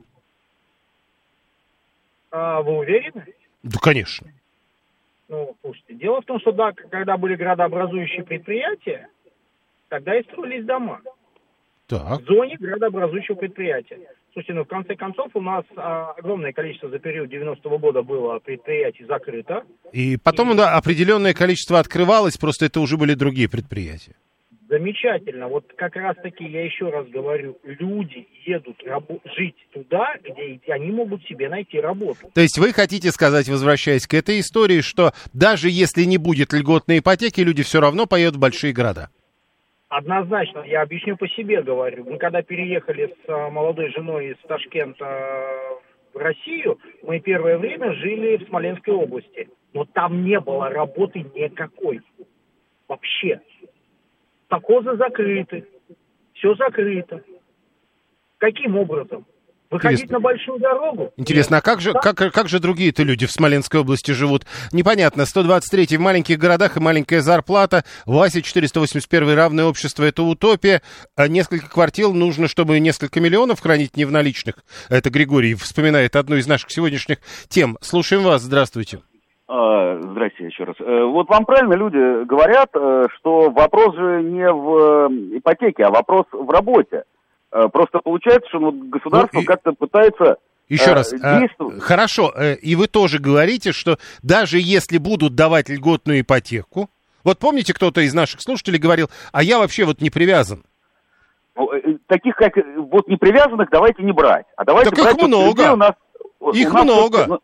[2.32, 3.26] а, вы уверены?
[3.64, 4.28] Да, конечно.
[5.30, 9.08] Ну, слушайте, дело в том, что да, когда были градообразующие предприятия,
[9.88, 11.02] тогда и строились дома.
[12.00, 12.22] Так.
[12.22, 14.00] в зоне градообразующего предприятия.
[14.34, 18.40] Слушайте, ну в конце концов у нас а, огромное количество за период 90-го года было
[18.40, 19.64] предприятий закрыто.
[19.92, 24.16] И потом да, определенное количество открывалось, просто это уже были другие предприятия.
[24.70, 25.50] Замечательно.
[25.50, 30.92] Вот как раз таки, я еще раз говорю, люди едут рабо- жить туда, где они
[30.92, 32.32] могут себе найти работу.
[32.34, 37.00] То есть вы хотите сказать, возвращаясь к этой истории, что даже если не будет льготной
[37.00, 39.10] ипотеки, люди все равно поедут в большие города?
[39.92, 42.06] Однозначно, я объясню по себе говорю.
[42.06, 45.44] Мы когда переехали с а, молодой женой из Ташкента
[46.14, 49.50] в Россию, мы первое время жили в Смоленской области.
[49.74, 52.00] Но там не было работы никакой.
[52.88, 53.42] Вообще.
[54.50, 55.68] Совхозы закрыты.
[56.36, 57.22] Все закрыто.
[58.38, 59.26] Каким образом?
[59.72, 60.18] Выходить Интересно.
[60.18, 61.14] на большую дорогу?
[61.16, 64.46] Интересно, а как же, как, как же другие-то люди в Смоленской области живут?
[64.74, 65.26] Непонятно.
[65.26, 67.86] 123 в маленьких городах и маленькая зарплата.
[68.06, 70.82] Вася 481 равное общество это утопия.
[71.16, 74.56] А несколько квартир нужно, чтобы несколько миллионов хранить не в наличных.
[74.90, 77.78] Это Григорий вспоминает одну из наших сегодняшних тем.
[77.80, 78.42] Слушаем вас.
[78.42, 79.00] Здравствуйте.
[79.48, 80.76] А, Здрасте еще раз.
[80.80, 85.92] Э, Вот вам правильно люди говорят, э, что вопрос же не в э, ипотеке, а
[85.92, 87.04] вопрос в работе.
[87.52, 90.38] Э, Просто получается, что вот государство как-то пытается
[90.70, 91.14] Еще э, раз.
[91.22, 91.42] а,
[91.80, 92.34] хорошо.
[92.62, 96.90] и вы тоже говорите, что даже если будут давать льготную ипотеку,
[97.24, 100.64] вот помните, кто-то из наших слушателей говорил, а я вообще вот не привязан.
[101.56, 101.70] Ну,
[102.08, 104.46] Таких, как вот непривязанных, давайте не брать.
[104.56, 105.48] А давайте Так их брать вот много.
[105.62, 105.92] людей у нас.
[106.40, 107.26] у Их нас много.
[107.28, 107.40] ну,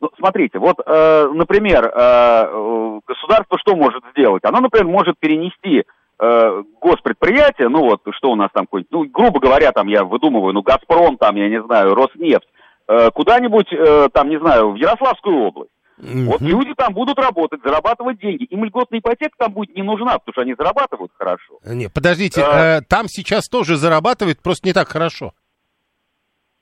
[0.00, 4.44] ну, смотрите, вот, э, например, э, государство что может сделать?
[4.44, 5.84] Оно, например, может перенести
[6.20, 10.52] э, госпредприятие, ну вот, что у нас там, какой-нибудь, ну, грубо говоря, там, я выдумываю,
[10.52, 12.48] ну, Газпром, там, я не знаю, Роснефть,
[12.88, 15.70] э, куда-нибудь, э, там, не знаю, в Ярославскую область.
[16.00, 18.44] Вот люди там будут работать, зарабатывать деньги.
[18.44, 21.58] Им льготная ипотека там будет не нужна, потому что они зарабатывают хорошо.
[21.66, 22.76] Не, подождите, Да.
[22.78, 25.32] э, там сейчас тоже зарабатывают, просто не так хорошо.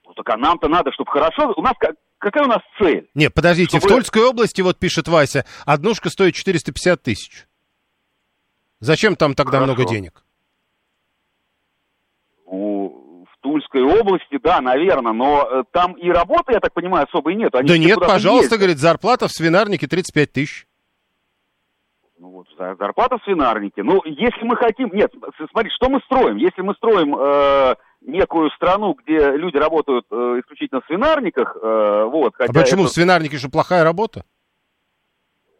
[0.07, 1.53] Ну, так а нам-то надо, чтобы хорошо...
[1.55, 3.11] У нас как- какая у нас цель?
[3.15, 7.46] Не, подождите, в Чтобы- Тульской области, вот пишет Вася, однушка стоит 450 тысяч.
[8.81, 9.73] Зачем там тогда Хорошо.
[9.75, 10.23] много денег?
[12.45, 17.33] У- в Тульской области, да, наверное, но э, там и работы, я так понимаю, особо
[17.33, 17.55] и нет.
[17.55, 18.59] Они да нет, пожалуйста, ездят.
[18.59, 20.67] говорит, зарплата в свинарнике 35 тысяч.
[22.19, 23.83] Ну вот, за- зарплата в свинарнике.
[23.83, 24.91] Ну, если мы хотим...
[24.93, 25.13] Нет,
[25.51, 26.37] смотри, что мы строим?
[26.37, 32.33] Если мы строим э, некую страну, где люди работают э, исключительно в свинарниках, э, вот,
[32.39, 34.25] А хотя почему это- в свинарнике же плохая работа?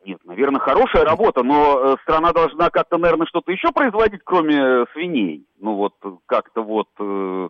[0.07, 4.85] Нет, наверное, хорошая работа, но э, страна должна как-то, наверное, что-то еще производить, кроме э,
[4.93, 5.45] свиней.
[5.59, 7.49] Ну вот э, как-то вот, э,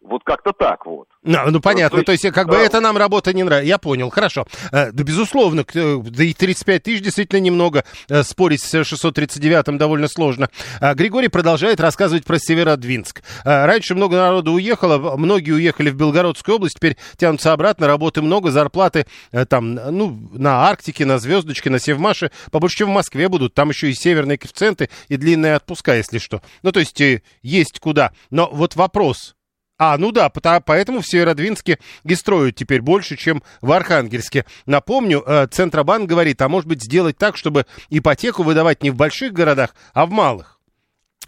[0.00, 1.08] вот как-то так вот.
[1.22, 2.62] Ну, ну понятно, то то есть, есть, как бы да.
[2.62, 3.66] это нам работа не нравится.
[3.66, 4.46] Я понял, хорошо.
[4.72, 7.84] Э, Да, безусловно, э, да и 35 тысяч действительно немного.
[8.08, 10.48] Э, Спорить с 639-м довольно сложно.
[10.80, 13.22] А Григорий продолжает рассказывать про Северодвинск.
[13.44, 18.50] Э, Раньше много народу уехало, многие уехали в Белгородскую область, теперь тянутся обратно, работы много,
[18.50, 23.54] зарплаты э, там, ну, на Арктике, на Звездочке, на Севмаше побольше, чем в Москве будут.
[23.54, 26.42] Там еще и северные коэффициенты, и длинные отпуска, если что.
[26.62, 28.12] Ну, то есть, э, есть куда.
[28.30, 29.35] Но вот вопрос,
[29.78, 34.46] а, ну да, поэтому в Северодвинске и строят теперь больше, чем в Архангельске.
[34.64, 39.32] Напомню, э, Центробанк говорит, а может быть сделать так, чтобы ипотеку выдавать не в больших
[39.32, 40.56] городах, а в малых.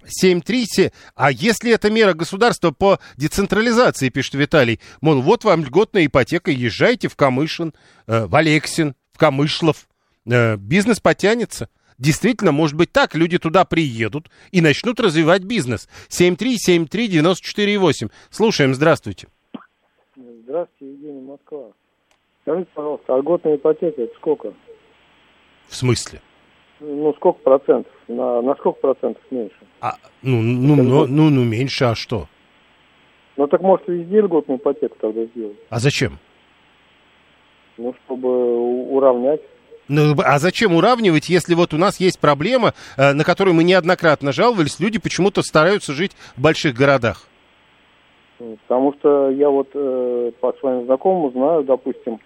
[0.06, 6.50] 7.3, а если это мера государства по децентрализации, пишет Виталий, мол, вот вам льготная ипотека,
[6.50, 7.74] езжайте в Камышин,
[8.06, 9.88] э, в Алексин, в Камышлов,
[10.24, 11.68] э, бизнес потянется.
[11.98, 15.88] Действительно, может быть так, люди туда приедут и начнут развивать бизнес.
[16.10, 18.10] 7373948.
[18.30, 19.26] Слушаем, здравствуйте.
[20.16, 21.72] Здравствуйте, Евгений Москва.
[22.42, 24.54] Скажите, пожалуйста, а льготная ипотека это сколько?
[25.66, 26.20] В смысле?
[26.80, 27.92] Ну, сколько процентов?
[28.06, 29.56] На, на сколько процентов меньше?
[29.80, 32.28] А, ну, ну, ну, ну, ну, меньше, а что?
[33.36, 35.56] Ну, так может везде льготную ипотеку тогда сделать?
[35.68, 36.18] А зачем?
[37.76, 38.56] Ну, чтобы
[38.88, 39.40] уравнять.
[39.88, 44.32] Ну, а зачем уравнивать, если вот у нас есть проблема, э, на которую мы неоднократно
[44.32, 47.26] жаловались, люди почему-то стараются жить в больших городах?
[48.38, 52.20] Потому что я вот э, по своим знакомым знаю, допустим,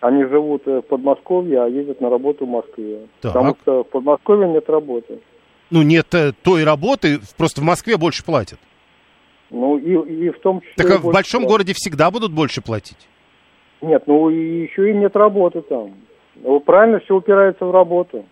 [0.00, 3.00] они живут э, в Подмосковье, а ездят на работу в Москве.
[3.20, 3.32] Так.
[3.32, 5.18] Потому что в Подмосковье нет работы.
[5.70, 8.58] Ну, нет э, той работы, просто в Москве больше платят.
[9.50, 10.74] Ну, и, и в том числе...
[10.76, 13.08] Так а в большом городе всегда будут больше платить.
[13.82, 15.92] Нет, ну и еще и нет работы там.
[16.42, 18.24] Ну, правильно, все упирается в работу.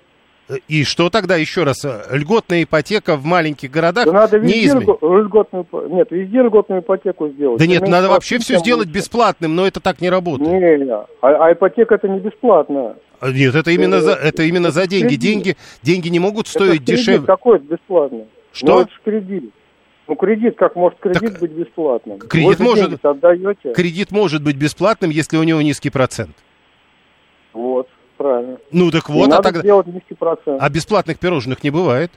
[0.49, 4.47] Э, И что тогда, еще раз, э, льготная ипотека в маленьких городах Да надо не
[4.47, 4.89] везде изменит?
[4.89, 7.59] льго- льготную, нет, везде льготную ипотеку сделать.
[7.59, 8.99] Да нет, меньше надо вообще все сделать лучше.
[8.99, 10.51] бесплатным, но это так не работает.
[10.51, 12.97] Не, а, а ипотека это не бесплатно.
[13.21, 15.09] А, Нет, это именно за, это именно за деньги.
[15.09, 15.21] кредит.
[15.21, 17.27] Деньги, деньги не могут Это стоить кредит дешевле.
[17.27, 18.25] какой-то бесплатно.
[18.53, 18.67] Что?
[18.67, 19.51] Ну, это же кредит.
[20.07, 22.19] Ну, кредит, как может кредит быть бесплатным?
[22.21, 23.73] кредит может- отдаете.
[23.75, 26.35] Кредит может быть бесплатным, если у него низкий процент.
[27.53, 27.89] Вот,
[28.19, 28.59] правильно.
[28.71, 29.83] Ну так И вот, а надо тогда...
[29.91, 30.61] низкий процент.
[30.61, 32.11] А бесплатных пирожных не бывает.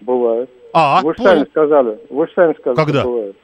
[0.00, 0.50] Бывает.
[0.72, 1.98] А, вы же сами сказали.
[2.10, 3.00] Вы же сами сказали, Когда?
[3.00, 3.36] что бывает.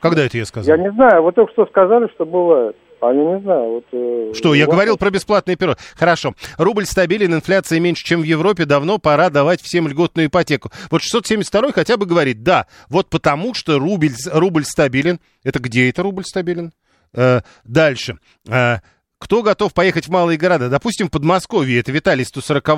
[0.00, 0.76] Когда это я сказал?
[0.76, 2.76] Я не знаю, вы только что сказали, что бывает.
[3.00, 3.84] А я не знаю, вот...
[3.90, 5.76] э, Что, я вас- говорил про бесплатные пирог.
[5.96, 6.34] Хорошо.
[6.56, 8.64] Рубль стабилен, инфляция меньше, чем в Европе.
[8.64, 10.70] Давно пора давать всем льготную ипотеку.
[10.88, 15.18] Вот 672 хотя бы говорит, да, вот потому что рубль, рубль стабилен.
[15.42, 16.72] Это где это рубль стабилен?
[17.12, 18.18] Э, дальше.
[18.48, 18.76] Э,
[19.22, 20.68] кто готов поехать в малые города?
[20.68, 22.68] Допустим, Подмосковье, это Виталий 140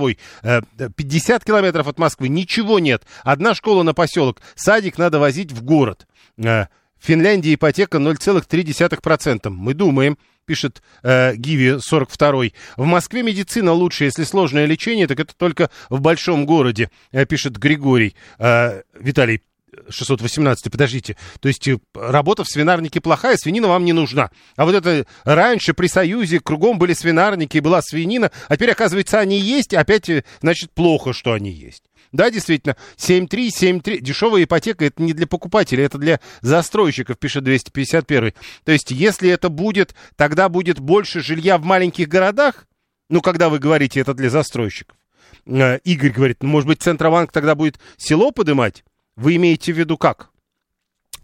[0.43, 0.61] э,
[0.95, 3.03] 50 километров от Москвы, ничего нет.
[3.23, 6.07] Одна школа на поселок, садик надо возить в город.
[6.37, 6.67] Э,
[7.01, 9.49] в Финляндии ипотека 0,3%.
[9.49, 12.45] Мы думаем, пишет э, Гиви 42
[12.77, 17.57] В Москве медицина лучше, если сложное лечение, так это только в большом городе, э, пишет
[17.57, 18.15] Григорий.
[18.39, 19.41] Э, Виталий,
[19.89, 21.17] 618, подождите.
[21.41, 24.31] То есть э, работа в свинарнике плохая, свинина вам не нужна.
[24.57, 29.39] А вот это раньше при Союзе кругом были свинарники, была свинина, а теперь, оказывается, они
[29.39, 31.85] есть, опять, э, значит, плохо, что они есть.
[32.13, 38.33] Да, действительно, 7.3, 7.3, дешевая ипотека, это не для покупателей, это для застройщиков, пишет 251.
[38.65, 42.67] То есть, если это будет, тогда будет больше жилья в маленьких городах,
[43.09, 44.97] ну, когда вы говорите, это для застройщиков.
[45.47, 48.85] Э, Игорь говорит, может быть, Центробанк тогда будет село подымать?
[49.17, 50.31] Вы имеете в виду как?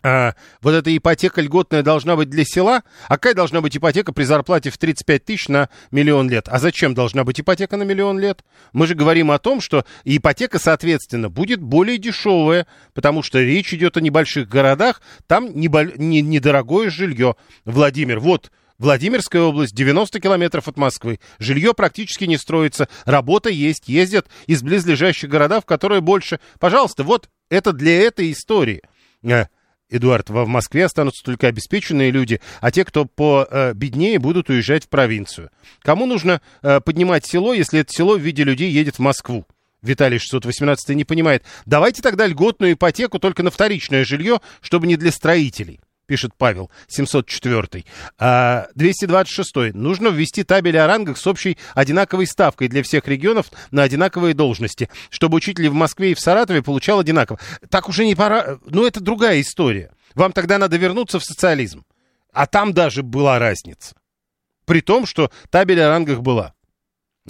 [0.03, 2.83] А, вот эта ипотека льготная должна быть для села?
[3.09, 6.49] А какая должна быть ипотека при зарплате в 35 тысяч на миллион лет?
[6.49, 8.43] А зачем должна быть ипотека на миллион лет?
[8.73, 13.99] Мы же говорим о том, что ипотека, соответственно, будет более дешевая, потому что речь идет
[13.99, 17.37] о небольших городах, там небо- не- недорогое жилье.
[17.67, 18.51] Владимир, вот
[18.81, 21.21] Владимирская область, 90 километров от Москвы.
[21.39, 26.41] Жилье практически не строится, работа есть, ездят из близлежащих городов, которые больше.
[26.59, 28.81] Пожалуйста, вот это для этой истории.
[29.23, 29.49] Э,
[29.91, 34.87] Эдуард, в Москве останутся только обеспеченные люди, а те, кто по э, беднее, будут уезжать
[34.87, 35.51] в провинцию.
[35.83, 39.47] Кому нужно э, поднимать село, если это село в виде людей едет в Москву?
[39.83, 41.43] Виталий 618 не понимает.
[41.67, 47.85] Давайте тогда льготную ипотеку только на вторичное жилье, чтобы не для строителей пишет Павел, 704.
[48.19, 49.75] А, 226.
[49.75, 54.91] Нужно ввести табель о рангах с общей одинаковой ставкой для всех регионов на одинаковые должности,
[55.09, 57.39] чтобы учитель в Москве и в Саратове получал одинаково.
[57.69, 58.59] Так уже не пора...
[58.67, 59.93] Ну, это другая история.
[60.17, 61.85] Вам тогда надо вернуться в социализм.
[62.33, 63.95] А там даже была разница.
[64.65, 66.55] При том, что табель о рангах была.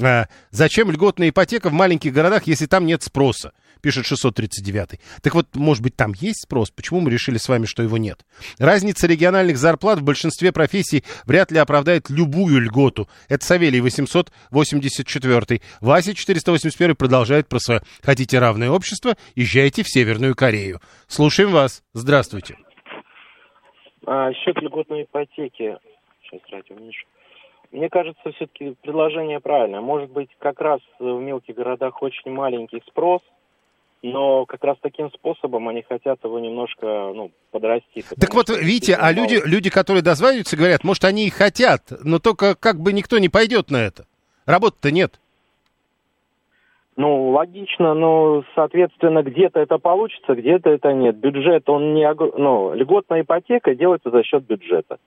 [0.00, 3.52] А, зачем льготная ипотека в маленьких городах, если там нет спроса?
[3.80, 5.00] Пишет 639.
[5.22, 6.70] Так вот, может быть, там есть спрос?
[6.70, 8.24] Почему мы решили с вами, что его нет?
[8.58, 13.08] Разница региональных зарплат в большинстве профессий вряд ли оправдает любую льготу.
[13.28, 15.60] Это Савелий 884.
[15.80, 17.80] Вася 481 продолжает про свое.
[18.02, 19.16] Хотите равное общество?
[19.34, 20.80] Езжайте в Северную Корею.
[21.06, 21.82] Слушаем вас.
[21.92, 22.56] Здравствуйте.
[24.06, 25.76] А, счет льготной ипотеки.
[26.22, 27.06] Сейчас радио уменьшу.
[27.72, 29.80] Мне кажется, все-таки предложение правильное.
[29.80, 33.22] Может быть, как раз в мелких городах очень маленький спрос,
[34.02, 38.04] но как раз таким способом они хотят его немножко ну, подрасти.
[38.18, 42.54] Так вот, видите, а люди, люди, которые дозваниваются, говорят, может, они и хотят, но только
[42.54, 44.06] как бы никто не пойдет на это.
[44.46, 45.20] Работы-то нет.
[46.96, 51.16] Ну, логично, но, соответственно, где-то это получится, где-то это нет.
[51.16, 52.06] Бюджет, он не...
[52.12, 54.98] Ну, льготная ипотека делается за счет бюджета.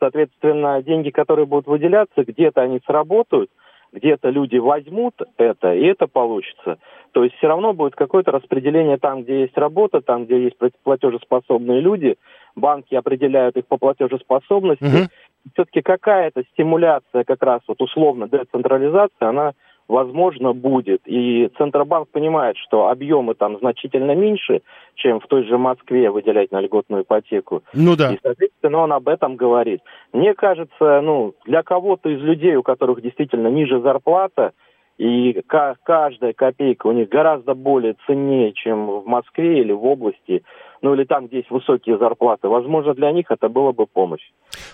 [0.00, 3.50] Соответственно, деньги, которые будут выделяться, где-то они сработают,
[3.92, 6.78] где-то люди возьмут это, и это получится.
[7.12, 11.80] То есть все равно будет какое-то распределение там, где есть работа, там, где есть платежеспособные
[11.80, 12.16] люди,
[12.54, 14.84] банки определяют их по платежеспособности.
[14.84, 15.08] Угу.
[15.54, 19.52] Все-таки какая-то стимуляция, как раз вот условно децентрализация, она
[19.88, 21.02] возможно, будет.
[21.06, 24.62] И Центробанк понимает, что объемы там значительно меньше,
[24.94, 27.62] чем в той же Москве выделять на льготную ипотеку.
[27.72, 28.12] Ну да.
[28.12, 29.80] И, соответственно, он об этом говорит.
[30.12, 34.52] Мне кажется, ну, для кого-то из людей, у которых действительно ниже зарплата,
[34.98, 40.42] и каждая копейка у них гораздо более ценнее, чем в Москве или в области,
[40.82, 42.48] ну или там, где есть высокие зарплаты.
[42.48, 44.22] Возможно, для них это было бы помощь.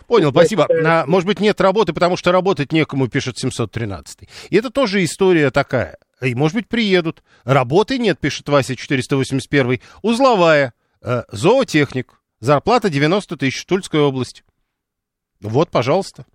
[0.06, 0.66] Понял, спасибо.
[0.84, 4.28] А, может быть, нет работы, потому что работать некому, пишет 713.
[4.50, 5.98] И это тоже история такая.
[6.20, 7.22] И, может быть, приедут.
[7.44, 9.80] Работы нет, пишет Вася 481.
[10.02, 10.72] Узловая.
[11.02, 12.20] Э, зоотехник.
[12.40, 14.44] Зарплата 90 тысяч, Тульская область.
[15.40, 16.26] Вот, пожалуйста.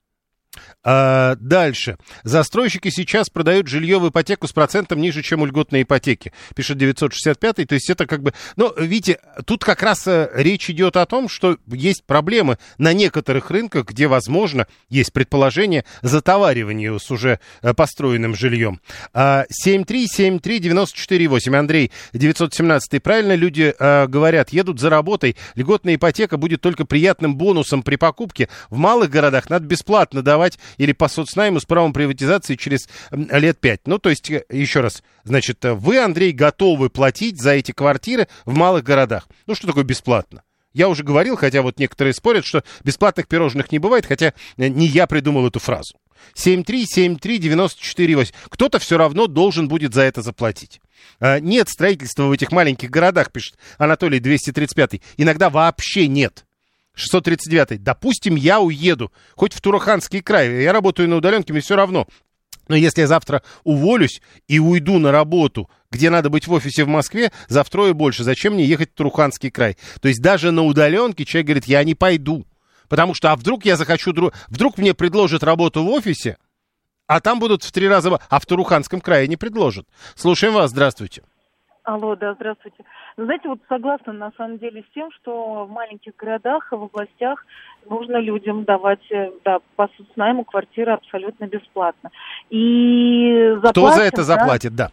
[0.84, 1.98] А, дальше.
[2.24, 6.32] Застройщики сейчас продают жилье в ипотеку с процентом ниже, чем у льготной ипотеки.
[6.56, 8.34] Пишет 965 то есть это как бы...
[8.56, 13.52] Ну, видите, тут как раз э, речь идет о том, что есть проблемы на некоторых
[13.52, 18.80] рынках, где, возможно, есть предположение затоваривания с уже э, построенным жильем.
[19.14, 21.56] А, 7373948.
[21.56, 27.84] Андрей, 917 правильно люди а, говорят, едут за работой, льготная ипотека будет только приятным бонусом
[27.84, 28.48] при покупке.
[28.70, 33.60] В малых городах надо бесплатно давать давать или по соцнайму с правом приватизации через лет
[33.60, 33.82] пять.
[33.86, 38.28] Ну, то есть, э, еще раз, значит, э, вы, Андрей, готовы платить за эти квартиры
[38.46, 39.28] в малых городах.
[39.46, 40.44] Ну, что такое бесплатно?
[40.74, 44.88] Я уже говорил, хотя вот некоторые спорят, что бесплатных пирожных не бывает, хотя э, не
[44.88, 45.96] я придумал эту фразу.
[46.36, 48.34] 7373948.
[48.50, 50.82] Кто-то все равно должен будет за это заплатить.
[51.22, 55.00] Нет строительства в этих маленьких городах, пишет Анатолий 235.
[55.18, 56.47] Иногда вообще нет.
[56.98, 57.82] 639.
[57.84, 60.64] Допустим, я уеду, хоть в Тураханский край.
[60.64, 62.08] Я работаю на удаленке, мне все равно.
[62.68, 66.88] Но если я завтра уволюсь и уйду на работу, где надо быть в офисе в
[66.88, 68.24] Москве, за втрое больше.
[68.24, 69.78] Зачем мне ехать в Туруханский край?
[70.02, 72.46] То есть даже на удаленке человек говорит, я не пойду.
[72.90, 74.14] Потому что, а вдруг я захочу,
[74.48, 76.38] вдруг мне предложат работу в офисе,
[77.06, 79.88] а там будут в три раза, а в Туруханском крае не предложат.
[80.16, 81.24] Слушаем вас, здравствуйте.
[81.88, 82.84] Алло, да, здравствуйте.
[83.16, 87.46] Ну, знаете, вот согласна на самом деле с тем, что в маленьких городах, в областях
[87.90, 92.12] нужно людям давать э, да, по соцнайму квартиры абсолютно бесплатно.
[92.50, 94.90] И заплатим, Кто за это заплатит, да?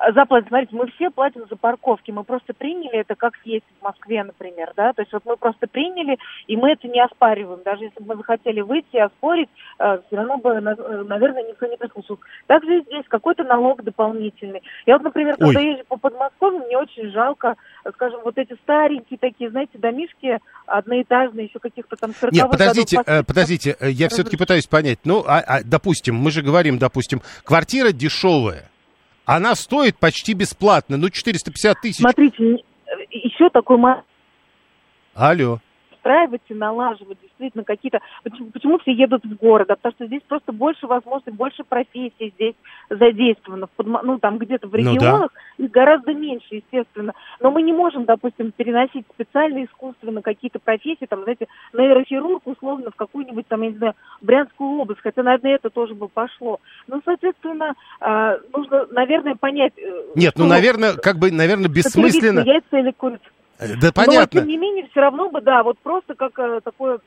[0.00, 0.48] Да заплатить.
[0.48, 2.10] Смотрите, мы все платим за парковки.
[2.10, 4.92] Мы просто приняли это, как есть в Москве, например, да.
[4.92, 7.60] То есть вот мы просто приняли, и мы это не оспариваем.
[7.64, 9.48] Даже если бы мы захотели выйти и оспорить,
[9.78, 12.22] э, все равно бы, э, наверное, никто не прислушался.
[12.46, 14.62] Также здесь какой-то налог дополнительный.
[14.86, 15.54] Я вот, например, Ой.
[15.54, 17.56] когда езжу по Подмосковью, мне очень жалко,
[17.94, 23.14] скажем, вот эти старенькие такие, знаете, домишки одноэтажные, еще каких-то там 40 Нет, подождите, годов,
[23.14, 25.00] э, подождите, я все-таки пытаюсь понять.
[25.04, 28.69] Ну, а, а, допустим, мы же говорим, допустим, квартира дешевая
[29.30, 32.00] она стоит почти бесплатно, ну 450 тысяч.
[32.00, 32.64] Смотрите,
[33.10, 33.78] еще такой...
[35.14, 35.60] Алло
[36.00, 38.00] устраивать и налаживать действительно какие-то...
[38.22, 39.70] Почему, почему все едут в город?
[39.70, 42.54] А потому что здесь просто больше возможностей, больше профессий здесь
[42.88, 43.66] задействовано.
[43.66, 44.00] В подмо...
[44.02, 45.64] Ну, там где-то в регионах ну, да.
[45.64, 47.12] их гораздо меньше, естественно.
[47.40, 52.96] Но мы не можем, допустим, переносить специально искусственно какие-то профессии, там, знаете, нейрохирург условно в
[52.96, 56.60] какую-нибудь, там, я не знаю, Брянскую область, хотя, наверное, это тоже бы пошло.
[56.86, 59.72] Ну, соответственно, э, нужно, наверное, понять...
[59.76, 62.40] Э, Нет, ну, наверное, как бы, наверное, бессмысленно...
[62.40, 63.24] Яйца или курица?
[63.60, 64.40] Да понятно.
[64.40, 66.98] Но, тем не менее, все равно бы, да, вот просто как э, такое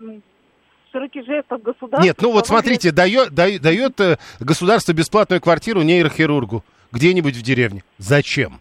[0.92, 2.06] широкий жест от государства.
[2.06, 7.84] Нет, ну вот смотрите, дает, дает, дает э, государство бесплатную квартиру нейрохирургу где-нибудь в деревне.
[7.98, 8.54] Зачем?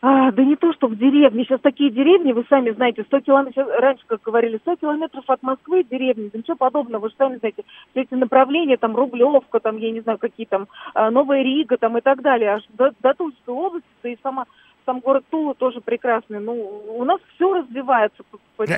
[0.00, 1.44] А, А, да не то, что в деревне.
[1.44, 5.84] Сейчас такие деревни, вы сами знаете, 100 километров, раньше, как говорили, 100 километров от Москвы
[5.84, 9.92] деревни, да ничего подобного, вы же сами знаете, все эти направления, там, Рублевка, там, я
[9.92, 13.54] не знаю, какие там, а, Новая Рига, там, и так далее, аж до, до Тульской
[13.54, 14.46] области, да и сама
[14.84, 16.40] сам город Тула тоже прекрасный.
[16.40, 16.52] Ну,
[16.96, 18.22] у нас все развивается.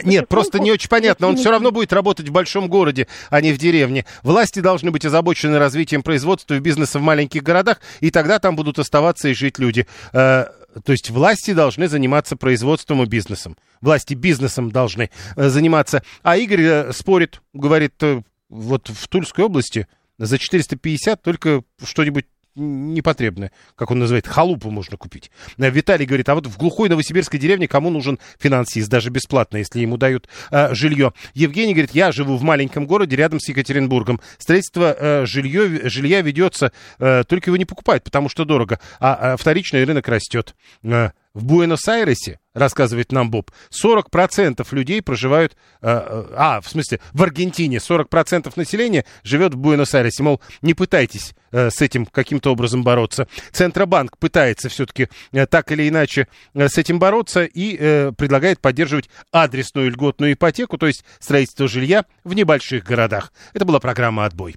[0.04, 1.28] Нет, просто не очень понятно.
[1.28, 4.04] Он все равно будет работать в большом городе, а не в деревне.
[4.22, 8.78] Власти должны быть озабочены развитием производства и бизнеса в маленьких городах, и тогда там будут
[8.78, 9.86] оставаться и жить люди.
[10.12, 10.46] Э,
[10.84, 13.56] то есть власти должны заниматься производством и бизнесом.
[13.80, 16.02] Власти бизнесом должны э, заниматься.
[16.22, 17.94] А Игорь э, спорит, говорит,
[18.48, 19.86] вот в Тульской области
[20.18, 25.30] за 450 только что-нибудь непотребное, как он называет, халупу можно купить.
[25.58, 29.80] Э, Виталий говорит, а вот в глухой новосибирской деревне кому нужен финансист, даже бесплатно, если
[29.80, 31.12] ему дают э, жилье.
[31.34, 34.20] Евгений говорит, я живу в маленьком городе рядом с Екатеринбургом.
[34.38, 39.36] Строительство э, жилье, жилья ведется, э, только его не покупают, потому что дорого, а, а
[39.36, 40.54] вторичный рынок растет.
[40.82, 47.22] Э, в Буэнос-Айресе, рассказывает нам Боб, 40% людей проживают, э, э, а, в смысле, в
[47.22, 50.22] Аргентине 40% населения живет в Буэнос-Айресе.
[50.22, 53.26] Мол, не пытайтесь э, с этим каким-то образом бороться.
[53.50, 59.10] Центробанк пытается все-таки э, так или иначе э, с этим бороться и э, предлагает поддерживать
[59.32, 63.32] адресную льготную ипотеку, то есть строительство жилья в небольших городах.
[63.52, 64.52] Это была программа «Отбой».